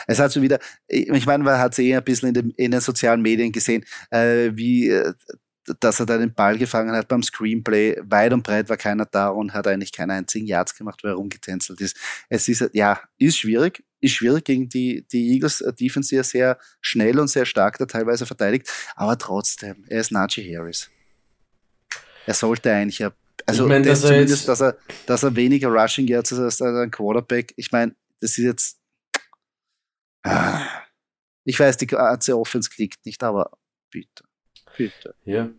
es 0.07 0.19
hat 0.19 0.33
schon 0.33 0.43
wieder, 0.43 0.59
ich 0.89 1.27
meine, 1.27 1.45
man 1.45 1.59
hat 1.59 1.73
es 1.73 1.79
eh 1.79 1.95
ein 1.95 2.05
bisschen 2.05 2.29
in 2.29 2.35
den, 2.35 2.51
in 2.51 2.71
den 2.71 2.81
sozialen 2.81 3.23
Medien 3.23 3.53
gesehen, 3.53 3.85
äh, 4.11 4.51
wie, 4.53 4.89
äh, 4.89 5.13
dass 5.81 6.01
er 6.01 6.07
da 6.07 6.19
den 6.19 6.35
Ball 6.35 6.59
gefangen 6.59 6.95
hat 6.95 7.09
beim 7.09 7.23
Screenplay. 7.23 7.97
Weit 8.03 8.33
und 8.33 8.43
breit 8.43 8.69
war 8.69 8.77
keiner 8.77 9.07
da 9.07 9.29
und 9.29 9.55
hat 9.55 9.67
eigentlich 9.67 9.93
keinen 9.93 10.11
einzigen 10.11 10.47
Yards 10.47 10.75
gemacht, 10.75 11.05
weil 11.05 11.13
er 11.13 11.17
rumgetänzelt 11.17 11.81
ist. 11.81 11.97
Es 12.29 12.49
ist, 12.49 12.69
ja, 12.73 13.01
ist 13.19 13.39
schwierig, 13.39 13.85
ist 14.01 14.15
schwierig 14.15 14.45
gegen 14.45 14.69
die, 14.69 15.07
die 15.13 15.35
Eagles 15.35 15.61
äh, 15.61 15.73
Defense, 15.73 16.09
die 16.11 16.17
ja 16.17 16.25
sehr 16.25 16.59
schnell 16.81 17.19
und 17.19 17.29
sehr 17.29 17.47
stark 17.47 17.79
da 17.79 17.87
teilweise 17.87 18.27
verteidigt, 18.27 18.69
aber 18.97 19.17
trotzdem, 19.17 19.85
er 19.89 20.01
ist 20.01 20.11
Najee 20.11 20.57
Harris. 20.57 20.91
Er 22.27 22.35
sollte 22.35 22.73
eigentlich 22.73 22.99
ja, 23.01 23.13
also 23.47 23.65
Ich 23.65 23.69
mein, 23.69 23.83
das 23.83 24.01
dass 24.01 24.11
er 24.11 24.15
zumindest, 24.17 24.49
dass 24.49 24.61
er, 24.61 24.77
dass 25.07 25.23
er 25.23 25.37
weniger 25.37 25.69
Rushing 25.69 26.07
Yards 26.07 26.33
hat 26.33 26.39
als 26.39 26.61
ein 26.63 26.91
Quarterback. 26.91 27.53
Ich 27.57 27.71
meine, 27.73 27.95
das 28.21 28.39
ist 28.39 28.45
jetzt, 28.45 28.79
Ah. 30.25 30.61
ich 31.45 31.59
weiß, 31.59 31.77
die 31.79 31.87
ganze 31.89 32.39
Offense 32.39 32.71
klickt 32.71 33.05
nicht, 33.07 33.23
aber 33.23 33.51
bitte, 33.91 34.25
bitte. 34.77 35.15
ja. 35.25 35.51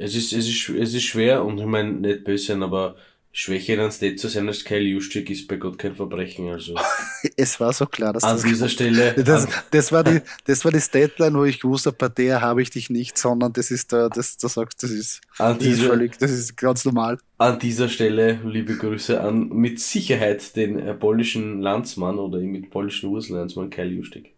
Es 0.00 0.14
ist, 0.14 0.32
es, 0.32 0.46
ist, 0.48 0.68
es 0.68 0.94
ist 0.94 1.02
schwer 1.02 1.44
und 1.44 1.58
ich 1.58 1.66
meine, 1.66 1.90
nicht 1.90 2.22
böse 2.22 2.46
sein, 2.46 2.62
aber 2.62 2.94
Schwäche 3.32 3.74
in 3.74 3.80
einem 3.80 3.90
State 3.90 4.16
zu 4.16 4.28
sein 4.28 4.48
als 4.48 4.64
Kyle 4.64 4.80
Juszczyk 4.80 5.30
ist 5.30 5.46
bei 5.46 5.56
Gott 5.56 5.78
kein 5.78 5.94
Verbrechen. 5.94 6.48
Also 6.48 6.74
Es 7.36 7.60
war 7.60 7.72
so 7.72 7.86
klar, 7.86 8.12
dass 8.12 8.24
an 8.24 8.36
das 8.36 8.44
dieser 8.44 8.68
Stelle. 8.70 9.14
Das, 9.14 9.46
das, 9.70 9.92
war 9.92 10.02
die, 10.02 10.20
das 10.46 10.64
war 10.64 10.72
die 10.72 10.80
Statline, 10.80 11.38
wo 11.38 11.44
ich 11.44 11.60
gewusst 11.60 11.86
habe, 11.86 11.96
bei 11.96 12.08
der 12.08 12.40
habe 12.40 12.62
ich 12.62 12.70
dich 12.70 12.90
nicht, 12.90 13.18
sondern 13.18 13.52
das 13.52 13.70
ist 13.70 13.92
da, 13.92 14.08
das, 14.08 14.36
das 14.38 14.54
sagst, 14.54 14.82
das 14.82 14.90
ist, 14.90 15.20
an 15.38 15.58
das 15.58 15.66
ist 15.66 15.76
dieser, 15.76 15.88
völlig, 15.88 16.18
das 16.18 16.30
ist 16.30 16.56
ganz 16.56 16.84
normal. 16.84 17.18
An 17.36 17.58
dieser 17.58 17.88
Stelle 17.88 18.40
liebe 18.44 18.76
Grüße 18.76 19.20
an 19.20 19.48
mit 19.50 19.78
Sicherheit 19.78 20.56
den 20.56 20.78
äh, 20.78 20.94
polnischen 20.94 21.60
Landsmann 21.60 22.18
oder 22.18 22.38
mit 22.38 22.70
polnischen 22.70 23.10
Wurzeln 23.10 23.38
Landsmann 23.38 23.70
Kyle 23.70 23.86
Juszczyk. 23.86 24.34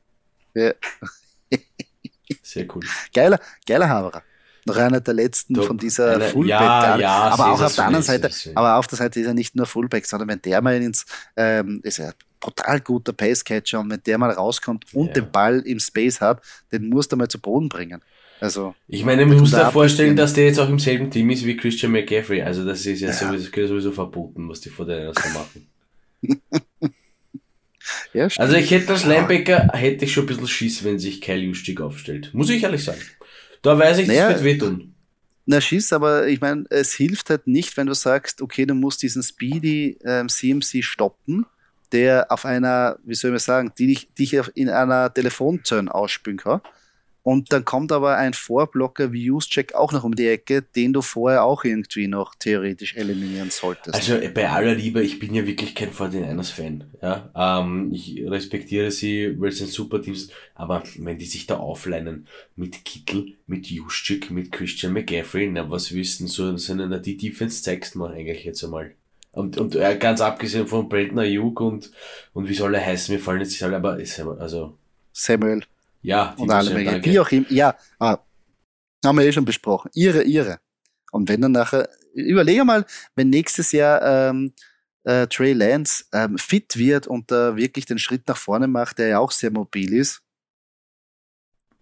Ja. 0.55 0.75
Sehr 2.43 2.67
cool. 2.75 2.83
Geiler, 3.15 3.41
geiler 3.67 3.89
Haberer. 3.89 4.23
Noch 4.67 4.77
einer 4.77 5.01
der 5.01 5.15
letzten 5.15 5.55
Top. 5.55 5.65
von 5.67 5.79
dieser 5.79 6.15
Einer- 6.17 6.25
Fullback. 6.27 6.51
ja, 6.51 6.99
ja, 6.99 7.11
aber 7.31 7.53
auch 7.53 7.61
auf 7.63 7.75
der 7.75 7.87
anderen 7.87 8.05
Seite, 8.05 8.31
aber 8.55 8.77
auf 8.77 8.87
der 8.87 8.99
Seite 8.99 9.21
ist 9.21 9.27
er 9.27 9.35
nicht 9.35 9.57
nur 9.57 9.67
Fullback, 9.67 10.05
sondern 10.07 10.29
wenn 10.29 10.43
der 10.43 10.61
mal 10.61 10.77
ins, 10.81 11.07
ähm, 11.37 11.81
ist 11.83 11.99
er 11.99 12.09
ein 12.09 12.15
total 12.41 12.81
guter 12.81 13.13
Passcatcher 13.13 13.81
und 13.81 13.91
wenn 13.91 14.03
der 14.05 14.19
mal 14.19 14.31
rauskommt 14.31 14.85
und 14.95 15.09
Ja. 15.09 15.13
den 15.15 15.31
Ball 15.31 15.61
im 15.61 15.79
Space 15.81 16.21
hat, 16.21 16.43
den 16.73 16.89
musst 16.89 17.11
du 17.13 17.17
mal 17.17 17.29
zu 17.29 17.39
Boden 17.41 17.69
bringen. 17.69 18.01
Also, 18.41 18.75
Ich 18.89 19.05
meine, 19.05 19.27
man 19.27 19.39
muss 19.39 19.51
da 19.51 19.71
vorstellen, 19.71 20.17
dass 20.17 20.33
der 20.33 20.47
jetzt 20.47 20.59
auch 20.59 20.69
im 20.71 20.79
selben 20.79 21.11
Team 21.11 21.29
ist 21.29 21.45
wie 21.45 21.57
Christian 21.59 21.93
McCaffrey. 21.93 22.41
Also 22.41 22.65
das 22.65 22.87
ist 22.87 23.01
ja, 23.01 23.09
Ja. 23.09 23.15
Sowieso, 23.15 23.67
sowieso 23.67 23.93
verboten, 23.93 24.49
was 24.49 24.61
die 24.61 24.71
vor 24.71 24.87
der 24.87 25.13
so 25.13 25.29
machen. 25.39 25.67
ja, 28.15 28.29
Also 28.37 28.55
ich 28.57 28.71
hätte 28.71 28.93
als 28.93 29.05
Linebacker, 29.05 29.69
hätte 29.75 30.05
ich 30.05 30.13
schon 30.13 30.25
ein 30.25 30.27
bisschen 30.27 30.49
Schiss, 30.49 30.85
wenn 30.85 30.99
sich 30.99 31.21
Kyle 31.21 31.37
Juszczyk 31.39 31.81
aufstellt. 31.81 32.31
Muss 32.33 32.49
ich 32.51 32.63
ehrlich 32.63 32.83
sagen. 32.85 33.01
Da 33.63 33.79
weiß 33.79 33.99
ich, 33.99 34.07
das 34.07 34.17
Naja, 34.17 34.29
wird 34.31 34.45
wehtun. 34.45 34.95
Na, 35.47 35.61
schieß, 35.61 35.93
aber 35.93 36.29
ich 36.29 36.41
meine, 36.41 36.65
es 36.71 36.93
hilft 36.95 37.31
halt 37.31 37.47
nicht, 37.47 37.77
wenn 37.77 37.87
du 37.87 37.95
sagst, 37.95 38.41
okay, 38.41 38.67
du 38.67 38.75
musst 38.75 39.03
diesen 39.03 39.23
Speedy 39.23 39.99
ähm, 40.05 40.29
CMC 40.29 40.85
stoppen, 40.85 41.47
der 41.93 42.31
auf 42.31 42.45
einer, 42.45 42.99
wie 43.05 43.15
soll 43.15 43.31
man 43.31 43.41
sagen, 43.41 43.73
die 43.77 43.89
dich, 43.89 44.15
dich 44.15 44.33
in 44.55 44.69
einer 44.69 45.13
Telefonzone 45.13 45.93
ausspülen 45.93 46.39
kann. 46.39 46.61
Und 47.23 47.53
dann 47.53 47.67
kommt 47.67 47.93
aber 47.93 48.17
ein 48.17 48.33
Vorblocker 48.33 49.13
wie 49.13 49.25
Juszczyk 49.25 49.75
auch 49.75 49.93
noch 49.93 50.05
um 50.05 50.15
die 50.15 50.27
Ecke, 50.27 50.63
den 50.63 50.95
du 50.95 51.03
vorher 51.03 51.45
auch 51.45 51.65
irgendwie 51.65 52.07
noch 52.07 52.35
theoretisch 52.35 52.97
eliminieren 52.97 53.51
solltest. 53.51 53.95
Also 53.95 54.19
bei 54.33 54.49
aller 54.49 54.75
Liebe, 54.75 55.03
ich 55.03 55.19
bin 55.19 55.35
ja 55.35 55.47
wirklich 55.47 55.75
kein 55.75 55.91
49ers-Fan. 55.91 56.85
Ja? 57.03 57.31
Ähm, 57.35 57.91
ich 57.93 58.25
respektiere 58.27 58.91
sie, 58.91 59.39
weil 59.39 59.53
sie 59.53 59.65
ein 59.65 59.71
super 59.71 60.01
Team 60.01 60.15
sind. 60.15 60.33
Aber 60.55 60.83
wenn 60.99 61.19
die 61.19 61.27
sich 61.27 61.47
da 61.47 61.59
aufleinen 61.59 62.27
mit 62.57 62.87
Kittel, 62.87 63.35
mit 63.47 63.67
Juszczyk, 63.67 64.31
mit 64.31 64.51
Christian 64.51 64.95
McCaffrey, 64.95 65.51
na 65.51 65.71
was 65.71 65.95
wissen 65.95 66.27
so, 66.27 66.57
sondern 66.57 67.03
die 67.03 67.19
Defense 67.19 67.63
zeigst 67.63 67.97
mir 67.97 68.09
eigentlich 68.09 68.45
jetzt 68.45 68.65
einmal. 68.65 68.93
Und, 69.33 69.59
und 69.59 69.77
äh, 69.77 69.97
ganz 69.97 70.21
abgesehen 70.23 70.67
von 70.67 70.89
Brandon 70.89 71.21
Ayuk 71.21 71.61
und, 71.61 71.93
und 72.33 72.49
wie 72.49 72.55
soll 72.55 72.75
er 72.75 72.85
heißen, 72.85 73.15
mir 73.15 73.21
fallen 73.21 73.41
jetzt 73.41 73.53
nicht 73.53 73.63
alle, 73.63 73.77
aber 73.77 73.99
also, 74.41 74.77
Samuel 75.13 75.63
ja, 76.03 76.35
und 76.39 76.51
alle 76.51 76.85
danke. 76.85 77.11
Wie 77.11 77.21
auch 77.21 77.31
immer. 77.31 77.51
Ja, 77.51 77.77
ah, 77.99 78.19
haben 79.05 79.19
wir 79.19 79.25
eh 79.25 79.33
schon 79.33 79.45
besprochen. 79.45 79.91
Ihre, 79.95 80.23
ihre. 80.23 80.61
Und 81.13 81.29
wenn 81.29 81.41
dann 81.41 81.53
nachher, 81.53 81.89
überlege 82.15 82.65
mal, 82.65 82.85
wenn 83.17 83.31
nächstes 83.31 83.73
Jahr 83.73 84.31
ähm, 84.31 84.53
äh, 85.05 85.27
Trey 85.27 85.53
Lance 85.53 86.05
ähm, 86.13 86.39
fit 86.39 86.77
wird 86.77 87.07
und 87.07 87.31
da 87.31 87.57
wirklich 87.57 87.87
den 87.87 87.99
Schritt 87.99 88.29
nach 88.29 88.37
vorne 88.37 88.69
macht, 88.69 88.99
der 88.99 89.09
ja 89.09 89.19
auch 89.19 89.31
sehr 89.31 89.51
mobil 89.51 89.93
ist, 89.95 90.23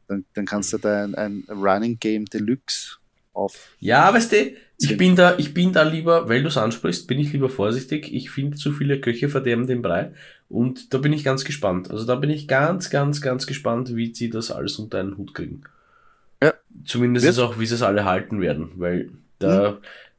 dann, 0.07 0.25
dann 0.35 0.47
kannst 0.47 0.73
du 0.73 0.79
da 0.79 1.05
ein, 1.05 1.15
ein 1.15 1.45
Running 1.49 1.99
Game 1.99 2.25
Deluxe 2.25 2.97
auf. 3.33 3.77
Ja, 3.79 4.13
weißt 4.13 4.33
du, 4.33 4.53
ich 4.81 4.97
bin 4.97 5.17
da, 5.17 5.37
ich 5.39 5.53
bin 5.53 5.73
da 5.73 5.83
lieber, 5.83 6.29
weil 6.29 6.43
du 6.43 6.49
es 6.49 6.57
ansprichst, 6.57 7.07
bin 7.07 7.19
ich 7.19 7.33
lieber 7.33 7.51
vorsichtig. 7.51 8.13
Ich 8.13 8.31
finde, 8.31 8.57
zu 8.57 8.73
viele 8.73 9.01
Köche 9.01 9.29
verderben 9.29 9.67
den 9.67 9.83
Brei. 9.83 10.13
Und 10.49 10.95
da 10.95 10.99
bin 10.99 11.13
ich 11.13 11.25
ganz 11.25 11.45
gespannt. 11.45 11.91
Also 11.91 12.07
da 12.07 12.15
bin 12.15 12.31
ich 12.31 12.49
ganz, 12.49 12.89
ganz, 12.91 13.21
ganz 13.21 13.47
gespannt, 13.47 13.95
wie 13.95 14.15
sie 14.15 14.31
das 14.31 14.51
alles 14.51 14.79
unter 14.79 14.99
einen 14.99 15.17
Hut 15.19 15.35
kriegen. 15.35 15.63
Ja. 16.43 16.55
Zumindest 16.85 17.27
Wird- 17.27 17.39
auch, 17.39 17.59
wie 17.59 17.67
sie 17.67 17.75
es 17.75 17.83
alle 17.83 18.05
halten 18.05 18.41
werden, 18.41 18.73
weil 18.77 19.11
da 19.39 19.79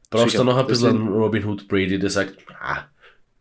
brauchst 0.09 0.32
Sicher. 0.32 0.43
du 0.43 0.49
noch 0.49 0.57
ein 0.57 0.67
bisschen 0.67 0.89
einen 0.89 1.07
Robin 1.07 1.45
Hood 1.45 1.67
Brady, 1.67 1.99
der 1.99 2.09
sagt, 2.09 2.38
ah, 2.61 2.86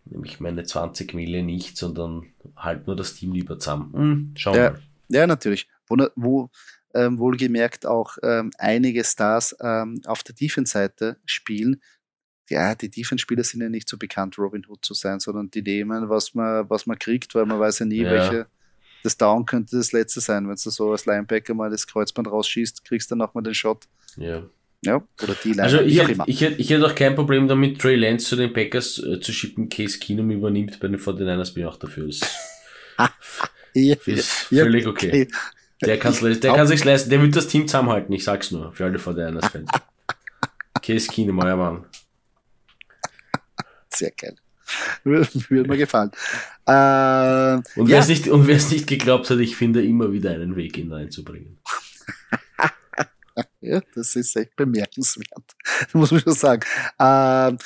nämlich 0.06 0.40
meine 0.40 0.64
20 0.64 1.14
Mille 1.14 1.42
nicht, 1.42 1.76
sondern 1.76 2.26
halt 2.56 2.86
nur 2.86 2.96
das 2.96 3.14
Team 3.14 3.32
lieber 3.32 3.58
zusammen. 3.58 3.92
Hm, 3.92 4.34
schauen 4.36 4.56
ja, 4.56 4.70
mal. 4.70 4.82
Ja, 5.08 5.26
natürlich. 5.26 5.68
Wo, 5.88 5.96
wo 6.16 6.50
ähm, 6.94 7.18
wohlgemerkt 7.18 7.86
auch 7.86 8.16
ähm, 8.22 8.50
einige 8.58 9.04
Stars 9.04 9.56
ähm, 9.60 10.00
auf 10.06 10.22
der 10.22 10.34
Defense-Seite 10.34 11.16
spielen. 11.26 11.80
Ja, 12.48 12.74
die 12.74 12.90
Defense-Spieler 12.90 13.44
sind 13.44 13.60
ja 13.60 13.68
nicht 13.68 13.88
so 13.88 13.98
bekannt, 13.98 14.38
Robin 14.38 14.64
Hood 14.66 14.84
zu 14.84 14.94
sein, 14.94 15.20
sondern 15.20 15.50
die 15.50 15.62
nehmen, 15.62 16.08
was 16.08 16.34
man, 16.34 16.68
was 16.70 16.86
man 16.86 16.98
kriegt, 16.98 17.34
weil 17.34 17.46
man 17.46 17.60
weiß 17.60 17.80
ja 17.80 17.86
nie, 17.86 18.02
ja. 18.02 18.10
welche. 18.10 18.46
Das 19.02 19.16
Down 19.16 19.46
könnte 19.46 19.76
das 19.76 19.92
letzte 19.92 20.20
sein. 20.20 20.48
Wenn 20.48 20.56
du 20.56 20.70
so 20.70 20.90
als 20.90 21.06
Linebacker 21.06 21.54
mal 21.54 21.70
das 21.70 21.86
Kreuzband 21.86 22.28
rausschießt, 22.28 22.84
kriegst 22.84 23.10
du 23.10 23.12
dann 23.12 23.18
nochmal 23.18 23.44
den 23.44 23.54
Shot. 23.54 23.84
Ja. 24.16 24.42
Ja, 24.84 25.02
oder 25.22 25.34
die 25.42 25.50
Line. 25.50 25.62
Also 25.62 25.80
ich 25.80 25.98
hätte, 25.98 26.22
ich, 26.26 26.40
hätte, 26.40 26.60
ich 26.60 26.70
hätte 26.70 26.86
auch 26.86 26.94
kein 26.94 27.16
Problem 27.16 27.48
damit, 27.48 27.80
Trey 27.80 27.96
Lance 27.96 28.26
zu 28.26 28.36
den 28.36 28.52
Packers 28.52 29.02
äh, 29.02 29.20
zu 29.20 29.32
schicken. 29.32 29.68
Case 29.68 29.98
Keenum 29.98 30.30
übernimmt 30.30 30.78
bei 30.78 30.86
den 30.86 30.98
49ers, 30.98 31.54
bin 31.54 31.64
ich 31.64 31.68
auch 31.68 31.76
dafür. 31.76 32.06
Das 32.06 32.20
ja, 33.74 33.96
ist 34.06 34.30
völlig 34.30 34.86
okay. 34.86 35.08
okay. 35.08 35.28
Der, 35.84 35.98
kann 35.98 36.12
sich's 36.66 36.84
leisten, 36.84 37.10
der 37.10 37.20
wird 37.22 37.36
das 37.36 37.48
Team 37.48 37.66
zusammenhalten, 37.66 38.12
ich 38.12 38.24
sag's 38.24 38.50
nur, 38.50 38.72
für 38.72 38.84
alle 38.84 38.98
49ers-Fans. 38.98 39.70
Case 40.82 41.08
Keenum, 41.08 41.38
euer 41.40 41.56
Mann. 41.56 41.84
Sehr 43.98 44.12
geil. 44.12 44.36
Würde 45.02 45.28
mir 45.68 45.76
gefallen. 45.76 46.12
Äh, 46.66 47.80
und 47.80 47.88
wer 47.88 47.98
es 47.98 48.08
nicht, 48.08 48.26
nicht 48.26 48.86
geglaubt 48.86 49.28
hat, 49.28 49.38
ich 49.38 49.56
finde 49.56 49.84
immer 49.84 50.12
wieder 50.12 50.30
einen 50.30 50.54
Weg, 50.54 50.78
ihn 50.78 50.92
reinzubringen. 50.92 51.58
ja, 53.60 53.80
das 53.94 54.14
ist 54.14 54.36
echt 54.36 54.54
bemerkenswert, 54.54 55.56
muss 55.94 56.12
man 56.12 56.20
schon 56.20 56.34
sagen. 56.34 56.62
Ähm, 57.00 57.58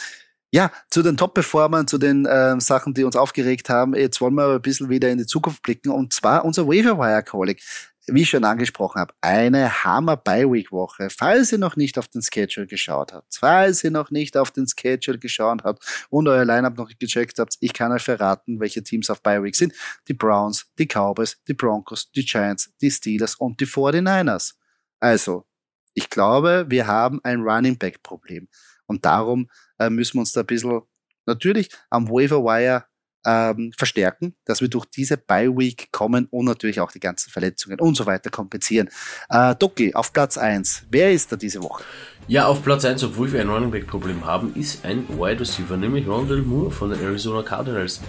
ja, 0.54 0.70
zu 0.90 1.02
den 1.02 1.18
Top-Performern, 1.18 1.86
zu 1.86 1.98
den 1.98 2.24
äh, 2.24 2.58
Sachen, 2.60 2.94
die 2.94 3.04
uns 3.04 3.16
aufgeregt 3.16 3.68
haben. 3.68 3.94
Jetzt 3.94 4.20
wollen 4.22 4.34
wir 4.34 4.44
aber 4.44 4.54
ein 4.54 4.62
bisschen 4.62 4.88
wieder 4.88 5.10
in 5.10 5.18
die 5.18 5.26
Zukunft 5.26 5.62
blicken 5.62 5.90
und 5.90 6.14
zwar 6.14 6.44
unser 6.46 6.66
Waiver-Wire-Calling 6.66 7.58
wie 8.06 8.22
ich 8.22 8.30
schon 8.30 8.44
angesprochen 8.44 9.00
habe, 9.00 9.14
eine 9.20 9.84
Hammer 9.84 10.16
Bye 10.16 10.50
Week 10.50 10.72
Woche. 10.72 11.08
Falls 11.10 11.52
ihr 11.52 11.58
noch 11.58 11.76
nicht 11.76 11.98
auf 11.98 12.08
den 12.08 12.22
Schedule 12.22 12.66
geschaut 12.66 13.12
habt, 13.12 13.36
falls 13.38 13.84
ihr 13.84 13.90
noch 13.90 14.10
nicht 14.10 14.36
auf 14.36 14.50
den 14.50 14.66
Schedule 14.66 15.18
geschaut 15.18 15.62
habt 15.64 16.06
und 16.10 16.26
euer 16.26 16.44
Lineup 16.44 16.76
noch 16.76 16.90
gecheckt 16.98 17.38
habt, 17.38 17.56
ich 17.60 17.72
kann 17.72 17.92
euch 17.92 18.02
verraten, 18.02 18.58
welche 18.60 18.82
Teams 18.82 19.08
auf 19.10 19.22
Bye 19.22 19.42
Week 19.42 19.54
sind. 19.54 19.72
Die 20.08 20.14
Browns, 20.14 20.66
die 20.78 20.86
Cowboys, 20.86 21.38
die 21.46 21.54
Broncos, 21.54 22.10
die 22.10 22.24
Giants, 22.24 22.72
die 22.80 22.90
Steelers 22.90 23.36
und 23.36 23.60
die 23.60 23.66
49ers. 23.66 24.54
Also, 24.98 25.46
ich 25.94 26.10
glaube, 26.10 26.66
wir 26.68 26.86
haben 26.86 27.20
ein 27.22 27.40
Running 27.42 27.78
Back 27.78 28.02
Problem 28.02 28.48
und 28.86 29.04
darum 29.04 29.48
äh, 29.78 29.90
müssen 29.90 30.14
wir 30.14 30.20
uns 30.20 30.32
da 30.32 30.40
ein 30.40 30.46
bisschen 30.46 30.82
natürlich 31.26 31.68
am 31.90 32.08
Waiver 32.08 32.42
Wire 32.42 32.84
ähm, 33.24 33.72
verstärken, 33.76 34.34
dass 34.44 34.60
wir 34.60 34.68
durch 34.68 34.86
diese 34.86 35.16
Bye-Week 35.16 35.88
kommen 35.92 36.26
und 36.30 36.44
natürlich 36.44 36.80
auch 36.80 36.92
die 36.92 37.00
ganzen 37.00 37.30
Verletzungen 37.30 37.80
und 37.80 37.96
so 37.96 38.06
weiter 38.06 38.30
kompensieren. 38.30 38.88
Äh, 39.28 39.54
Doki, 39.56 39.94
auf 39.94 40.12
Platz 40.12 40.38
1, 40.38 40.84
wer 40.90 41.12
ist 41.12 41.32
da 41.32 41.36
diese 41.36 41.62
Woche? 41.62 41.84
Ja, 42.28 42.46
auf 42.46 42.62
Platz 42.62 42.84
1, 42.84 43.02
obwohl 43.04 43.32
wir 43.32 43.40
ein 43.40 43.48
Running 43.48 43.70
Back 43.70 43.86
Problem 43.86 44.24
haben, 44.24 44.54
ist 44.54 44.84
ein 44.84 45.08
Wide 45.08 45.40
Receiver, 45.40 45.76
nämlich 45.76 46.06
Rondell 46.06 46.42
Moore 46.42 46.70
von 46.70 46.90
den 46.90 47.00
Arizona 47.00 47.42
Cardinals. 47.42 48.00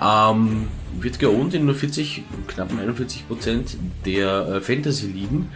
Ähm, 0.00 0.68
wird 0.98 1.18
geohnt 1.18 1.54
in 1.54 1.66
nur 1.66 1.74
40, 1.74 2.24
knapp 2.48 2.70
41 2.72 3.28
Prozent 3.28 3.76
der 4.04 4.48
äh, 4.48 4.60
Fantasy-Ligen. 4.60 5.48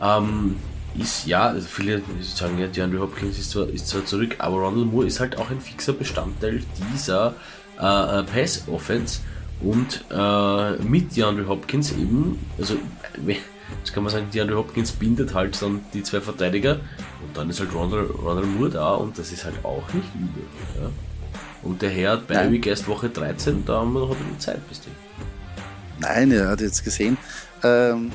Ähm, 0.00 0.56
ist, 0.96 1.26
ja, 1.26 1.48
also 1.48 1.66
viele 1.68 2.02
sagen 2.22 2.58
ja, 2.58 2.66
DeAndre 2.66 3.00
Hopkins 3.00 3.38
ist 3.38 3.50
zwar, 3.50 3.68
ist 3.68 3.88
zwar 3.88 4.04
zurück, 4.04 4.36
aber 4.38 4.56
Rondell 4.56 4.84
Moore 4.84 5.06
ist 5.06 5.20
halt 5.20 5.36
auch 5.36 5.50
ein 5.50 5.60
fixer 5.60 5.92
Bestandteil 5.92 6.62
dieser 6.92 7.34
äh, 7.78 8.20
äh, 8.20 8.22
Pass-Offense 8.24 9.20
und 9.60 10.04
äh, 10.10 10.72
mit 10.82 11.16
DeAndre 11.16 11.46
Hopkins 11.48 11.92
eben, 11.92 12.38
also 12.58 12.74
jetzt 13.26 13.92
kann 13.92 14.02
man 14.02 14.12
sagen, 14.12 14.26
DeAndre 14.32 14.56
Hopkins 14.56 14.92
bindet 14.92 15.34
halt 15.34 15.60
dann 15.60 15.80
die 15.92 16.02
zwei 16.02 16.20
Verteidiger 16.20 16.80
und 17.22 17.36
dann 17.36 17.50
ist 17.50 17.60
halt 17.60 17.74
Ronald, 17.74 18.10
Ronald 18.22 18.46
Moore 18.46 18.70
da 18.70 18.94
und 18.94 19.18
das 19.18 19.32
ist 19.32 19.44
halt 19.44 19.64
auch 19.64 19.92
nicht 19.92 20.08
übel. 20.14 20.44
Ja. 20.80 20.90
Und 21.62 21.82
der 21.82 21.90
Herr 21.90 22.12
hat 22.12 22.28
bei 22.28 22.50
Week 22.50 22.66
erst 22.66 22.86
Woche 22.86 23.08
13, 23.08 23.64
da 23.64 23.80
haben 23.80 23.92
wir 23.92 24.00
noch 24.00 24.10
ein 24.10 24.16
bisschen 24.16 24.40
Zeit 24.40 24.68
bis 24.68 24.80
die. 24.80 24.90
Nein, 26.00 26.30
er 26.30 26.48
hat 26.48 26.60
jetzt 26.60 26.84
gesehen, 26.84 27.16
ähm, 27.64 28.12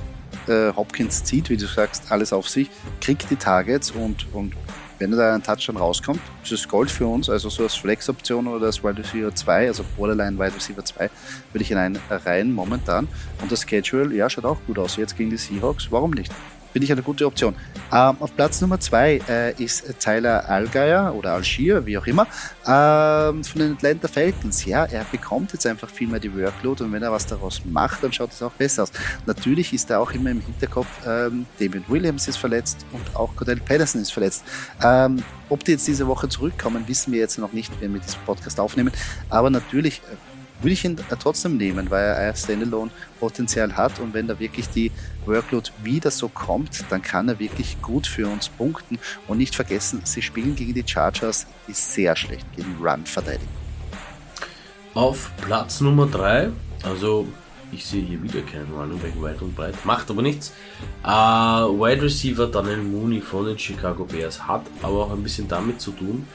äh, 0.47 0.74
Hopkins 0.74 1.24
zieht, 1.24 1.49
wie 1.49 1.57
du 1.57 1.68
sagst, 1.68 2.11
alles 2.11 2.32
auf 2.32 2.47
sich, 2.47 2.70
kriegt 3.01 3.30
die 3.30 3.36
Targets 3.36 3.91
und, 3.91 4.26
und 4.34 4.53
wenn 4.99 5.11
da 5.11 5.33
ein 5.33 5.43
Touchdown 5.43 5.77
rauskommt, 5.77 6.21
ist 6.43 6.51
es 6.51 6.67
Gold 6.67 6.89
für 6.89 7.07
uns, 7.07 7.29
also 7.29 7.49
so 7.49 7.63
als 7.63 7.75
Flex-Option 7.75 8.47
oder 8.47 8.67
als 8.67 8.83
Wide 8.83 8.97
Receiver 8.97 9.33
2, 9.33 9.67
also 9.67 9.83
Borderline 9.97 10.37
Wide 10.37 10.55
Receiver 10.55 10.83
2, 10.83 11.09
würde 11.51 11.63
ich 11.63 11.71
ihn 11.71 11.99
rein 12.09 12.51
momentan. 12.51 13.07
Und 13.41 13.51
das 13.51 13.63
Schedule, 13.67 14.15
ja, 14.15 14.29
schaut 14.29 14.45
auch 14.45 14.57
gut 14.67 14.79
aus. 14.79 14.95
Jetzt 14.97 15.17
gegen 15.17 15.29
die 15.29 15.37
Seahawks, 15.37 15.91
warum 15.91 16.11
nicht? 16.11 16.31
Finde 16.74 16.86
ich 16.86 16.91
eine 16.91 17.03
gute 17.03 17.28
Option. 17.28 17.55
Ähm, 17.91 18.17
auf 18.19 18.36
Platz 18.36 18.59
Nummer 18.59 18.80
zwei 18.80 19.21
äh, 19.30 19.53
ist 19.63 19.99
Tyler 19.99 20.49
Allgeier 20.49 21.13
oder 21.13 21.34
Algier, 21.34 21.86
wie 21.86 21.97
auch 21.99 22.07
immer, 22.07 22.24
ähm, 22.65 23.43
von 23.43 23.61
den 23.61 23.74
Atlanta 23.74 24.07
Falcons. 24.07 24.65
Ja, 24.65 24.86
er 24.86 25.05
bekommt 25.11 25.53
jetzt 25.53 25.67
einfach 25.67 25.88
viel 25.88 26.07
mehr 26.07 26.19
die 26.19 26.36
Workload 26.36 26.84
und 26.84 26.91
wenn 26.91 27.03
er 27.03 27.11
was 27.11 27.28
daraus 27.28 27.61
macht, 27.63 28.03
dann 28.03 28.11
schaut 28.11 28.32
es 28.32 28.41
auch 28.41 28.51
besser 28.53 28.84
aus. 28.84 28.91
Natürlich 29.28 29.71
ist 29.71 29.91
er 29.91 29.99
auch 29.99 30.11
immer 30.13 30.32
im 30.32 30.41
Hinterkopf, 30.41 30.88
ähm, 31.05 31.45
David 31.59 31.88
Williams 31.88 32.28
ist 32.28 32.38
verletzt 32.38 32.86
und 32.91 33.15
auch 33.15 33.36
Cordell 33.36 33.57
Patterson 33.57 34.01
ist 34.01 34.11
verletzt. 34.11 34.43
Ähm, 34.84 35.24
ob 35.49 35.63
die 35.63 35.74
jetzt 35.74 35.88
diese 35.88 36.07
Woche 36.07 36.28
zurückkommen, 36.28 36.88
wissen 36.88 37.13
wir 37.13 37.19
jetzt 37.19 37.38
noch 37.38 37.53
nicht, 37.53 37.71
wenn 37.82 37.93
wir 37.93 38.01
diesen 38.01 38.19
Podcast 38.26 38.59
aufnehmen. 38.59 38.91
Aber 39.30 39.51
natürlich 39.51 40.01
äh, 40.11 40.32
würde 40.64 40.74
ich 40.74 40.86
ihn 40.86 40.97
trotzdem 41.20 41.57
nehmen, 41.57 41.89
weil 41.91 42.03
er 42.03 42.36
Standalone-Potenzial 42.36 43.76
hat 43.76 43.99
und 43.99 44.14
wenn 44.14 44.28
da 44.28 44.39
wirklich 44.39 44.70
die 44.70 44.91
Workload 45.26 45.70
wieder 45.84 46.09
so 46.09 46.30
kommt, 46.30 46.86
dann 46.89 47.01
kann 47.01 47.30
er 47.30 47.39
wirklich 47.39 47.82
gut 47.82 48.07
für 48.07 48.28
uns 48.28 48.49
punkten 48.49 48.97
und 49.28 49.38
nicht 49.38 49.55
vergessen, 49.55 50.01
sie 50.03 50.22
spielen 50.22 50.55
gegen 50.55 50.74
die 50.74 50.84
Chargers, 50.86 51.47
die 51.68 51.74
sehr 51.74 52.16
schlecht 52.16 52.45
gegen 52.55 52.76
Run 52.82 53.05
verteidigen. 53.05 53.47
Auf 54.93 55.32
Platz 55.41 55.82
Nummer 55.82 56.07
3, 56.07 56.49
also 56.84 57.28
ich 57.74 57.86
sehe 57.86 58.03
hier 58.03 58.22
wieder 58.22 58.41
keinen 58.41 58.72
Running 58.72 58.99
Back 58.99 59.20
weit 59.22 59.41
und 59.41 59.55
breit. 59.55 59.74
Macht 59.84 60.11
aber 60.11 60.22
nichts. 60.22 60.53
Uh, 61.03 61.74
Wide 61.80 62.03
Receiver 62.03 62.45
Daniel 62.45 62.84
Mooney 62.84 63.20
von 63.20 63.45
den 63.45 63.57
Chicago 63.57 64.05
Bears 64.05 64.47
hat 64.47 64.61
aber 64.84 65.05
auch 65.05 65.11
ein 65.11 65.24
bisschen 65.24 65.47
damit 65.47 65.82
zu 65.82 65.91
tun, 65.91 66.28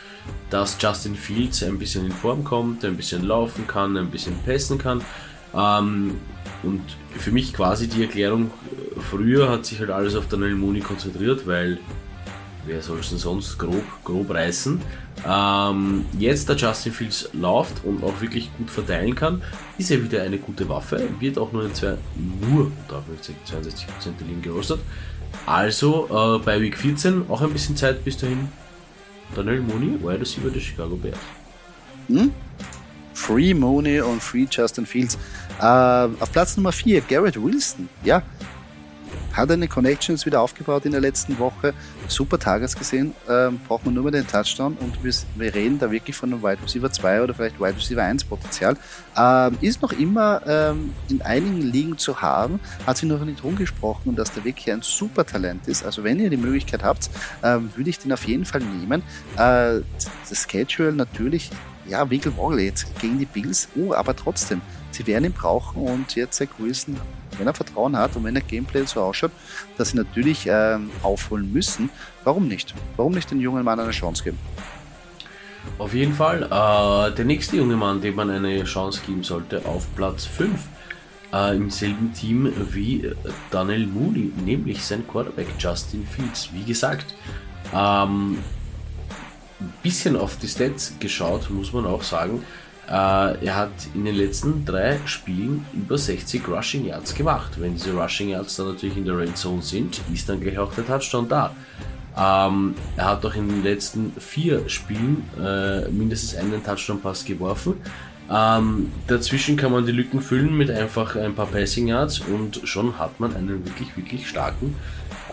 dass 0.51 0.77
Justin 0.81 1.15
Fields 1.15 1.63
ein 1.63 1.79
bisschen 1.79 2.07
in 2.07 2.13
Form 2.13 2.45
kommt, 2.45 2.85
ein 2.85 2.97
bisschen 2.97 3.25
laufen 3.27 3.67
kann, 3.67 3.97
ein 3.97 4.11
bisschen 4.11 4.37
passen 4.45 4.79
kann. 4.79 5.03
Ähm, 5.55 6.17
und 6.63 6.83
für 7.17 7.31
mich 7.31 7.53
quasi 7.53 7.89
die 7.89 8.03
Erklärung, 8.03 8.51
früher 9.11 9.51
hat 9.51 9.67
sich 9.67 9.79
halt 9.79 9.91
alles 9.91 10.17
auf 10.17 10.29
Daniel 10.29 10.55
Mooney 10.55 10.81
konzentriert, 10.81 11.47
weil 11.47 11.79
wer 12.67 12.83
soll 12.83 12.99
es 12.99 13.11
denn 13.11 13.19
sonst 13.19 13.59
grob, 13.59 13.85
grob 14.05 14.31
reißen? 14.31 14.81
Ähm, 15.27 16.05
jetzt, 16.19 16.49
da 16.49 16.55
Justin 16.55 16.93
Fields 16.93 17.31
läuft 17.33 17.85
und 17.85 18.03
auch 18.05 18.21
wirklich 18.21 18.51
gut 18.57 18.71
verteilen 18.71 19.15
kann, 19.15 19.43
ist 19.77 19.91
er 19.91 20.03
wieder 20.03 20.23
eine 20.23 20.39
gute 20.39 20.69
Waffe, 20.69 21.09
wird 21.19 21.39
auch 21.39 21.53
nur 21.53 21.65
in 21.65 21.75
zwei, 21.75 21.97
nur 22.41 22.71
62% 22.89 23.35
der 24.21 24.27
Ligen 24.27 24.43
gerostet. 24.43 24.81
Also 25.47 26.07
äh, 26.07 26.45
bei 26.45 26.61
Week 26.61 26.77
14 26.77 27.25
auch 27.29 27.41
ein 27.43 27.53
bisschen 27.53 27.77
Zeit 27.77 28.05
bis 28.05 28.17
dahin. 28.17 28.49
Daniel 29.35 29.61
Mooney, 29.61 29.99
Wide 30.03 30.21
Receiver 30.21 30.51
der 30.51 30.61
Chicago 30.61 30.97
Bears. 30.97 31.19
Hm? 32.09 32.33
Free 33.15 33.53
Mooney 33.53 34.01
und 34.01 34.23
Free 34.23 34.47
Justin 34.51 34.87
Fields. 34.87 35.19
Äh, 35.61 35.65
auf 35.65 36.33
Platz 36.33 36.57
Nummer 36.57 36.73
4, 36.73 37.01
Garrett 37.03 37.43
Wilson. 37.43 37.89
Ja, 38.05 38.23
hat 39.33 39.51
eine 39.51 39.69
Connections 39.69 40.27
wieder 40.27 40.41
aufgebaut 40.41 40.85
in 40.85 40.93
der 40.93 41.01
letzten 41.01 41.39
Woche. 41.39 41.75
Super 42.09 42.39
Targets 42.39 42.77
gesehen. 42.77 43.15
Ähm, 43.29 43.61
braucht 43.67 43.85
man 43.85 43.95
nur 43.95 44.05
mal 44.05 44.11
den 44.11 44.27
Touchdown 44.27 44.77
und 44.81 45.03
wir, 45.03 45.13
wir, 45.37 45.55
reden 45.55 45.79
da 45.79 45.91
wirklich 45.91 46.17
von 46.17 46.33
einem 46.33 46.43
Wide 46.43 46.63
Receiver 46.63 46.91
2 46.91 47.23
oder 47.23 47.35
vielleicht 47.35 47.61
Wide 47.61 47.77
Receiver 47.77 48.03
1 48.03 48.25
Potenzial. 48.25 48.77
Ähm, 49.17 49.59
ist 49.61 49.83
noch 49.83 49.93
immer 49.93 50.43
ähm, 50.47 50.93
in 51.09 51.23
einigen 51.23 51.63
Ligen 51.63 51.99
zu 51.99 52.21
haben, 52.21 52.61
hat 52.87 52.99
sich 52.99 53.09
noch 53.09 53.25
nicht 53.25 53.43
rumgesprochen 53.45 54.11
und 54.11 54.17
dass 54.17 54.33
der 54.33 54.45
wirklich 54.45 54.73
ein 54.73 54.83
super 54.83 55.25
Talent 55.25 55.69
ist. 55.69 55.85
Also 55.85 56.05
wenn 56.05 56.19
ihr 56.21 56.31
die 56.31 56.37
Möglichkeit 56.37 56.83
habt, 56.83 57.11
ähm, 57.43 57.71
würde 57.77 57.91
ich 57.91 57.99
den 57.99 58.13
auf 58.13 58.25
jeden 58.25 58.45
Fall 58.45 58.61
nehmen. 58.61 59.03
Äh, 59.37 59.81
das 60.29 60.47
Schedule 60.49 60.93
natürlich 60.93 61.51
ja, 61.89 62.09
Wiggle 62.11 62.33
jetzt 62.61 62.99
gegen 63.01 63.19
die 63.19 63.25
Bills, 63.25 63.69
oh, 63.77 63.93
aber 63.93 64.15
trotzdem, 64.15 64.61
sie 64.91 65.07
werden 65.07 65.25
ihn 65.25 65.33
brauchen 65.33 65.83
und 65.83 66.15
jetzt 66.15 66.37
Zach 66.37 66.49
Wilson 66.59 66.97
wenn 67.39 67.47
er 67.47 67.55
Vertrauen 67.55 67.97
hat 67.97 68.17
und 68.17 68.25
wenn 68.25 68.37
er 68.37 68.43
Gameplay 68.43 68.85
so 68.85 69.01
ausschaut, 69.01 69.33
dass 69.77 69.91
sie 69.91 69.97
natürlich 69.97 70.47
ähm, 70.49 70.91
aufholen 71.03 71.53
müssen, 71.53 71.91
warum 72.25 72.49
nicht? 72.49 72.75
Warum 72.97 73.13
nicht 73.13 73.31
den 73.31 73.41
jungen 73.41 73.65
Mann 73.65 73.81
eine 73.81 73.91
Chance 73.91 74.25
geben? 74.25 74.39
Auf 75.79 75.95
jeden 75.95 76.15
Fall. 76.15 76.43
Äh, 76.45 77.15
der 77.15 77.25
nächste 77.25 77.57
junge 77.57 77.77
Mann, 77.77 78.01
dem 78.01 78.15
man 78.15 78.31
eine 78.31 78.65
Chance 78.65 79.01
geben 79.07 79.23
sollte, 79.23 79.65
auf 79.67 79.87
Platz 79.95 80.25
5 80.25 80.59
äh, 81.33 81.57
im 81.57 81.71
selben 81.71 82.13
Team 82.13 82.53
wie 82.73 83.05
äh, 83.05 83.15
Daniel 83.51 83.87
Mooney, 83.87 84.33
nämlich 84.45 84.85
sein 84.85 85.07
Quarterback 85.07 85.49
Justin 85.59 86.07
Fields. 86.07 86.51
Wie 86.53 86.65
gesagt, 86.65 87.15
ähm, 87.75 88.39
ein 89.61 89.73
bisschen 89.83 90.17
auf 90.17 90.37
die 90.39 90.49
Stats 90.49 90.95
geschaut, 91.01 91.51
muss 91.51 91.73
man 91.73 91.87
auch 91.87 92.03
sagen. 92.03 92.45
Äh, 92.89 93.45
er 93.45 93.57
hat 93.57 93.71
in 93.95 94.05
den 94.05 94.15
letzten 94.15 94.65
drei 94.65 94.99
Spielen 95.05 95.67
über 95.75 95.99
60 95.99 96.49
Rushing 96.49 96.87
Yards 96.87 97.15
gemacht. 97.15 97.53
Wenn 97.59 97.75
diese 97.75 97.93
Rushing 97.93 98.31
Yards 98.31 98.57
dann 98.57 98.69
natürlich 98.69 98.97
in 98.97 99.05
der 99.05 99.19
Red 99.19 99.37
Zone 99.37 99.63
sind, 99.63 100.01
ist 100.13 100.29
dann 100.29 100.41
gleich 100.41 100.59
auch 100.59 100.73
der 100.73 100.87
Touchdown 100.87 101.29
da. 101.29 101.55
Ähm, 102.17 102.75
er 102.97 103.07
hat 103.07 103.25
auch 103.27 103.35
in 103.35 103.49
den 103.49 103.63
letzten 103.63 104.13
vier 104.19 104.69
Spielen 104.69 105.25
äh, 105.39 105.89
mindestens 105.91 106.37
einen 106.39 106.65
Touchdown-Pass 106.65 107.25
geworfen. 107.25 107.75
Ähm, 108.31 108.91
dazwischen 109.07 109.57
kann 109.57 109.73
man 109.73 109.87
die 109.87 109.93
Lücken 109.93 110.21
füllen 110.21 110.57
mit 110.57 110.71
einfach 110.71 111.17
ein 111.17 111.35
paar 111.35 111.47
Passing 111.47 111.89
Yards 111.89 112.21
und 112.21 112.61
schon 112.65 112.99
hat 112.99 113.21
man 113.21 113.35
einen 113.37 113.65
wirklich, 113.65 113.97
wirklich 113.97 114.29
starken 114.29 114.75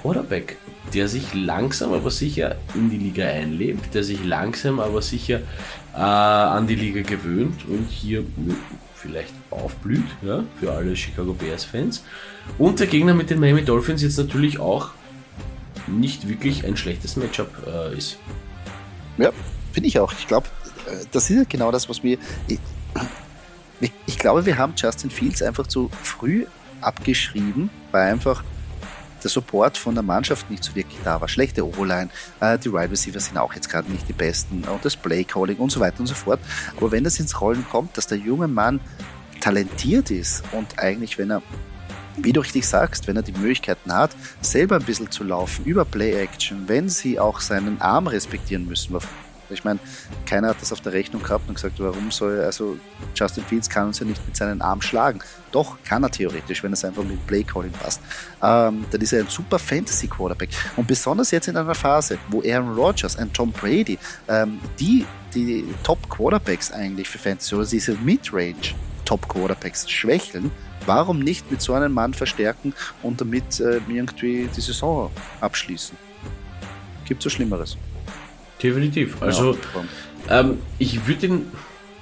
Quarterback, 0.01 0.58
der 0.93 1.08
sich 1.08 1.34
langsam 1.34 1.93
aber 1.93 2.12
sicher 2.12 2.56
in 2.74 2.89
die 2.89 2.97
Liga 2.97 3.26
einlebt, 3.26 3.93
der 3.93 4.03
sich 4.03 4.24
langsam 4.24 4.80
aber 4.80 5.01
sicher 5.01 5.41
äh, 5.96 6.00
an 6.00 6.68
die 6.68 6.76
Liga 6.76 7.02
gewöhnt 7.02 7.66
und 7.68 7.88
hier 7.89 8.24
vielleicht 8.96 9.34
aufblüht, 9.50 10.06
ja, 10.22 10.43
für 10.60 10.74
alle 10.74 10.96
Chicago 10.96 11.34
Bears 11.34 11.64
Fans. 11.64 12.04
Und 12.58 12.80
der 12.80 12.88
Gegner 12.88 13.14
mit 13.14 13.30
den 13.30 13.39
Miami 13.39 13.64
Dolphins 13.64 14.02
jetzt 14.02 14.18
natürlich 14.18 14.60
auch 14.60 14.91
nicht 15.88 16.28
wirklich 16.28 16.66
ein 16.66 16.76
schlechtes 16.78 17.16
Matchup 17.16 17.50
äh, 17.68 17.98
ist. 17.98 18.18
Ja, 19.18 19.32
finde 19.72 19.88
ich 19.88 20.00
auch. 20.00 20.12
Ich 20.14 20.28
glaube, 20.28 20.48
äh, 20.88 21.06
das 21.12 21.30
ist 21.30 21.50
genau 21.50 21.72
das, 21.72 21.88
was 21.88 22.04
wir. 22.04 22.18
Ich, 22.48 22.60
ich, 24.08 24.18
glaube, 24.18 24.46
wir 24.46 24.58
haben 24.58 24.74
Justin 24.76 25.10
Fields 25.10 25.41
einfach 25.41 25.68
zu 25.68 25.89
früh 26.02 26.46
abgeschrieben, 26.82 27.70
weil 27.91 28.12
einfach 28.12 28.43
der 29.26 29.32
Support 29.32 29.78
von 29.78 29.95
der 29.95 30.03
Mannschaft 30.03 30.49
nicht 30.49 30.63
so 30.63 30.73
wirklich 30.76 30.99
da 31.03 31.19
war. 31.19 31.28
Schlechte 31.28 31.65
O-Line, 31.65 32.09
äh, 32.39 32.57
die 32.57 32.71
Wide 32.71 32.91
Receiver 32.91 33.19
sind 33.19 33.38
auch 33.38 33.53
jetzt 33.53 33.69
gerade 33.69 33.91
nicht 33.91 34.07
die 34.07 34.13
besten 34.13 34.63
und 34.63 34.86
das 34.86 34.95
Play 34.95 35.23
Calling 35.23 35.57
und 35.57 35.71
so 35.71 35.80
weiter 35.80 35.99
und 35.99 36.07
so 36.07 36.15
fort. 36.15 36.39
Aber 36.78 36.91
wenn 36.91 37.03
das 37.03 37.19
ins 37.19 37.41
Rollen 37.41 37.65
kommt, 37.69 37.97
dass 37.97 38.07
der 38.07 38.19
junge 38.19 38.47
Mann 38.47 38.80
talentiert 39.41 40.11
ist 40.11 40.43
und 40.53 40.80
eigentlich, 40.80 41.17
wenn 41.17 41.32
er 41.32 41.41
wie 42.17 42.32
du 42.32 42.39
richtig 42.39 42.65
sagst, 42.65 43.07
wenn 43.07 43.17
er 43.17 43.23
die 43.23 43.34
Möglichkeiten 43.34 43.93
hat, 43.93 44.15
selber 44.39 44.78
ein 44.78 44.84
bisschen 44.84 45.11
zu 45.11 45.26
laufen 45.26 45.65
über 45.65 45.84
Play-Action, 45.84 46.63
wenn 46.67 46.88
sie 46.88 47.19
auch 47.19 47.41
seinen 47.41 47.82
Arm 47.82 48.07
respektieren 48.07 48.65
müssen. 48.65 48.97
Ich 49.50 49.64
meine, 49.64 49.80
keiner 50.26 50.50
hat 50.50 50.62
das 50.62 50.72
auf 50.72 50.82
der 50.82 50.93
Rechnung 50.93 51.24
gehabt 51.24 51.48
und 51.48 51.56
gesagt, 51.56 51.76
warum 51.80 52.12
soll, 52.12 52.41
also 52.41 52.78
Justin 53.16 53.43
Fields 53.46 53.70
kann 53.70 53.88
uns 53.88 54.00
ja 54.00 54.06
nicht 54.06 54.26
mit 54.26 54.36
seinem 54.36 54.62
Arm 54.62 54.82
schlagen. 54.82 55.20
Doch, 55.52 55.78
kann 55.84 56.04
er 56.04 56.12
theoretisch, 56.12 56.64
wenn 56.64 56.74
es 56.74 56.84
einfach 56.84 57.04
mit 57.04 57.26
Play-Calling 57.28 57.72
passt. 57.72 58.02
Ähm, 58.41 58.86
dann 58.91 59.02
ist 59.02 59.14
er 59.14 59.22
ein 59.22 59.30
super 59.30 59.60
Fantasy-Quarterback. 59.60 60.50
Und 60.76 60.88
besonders 60.88 61.32
jetzt 61.32 61.48
in 61.48 61.58
einer 61.58 61.76
Phase, 61.76 62.18
wo 62.30 62.41
Aaron 62.41 62.74
Rodgers, 62.76 63.18
ein 63.18 63.32
Tom 63.32 63.52
Brady, 63.52 63.98
ähm, 64.28 64.60
die, 64.80 65.06
die 65.34 65.66
Top-Quarterbacks 65.84 66.72
eigentlich 66.72 67.08
für 67.08 67.18
Fantasy, 67.18 67.56
oder 67.56 67.66
diese 67.66 67.93
Mid-Range 67.96 68.56
Top-Quarterbacks 69.06 69.89
schwächeln, 69.89 70.52
Warum 70.86 71.20
nicht 71.20 71.50
mit 71.50 71.62
so 71.62 71.74
einem 71.74 71.93
Mann 71.93 72.14
verstärken 72.14 72.74
und 73.02 73.20
damit 73.20 73.60
äh, 73.60 73.80
irgendwie 73.88 74.48
die 74.56 74.62
Saison 74.62 75.12
abschließen? 75.41 75.98
Gibt 77.06 77.24
so 77.24 77.30
Schlimmeres. 77.30 77.78
Definitiv. 78.62 79.22
Also 79.22 79.58
ja, 80.30 80.39
ähm, 80.39 80.60
ich 80.80 81.08
würde 81.08 81.28
ihn, 81.28 81.47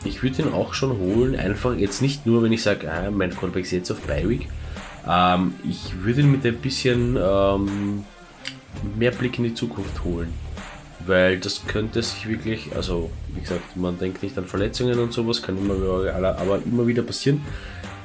ich 0.06 0.24
würde 0.24 0.43
ihn 0.43 0.54
auch 0.54 0.74
schon 0.74 0.97
holen. 0.97 1.36
Einfach 1.36 1.76
jetzt 1.76 2.01
nicht 2.01 2.26
nur, 2.26 2.43
wenn 2.43 2.51
ich 2.51 2.64
sage, 2.64 2.91
ah, 2.91 3.10
mein 3.12 3.32
Quarterback 3.32 3.64
ist 3.64 3.72
jetzt 3.72 3.91
auf 3.91 4.01
Bi-Week. 4.01 4.47
Ähm, 5.08 5.56
ich 5.68 6.04
würde 6.04 6.22
ihn 6.22 6.32
mit 6.32 6.45
ein 6.45 6.58
bisschen 6.58 7.18
ähm, 7.22 8.04
mehr 8.97 9.12
Blick 9.12 9.38
in 9.38 9.45
die 9.45 9.54
Zukunft 9.54 10.04
holen. 10.04 10.34
Weil 11.06 11.38
das 11.38 11.66
könnte 11.68 12.01
sich 12.01 12.30
wirklich, 12.30 12.74
also 12.76 13.10
wie 13.34 13.41
gesagt, 13.41 13.76
man 13.76 13.99
denkt 13.99 14.24
nicht 14.24 14.38
an 14.38 14.45
Verletzungen 14.45 14.97
und 14.99 15.12
sowas, 15.12 15.41
kann 15.41 15.58
immer, 15.58 15.74
aber 16.14 16.62
immer 16.66 16.88
wieder 16.88 17.04
passieren. 17.04 17.41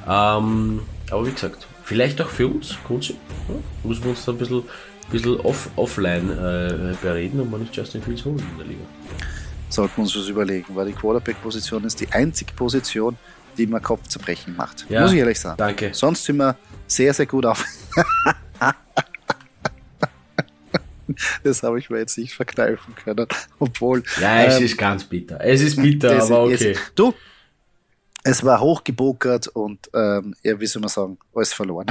Ähm, 0.05 0.81
aber 1.09 1.25
wie 1.25 1.31
gesagt, 1.31 1.65
vielleicht 1.83 2.21
auch 2.21 2.27
für 2.27 2.47
uns, 2.47 2.77
Kunzi, 2.85 3.15
ja, 3.47 3.55
müssen 3.87 4.03
wir 4.03 4.09
uns 4.09 4.25
da 4.25 4.33
ein 4.33 4.37
bisschen, 4.37 4.63
bisschen 5.09 5.39
off, 5.41 5.69
offline 5.75 6.29
äh, 6.31 6.95
bereden 7.01 7.39
und 7.39 7.51
man 7.51 7.61
nicht 7.61 7.75
Justin 7.75 8.01
Fields 8.01 8.25
holen 8.25 8.39
in 8.39 8.57
der 8.57 8.67
Liga. 8.67 8.81
Sollten 9.69 9.97
wir 9.97 10.03
uns 10.03 10.15
was 10.15 10.27
überlegen, 10.27 10.75
weil 10.75 10.87
die 10.87 10.93
Quarterback-Position 10.93 11.83
ist 11.83 11.99
die 11.99 12.11
einzige 12.11 12.53
Position, 12.53 13.17
die 13.57 13.67
man 13.67 13.81
Kopfzerbrechen 13.81 14.55
macht. 14.55 14.85
Ja, 14.89 15.01
Muss 15.01 15.11
ich 15.13 15.19
ehrlich 15.19 15.39
sagen. 15.39 15.57
Danke. 15.57 15.91
Sonst 15.93 16.23
sind 16.23 16.37
wir 16.37 16.55
sehr, 16.87 17.13
sehr 17.13 17.25
gut 17.25 17.45
auf. 17.45 17.63
das 21.43 21.63
habe 21.63 21.79
ich 21.79 21.89
mir 21.89 21.99
jetzt 21.99 22.17
nicht 22.17 22.33
verkneifen 22.33 22.95
können. 22.95 23.27
Obwohl. 23.59 24.03
Ja, 24.19 24.43
es 24.43 24.57
ähm, 24.57 24.65
ist 24.65 24.77
ganz 24.77 25.03
bitter. 25.03 25.39
Es 25.41 25.61
ist 25.61 25.75
bitter, 25.75 26.23
aber 26.23 26.43
okay. 26.43 26.71
Ist, 26.71 26.91
du, 26.95 27.13
es 28.23 28.43
war 28.43 28.59
hochgebokert 28.59 29.47
und 29.47 29.89
ähm, 29.93 30.35
ja, 30.43 30.59
wie 30.59 30.67
soll 30.67 30.81
man 30.81 30.89
sagen, 30.89 31.17
alles 31.33 31.53
verloren. 31.53 31.87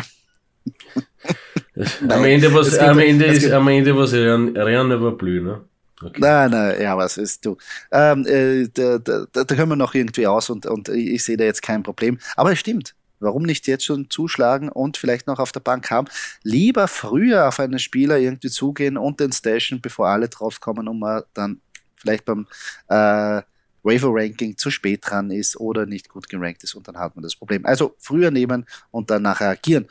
am 2.08 2.24
Ende 2.24 2.52
was 2.52 2.78
am 2.78 2.98
Ende 2.98 3.26
ist 3.26 3.50
am 3.50 3.68
Ende 3.68 3.96
was 3.96 4.12
über 4.12 5.12
Blü, 5.12 5.42
ne? 5.42 5.60
Okay. 6.00 6.20
Nein, 6.20 6.50
nein, 6.52 6.80
ja, 6.80 6.96
was 6.96 7.16
ist 7.16 7.44
du? 7.44 7.56
Ähm, 7.90 8.24
äh, 8.26 8.68
da, 8.72 8.98
da, 8.98 9.26
da 9.32 9.44
können 9.44 9.70
wir 9.70 9.76
noch 9.76 9.94
irgendwie 9.94 10.28
aus 10.28 10.48
und, 10.48 10.64
und 10.66 10.88
ich 10.90 11.24
sehe 11.24 11.36
da 11.36 11.42
jetzt 11.42 11.62
kein 11.62 11.82
Problem. 11.82 12.18
Aber 12.36 12.52
es 12.52 12.60
stimmt. 12.60 12.94
Warum 13.20 13.42
nicht 13.42 13.66
jetzt 13.66 13.84
schon 13.84 14.08
zuschlagen 14.10 14.68
und 14.68 14.96
vielleicht 14.96 15.26
noch 15.26 15.40
auf 15.40 15.50
der 15.50 15.58
Bank 15.58 15.90
haben? 15.90 16.06
Lieber 16.44 16.86
früher 16.86 17.48
auf 17.48 17.58
einen 17.58 17.80
Spieler 17.80 18.16
irgendwie 18.18 18.48
zugehen 18.48 18.96
und 18.96 19.18
den 19.18 19.32
stashen, 19.32 19.80
bevor 19.80 20.06
alle 20.08 20.28
draufkommen 20.28 20.86
und 20.86 21.00
man 21.00 21.22
dann 21.34 21.60
vielleicht 21.96 22.24
beim 22.24 22.46
äh, 22.88 23.42
Waiver-Ranking 23.82 24.56
zu 24.56 24.70
spät 24.70 25.00
dran 25.04 25.32
ist 25.32 25.58
oder 25.58 25.84
nicht 25.84 26.08
gut 26.08 26.28
gerankt 26.28 26.62
ist 26.62 26.74
und 26.74 26.86
dann 26.86 26.96
hat 26.96 27.16
man 27.16 27.24
das 27.24 27.34
Problem. 27.34 27.66
Also 27.66 27.96
früher 27.98 28.30
nehmen 28.30 28.66
und 28.92 29.10
dann 29.10 29.22
nachher 29.22 29.48
agieren. 29.48 29.86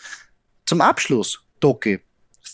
Zum 0.66 0.80
Abschluss, 0.80 1.42
Doki, 1.60 2.00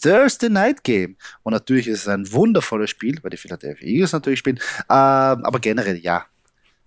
Thursday 0.01 0.49
Night 0.49 0.83
Game. 0.83 1.17
Und 1.43 1.53
natürlich 1.53 1.87
ist 1.87 2.01
es 2.01 2.07
ein 2.07 2.31
wundervolles 2.31 2.89
Spiel, 2.89 3.19
weil 3.21 3.31
die 3.31 3.37
Philadelphia 3.37 3.87
Eagles 3.87 4.11
natürlich 4.11 4.39
spielen. 4.39 4.59
Ähm, 4.89 5.45
aber 5.45 5.59
generell 5.59 5.97
ja. 5.97 6.25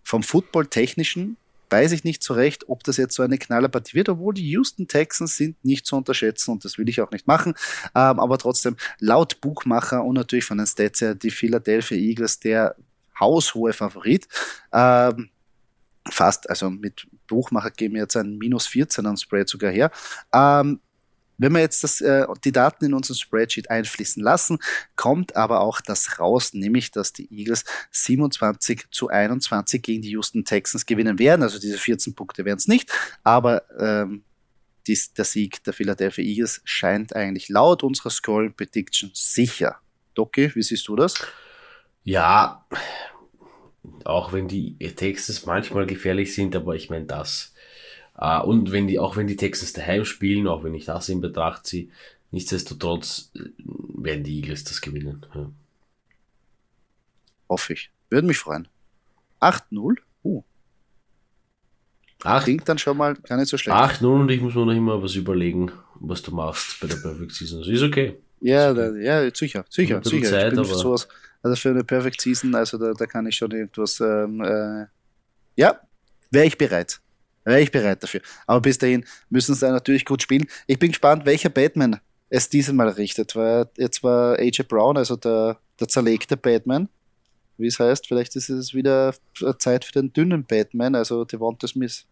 Vom 0.03 0.23
Football-Technischen 0.23 1.37
weiß 1.71 1.93
ich 1.93 2.05
nicht 2.05 2.23
so 2.23 2.35
recht, 2.35 2.69
ob 2.69 2.85
das 2.85 2.97
jetzt 2.97 3.14
so 3.14 3.23
eine 3.23 3.39
Knallerpartie 3.39 3.95
wird, 3.95 4.09
obwohl 4.09 4.35
die 4.35 4.49
Houston 4.51 4.87
Texans 4.87 5.37
sind 5.37 5.64
nicht 5.64 5.85
zu 5.85 5.97
unterschätzen 5.97 6.53
und 6.53 6.64
das 6.64 6.79
will 6.79 6.89
ich 6.89 7.01
auch 7.01 7.11
nicht 7.11 7.27
machen. 7.27 7.55
Ähm, 7.95 8.21
aber 8.21 8.39
trotzdem, 8.39 8.77
laut 9.01 9.41
Buchmacher 9.41 10.05
und 10.05 10.14
natürlich 10.14 10.45
von 10.45 10.59
den 10.59 10.67
Stats 10.67 11.01
her, 11.01 11.14
die 11.14 11.31
Philadelphia 11.31 11.97
Eagles, 11.97 12.39
der 12.39 12.77
haushohe 13.19 13.73
Favorit. 13.73 14.29
Ähm, 14.73 15.31
fast, 16.11 16.49
also 16.49 16.71
mit 16.71 17.07
Buchmacher 17.27 17.71
geben 17.71 17.95
wir 17.95 18.03
jetzt 18.03 18.17
ein 18.17 18.39
minus 18.39 18.67
14 18.67 19.07
an 19.07 19.17
Spread 19.17 19.49
sogar 19.49 19.73
her. 19.73 19.91
Ähm, 20.33 20.81
wenn 21.39 21.53
wir 21.53 21.61
jetzt 21.61 21.84
das, 21.84 22.01
äh, 22.01 22.26
die 22.45 22.53
Daten 22.53 22.84
in 22.84 22.95
unseren 22.95 23.16
Spreadsheet 23.16 23.70
einfließen 23.70 24.22
lassen, 24.22 24.59
kommt 24.95 25.37
aber 25.37 25.61
auch 25.61 25.80
das 25.80 26.18
raus, 26.18 26.55
nämlich 26.55 26.91
dass 26.91 27.12
die 27.12 27.28
Eagles 27.30 27.64
27 27.91 28.87
zu 28.91 29.09
21 29.09 29.82
gegen 29.82 30.03
die 30.03 30.11
Houston 30.11 30.45
Texans 30.45 30.87
gewinnen 30.87 31.18
werden. 31.18 31.43
Also 31.43 31.59
diese 31.59 31.78
14 31.78 32.14
Punkte 32.14 32.45
werden 32.45 32.59
es 32.59 32.68
nicht, 32.68 32.91
aber 33.22 33.62
ähm, 33.78 34.24
dies, 34.87 35.12
der 35.12 35.24
Sieg 35.24 35.64
der 35.64 35.72
Philadelphia 35.72 36.24
Eagles 36.24 36.61
scheint 36.64 37.14
eigentlich 37.14 37.49
laut 37.49 37.82
unserer 37.82 38.11
Scoring 38.11 38.55
Prediction 38.55 39.11
sicher. 39.14 39.76
Doki, 40.14 40.55
wie 40.55 40.62
siehst 40.62 40.89
du 40.89 40.97
das? 40.97 41.14
Ja, 42.05 42.64
auch 44.05 44.32
wenn 44.32 44.49
die 44.49 44.76
Texans 44.78 45.45
manchmal 45.47 45.87
gefährlich 45.87 46.34
sind, 46.34 46.55
aber 46.55 46.74
ich 46.76 46.91
meine 46.91 47.07
das. 47.07 47.53
Uh, 48.19 48.43
und 48.45 48.73
wenn 48.73 48.87
die, 48.87 48.99
auch 48.99 49.17
wenn 49.17 49.27
die 49.27 49.37
Texans 49.37 49.75
daheim 49.75 50.07
spielen, 50.07 50.49
auch 50.49 50.64
wenn 50.64 50.75
ich 50.75 50.87
das 50.87 51.09
in 51.11 51.21
Betracht 51.21 51.67
ziehe, 51.67 51.89
nichtsdestotrotz 52.31 53.31
äh, 53.35 53.41
werden 53.95 54.25
die 54.25 54.37
Eagles 54.37 54.64
das 54.64 54.81
gewinnen. 54.81 55.27
Ja. 55.35 55.51
Hoffe 57.49 57.75
ich. 57.75 57.91
Würde 58.09 58.27
mich 58.27 58.39
freuen. 58.39 58.69
8-0? 59.41 59.97
Uh. 60.25 60.43
Klingt 62.43 62.69
dann 62.69 62.79
schon 62.79 62.97
mal 62.97 63.14
gar 63.14 63.37
nicht 63.37 63.49
so 63.49 63.59
schlecht. 63.59 63.77
8-0 63.77 64.05
und 64.07 64.31
ich 64.31 64.41
muss 64.41 64.55
mir 64.55 64.64
noch 64.64 64.73
immer 64.73 65.03
was 65.03 65.14
überlegen, 65.14 65.71
was 66.01 66.23
du 66.23 66.35
machst 66.35 66.81
bei 66.81 66.87
der 66.87 66.97
Perfect 66.97 67.33
Season. 67.33 67.59
Also 67.59 67.71
ist 67.71 67.83
okay. 67.83 68.17
Ja, 68.41 68.73
da, 68.73 68.93
ja, 68.97 69.23
sicher, 69.35 69.64
sicher, 69.69 70.03
sicher. 70.03 70.31
Zeit, 70.31 70.53
ich 70.53 70.55
bin 70.55 70.64
für 70.64 70.75
sowas, 70.75 71.09
also 71.43 71.57
für 71.57 71.71
eine 71.71 71.85
Perfect 71.85 72.21
Season, 72.21 72.55
also 72.55 72.79
da, 72.79 72.93
da 72.93 73.07
kann 73.07 73.27
ich 73.27 73.37
schon 73.37 73.51
irgendwas, 73.51 74.01
ähm, 74.01 74.41
äh, 74.43 74.87
ja, 75.57 75.81
wäre 76.31 76.47
ich 76.47 76.59
bereit. 76.59 77.01
Wäre 77.47 77.61
ich 77.61 77.70
bereit 77.70 78.03
dafür. 78.03 78.20
Aber 78.47 78.61
bis 78.61 78.76
dahin 78.76 79.05
müssen 79.30 79.55
sie 79.55 79.70
natürlich 79.70 80.05
gut 80.05 80.20
spielen. 80.20 80.47
Ich 80.66 80.80
bin 80.80 80.90
gespannt, 80.90 81.24
welcher 81.24 81.49
Batman 81.49 82.01
es 82.28 82.49
dieses 82.49 82.74
Mal 82.74 82.88
richtet, 82.88 83.36
weil 83.36 83.70
jetzt 83.76 84.03
war 84.03 84.36
AJ 84.36 84.64
Brown, 84.68 84.97
also 84.97 85.14
der, 85.14 85.59
der 85.78 85.86
zerlegte 85.86 86.36
Batman, 86.36 86.88
wie 87.57 87.68
es 87.68 87.78
heißt, 87.78 88.09
vielleicht 88.09 88.34
ist 88.34 88.49
es 88.49 88.74
wieder 88.74 89.14
Zeit 89.59 89.84
für 89.84 89.92
den 89.92 90.12
dünnen 90.12 90.44
Batman, 90.44 90.97
also 90.97 91.24
Devonta 91.24 91.68
Smith. 91.68 92.05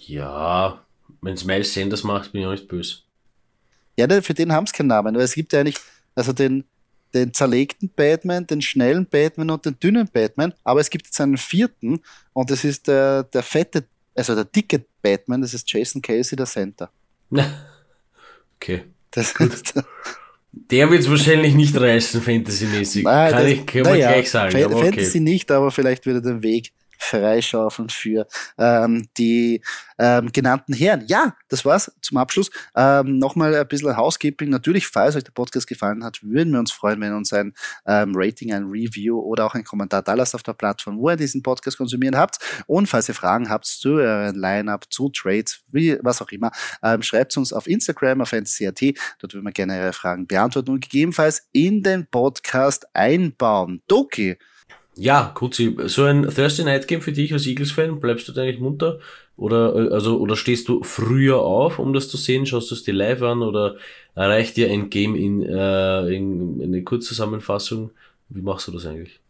Ja, 0.00 0.84
wenn 1.22 1.34
es 1.34 1.44
Miles 1.44 1.72
Sanders 1.72 2.02
macht, 2.02 2.32
bin 2.32 2.40
ich 2.40 2.46
auch 2.48 2.50
nicht 2.50 2.66
böse. 2.66 2.98
Ja, 3.96 4.08
für 4.20 4.34
den 4.34 4.52
haben 4.52 4.64
es 4.64 4.72
keinen 4.72 4.88
Namen, 4.88 5.14
weil 5.14 5.22
es 5.22 5.34
gibt 5.34 5.52
ja 5.52 5.60
eigentlich, 5.60 5.78
also 6.16 6.32
den, 6.32 6.64
den 7.14 7.32
zerlegten 7.32 7.90
Batman, 7.94 8.44
den 8.44 8.60
schnellen 8.60 9.06
Batman 9.06 9.50
und 9.50 9.64
den 9.64 9.78
dünnen 9.78 10.08
Batman, 10.12 10.52
aber 10.64 10.80
es 10.80 10.90
gibt 10.90 11.06
jetzt 11.06 11.20
einen 11.20 11.38
vierten 11.38 12.00
und 12.32 12.50
das 12.50 12.64
ist 12.64 12.88
der, 12.88 13.22
der 13.22 13.44
fette, 13.44 13.84
also 14.18 14.34
der 14.34 14.44
dicke 14.44 14.84
Batman, 15.00 15.40
das 15.40 15.54
ist 15.54 15.70
Jason 15.70 16.02
Casey, 16.02 16.36
der 16.36 16.46
Center. 16.46 16.90
okay. 18.56 18.84
Das 19.10 19.32
ist, 19.32 19.74
der 20.52 20.90
wird 20.90 21.00
es 21.00 21.10
wahrscheinlich 21.10 21.54
nicht 21.54 21.78
reißen, 21.78 22.20
Fantasy-mäßig. 22.20 23.04
Kann 23.04 23.32
das, 23.32 23.44
ich 23.46 23.66
kann 23.66 23.82
man 23.82 23.94
gleich 23.94 24.30
sagen. 24.30 24.52
Fa 24.52 24.66
okay. 24.66 24.84
Fantasy 24.84 25.20
nicht, 25.20 25.50
aber 25.50 25.70
vielleicht 25.70 26.04
würde 26.04 26.20
den 26.20 26.42
Weg 26.42 26.72
freischaufeln 26.98 27.88
für 27.88 28.26
ähm, 28.58 29.08
die 29.16 29.62
ähm, 29.98 30.30
genannten 30.32 30.74
Herren. 30.74 31.04
Ja, 31.06 31.36
das 31.48 31.64
war's 31.64 31.92
zum 32.02 32.18
Abschluss. 32.18 32.50
Ähm, 32.76 33.18
Nochmal 33.18 33.54
ein 33.54 33.66
bisschen 33.66 33.96
Housekeeping. 33.96 34.50
Natürlich, 34.50 34.86
falls 34.86 35.16
euch 35.16 35.24
der 35.24 35.32
Podcast 35.32 35.66
gefallen 35.66 36.04
hat, 36.04 36.22
würden 36.22 36.52
wir 36.52 36.58
uns 36.58 36.72
freuen, 36.72 37.00
wenn 37.00 37.12
ihr 37.12 37.16
uns 37.16 37.32
ein 37.32 37.54
ähm, 37.86 38.12
Rating, 38.14 38.52
ein 38.52 38.64
Review 38.64 39.18
oder 39.18 39.46
auch 39.46 39.54
ein 39.54 39.64
Kommentar 39.64 40.02
da 40.02 40.14
lasst 40.14 40.34
auf 40.34 40.42
der 40.42 40.52
Plattform, 40.52 40.98
wo 40.98 41.10
ihr 41.10 41.16
diesen 41.16 41.42
Podcast 41.42 41.78
konsumieren 41.78 42.16
habt. 42.16 42.38
Und 42.66 42.88
falls 42.88 43.08
ihr 43.08 43.14
Fragen 43.14 43.48
habt 43.48 43.66
zu 43.66 43.94
euren 43.94 44.36
Line-Up, 44.36 44.86
zu 44.90 45.08
Trades, 45.10 45.60
wie, 45.70 45.98
was 46.02 46.20
auch 46.20 46.30
immer, 46.30 46.50
ähm, 46.82 47.02
schreibt 47.02 47.36
uns 47.36 47.52
auf 47.52 47.66
Instagram, 47.66 48.20
auf 48.20 48.30
fantasy.at. 48.30 48.80
Dort 49.18 49.34
würden 49.34 49.44
wir 49.44 49.52
gerne 49.52 49.78
eure 49.80 49.92
Fragen 49.92 50.26
beantworten 50.26 50.70
und 50.70 50.80
gegebenenfalls 50.80 51.48
in 51.52 51.82
den 51.82 52.06
Podcast 52.06 52.86
einbauen. 52.94 53.82
Doki, 53.88 54.36
Ja, 55.00 55.30
Kutzi, 55.32 55.76
so 55.86 56.04
ein 56.06 56.24
Thursday 56.28 56.64
Night 56.64 56.88
Game 56.88 57.00
für 57.00 57.12
dich 57.12 57.32
als 57.32 57.46
Eagles-Fan, 57.46 58.00
bleibst 58.00 58.26
du 58.26 58.32
da 58.32 58.42
eigentlich 58.42 58.58
munter? 58.58 58.98
Oder, 59.36 59.76
äh, 59.76 59.94
also, 59.94 60.18
oder 60.18 60.34
stehst 60.34 60.68
du 60.68 60.82
früher 60.82 61.38
auf, 61.38 61.78
um 61.78 61.92
das 61.92 62.08
zu 62.08 62.16
sehen? 62.16 62.46
Schaust 62.46 62.72
du 62.72 62.74
es 62.74 62.82
dir 62.82 62.94
live 62.94 63.22
an? 63.22 63.42
Oder 63.42 63.76
erreicht 64.16 64.56
dir 64.56 64.68
ein 64.68 64.90
Game 64.90 65.14
in, 65.14 65.44
äh, 65.44 66.00
in, 66.08 66.60
in 66.60 66.74
eine 66.74 66.82
Kurzzusammenfassung? 66.82 67.92
Wie 68.28 68.42
machst 68.42 68.66
du 68.66 68.72
das 68.72 68.86
eigentlich? 68.86 69.20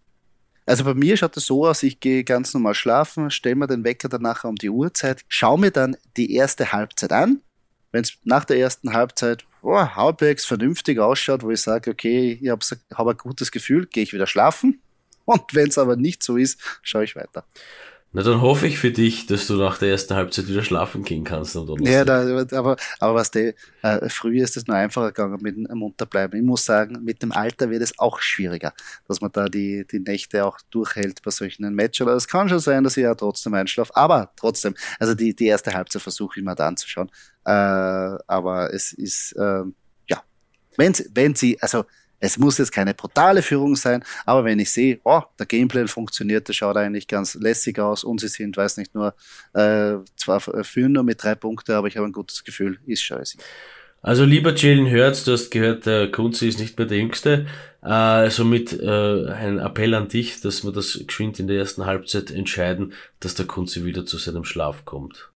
Also 0.65 0.85
bei 0.85 0.95
mir 0.95 1.19
schaut 1.19 1.37
es 1.37 1.45
so 1.45 1.67
aus, 1.67 1.83
ich 1.83 2.01
gehe 2.01 2.25
ganz 2.25 2.55
normal 2.55 2.75
schlafen, 2.75 3.31
stelle 3.31 3.57
mir 3.57 3.67
den 3.67 3.85
Wecker 3.85 4.09
dann 4.09 4.23
nachher 4.23 4.49
um 4.49 4.57
die 4.57 4.71
Uhrzeit, 4.71 5.23
schaue 5.29 5.61
mir 5.61 5.71
dann 5.71 5.99
die 6.17 6.35
erste 6.35 6.73
Halbzeit 6.73 7.13
an. 7.13 7.43
Wenn 7.93 8.03
es 8.03 8.15
nach 8.25 8.47
der 8.47 8.59
ersten 8.59 8.95
Halbzeit 8.95 9.45
oh, 9.61 9.79
halbwegs 9.79 10.47
vernünftig 10.47 10.99
ausschaut, 10.99 11.43
wo 11.43 11.51
ich 11.51 11.61
sage, 11.61 11.91
okay, 11.91 12.39
ich 12.41 12.49
habe 12.49 12.65
hab 12.95 13.07
ein 13.07 13.17
gutes 13.19 13.51
Gefühl, 13.51 13.87
gehe 13.87 14.03
ich 14.03 14.15
wieder 14.15 14.27
schlafen. 14.27 14.81
Und 15.29 15.43
wenn 15.53 15.69
es 15.69 15.77
aber 15.77 15.97
nicht 15.97 16.23
so 16.23 16.37
ist, 16.37 16.59
schaue 16.83 17.05
ich 17.05 17.15
weiter. 17.15 17.45
Na, 18.13 18.23
dann 18.23 18.41
hoffe 18.41 18.67
ich 18.67 18.79
für 18.79 18.91
dich, 18.91 19.27
dass 19.27 19.47
du 19.47 19.57
nach 19.57 19.77
der 19.77 19.91
ersten 19.91 20.15
Halbzeit 20.15 20.49
wieder 20.49 20.65
schlafen 20.65 21.05
gehen 21.05 21.25
kannst. 21.25 21.55
Ja, 21.81 22.07
da, 22.07 22.23
aber, 22.57 22.77
aber 23.01 23.15
was 23.15 23.31
der, 23.31 23.53
äh, 23.83 24.09
früher 24.09 24.45
ist 24.45 24.57
es 24.57 24.67
nur 24.67 24.79
einfacher 24.79 25.09
gegangen 25.09 25.39
mit 25.43 25.57
dem 25.57 25.83
Unterbleiben. 25.83 26.41
Ich 26.41 26.47
muss 26.47 26.65
sagen, 26.65 27.05
mit 27.05 27.23
dem 27.23 27.33
Alter 27.33 27.69
wird 27.69 27.83
es 27.83 27.99
auch 27.99 28.21
schwieriger, 28.21 28.73
dass 29.07 29.21
man 29.21 29.31
da 29.31 29.51
die, 29.51 29.87
die 29.87 29.99
Nächte 29.99 30.47
auch 30.47 30.59
durchhält 30.71 31.21
bei 31.21 31.31
solchen 31.31 31.71
Matches. 31.75 32.07
Aber 32.07 32.17
es 32.17 32.27
kann 32.27 32.49
schon 32.49 32.61
sein, 32.61 32.83
dass 32.83 32.97
ich 32.97 33.03
ja 33.03 33.15
trotzdem 33.15 33.53
einschlafe. 33.53 33.95
Aber 33.95 34.33
trotzdem, 34.37 34.75
also 34.99 35.15
die, 35.15 35.37
die 35.37 35.47
erste 35.47 35.75
Halbzeit 35.75 36.01
versuche 36.01 36.41
ich 36.41 36.45
mal 36.45 36.55
da 36.55 36.67
anzuschauen. 36.69 37.11
Äh, 37.45 37.51
aber 37.51 38.73
es 38.73 38.95
ist, 38.95 39.33
äh, 39.33 39.65
ja, 40.09 40.23
wenn, 40.79 40.95
wenn 41.13 41.35
sie, 41.35 41.61
also 41.61 41.85
es 42.21 42.39
muss 42.39 42.59
jetzt 42.59 42.73
keine 42.73 42.95
brutale 42.95 43.43
Führung 43.43 43.77
sein, 43.77 44.05
aber 44.27 44.45
wenn 44.45 44.59
ich 44.59 44.71
sehe, 44.71 45.01
oh, 45.05 45.23
der 45.39 45.47
Gameplay 45.47 45.87
funktioniert, 45.87 46.49
das 46.49 46.57
schaut 46.57 46.77
eigentlich 46.77 47.07
ganz 47.07 47.35
lässig 47.35 47.79
aus 47.79 48.05
und 48.05 48.21
sie 48.21 48.29
sind, 48.29 48.57
weiß 48.57 48.77
nicht, 48.77 48.95
nur 48.95 49.15
äh, 49.55 49.97
zwar 50.17 50.41
führen 50.41 50.93
nur 50.93 51.05
mit 51.05 51.23
drei 51.23 51.35
Punkten, 51.35 51.73
aber 51.73 51.89
ich 51.89 51.97
habe 51.97 52.07
ein 52.07 52.13
gutes 52.13 52.45
Gefühl, 52.45 52.79
ist 52.87 53.03
scheiße. 53.03 53.39
Also 54.01 54.25
lieber 54.25 54.55
Jalen 54.55 54.91
Hurts, 54.91 55.25
du 55.25 55.33
hast 55.33 55.51
gehört, 55.51 55.87
der 55.87 56.11
Kunzi 56.11 56.49
ist 56.49 56.61
nicht 56.61 56.79
mehr 56.79 56.87
der 56.87 56.99
Jüngste. 56.99 57.47
Äh, 57.83 58.31
somit 58.31 58.73
äh, 58.73 59.27
ein 59.31 59.59
Appell 59.59 59.95
an 59.95 60.09
dich, 60.09 60.41
dass 60.41 60.65
wir 60.65 60.73
das 60.73 61.01
geschwind 61.07 61.41
in 61.41 61.49
der 61.49 61.59
ersten 61.59 61.85
Halbzeit 61.85 62.31
entscheiden, 62.31 62.93
dass 63.21 63.35
der 63.35 63.47
Kunzi 63.47 63.85
wieder 63.85 64.07
zu 64.07 64.19
seinem 64.19 64.45
Schlaf 64.45 64.85
kommt. 64.85 65.31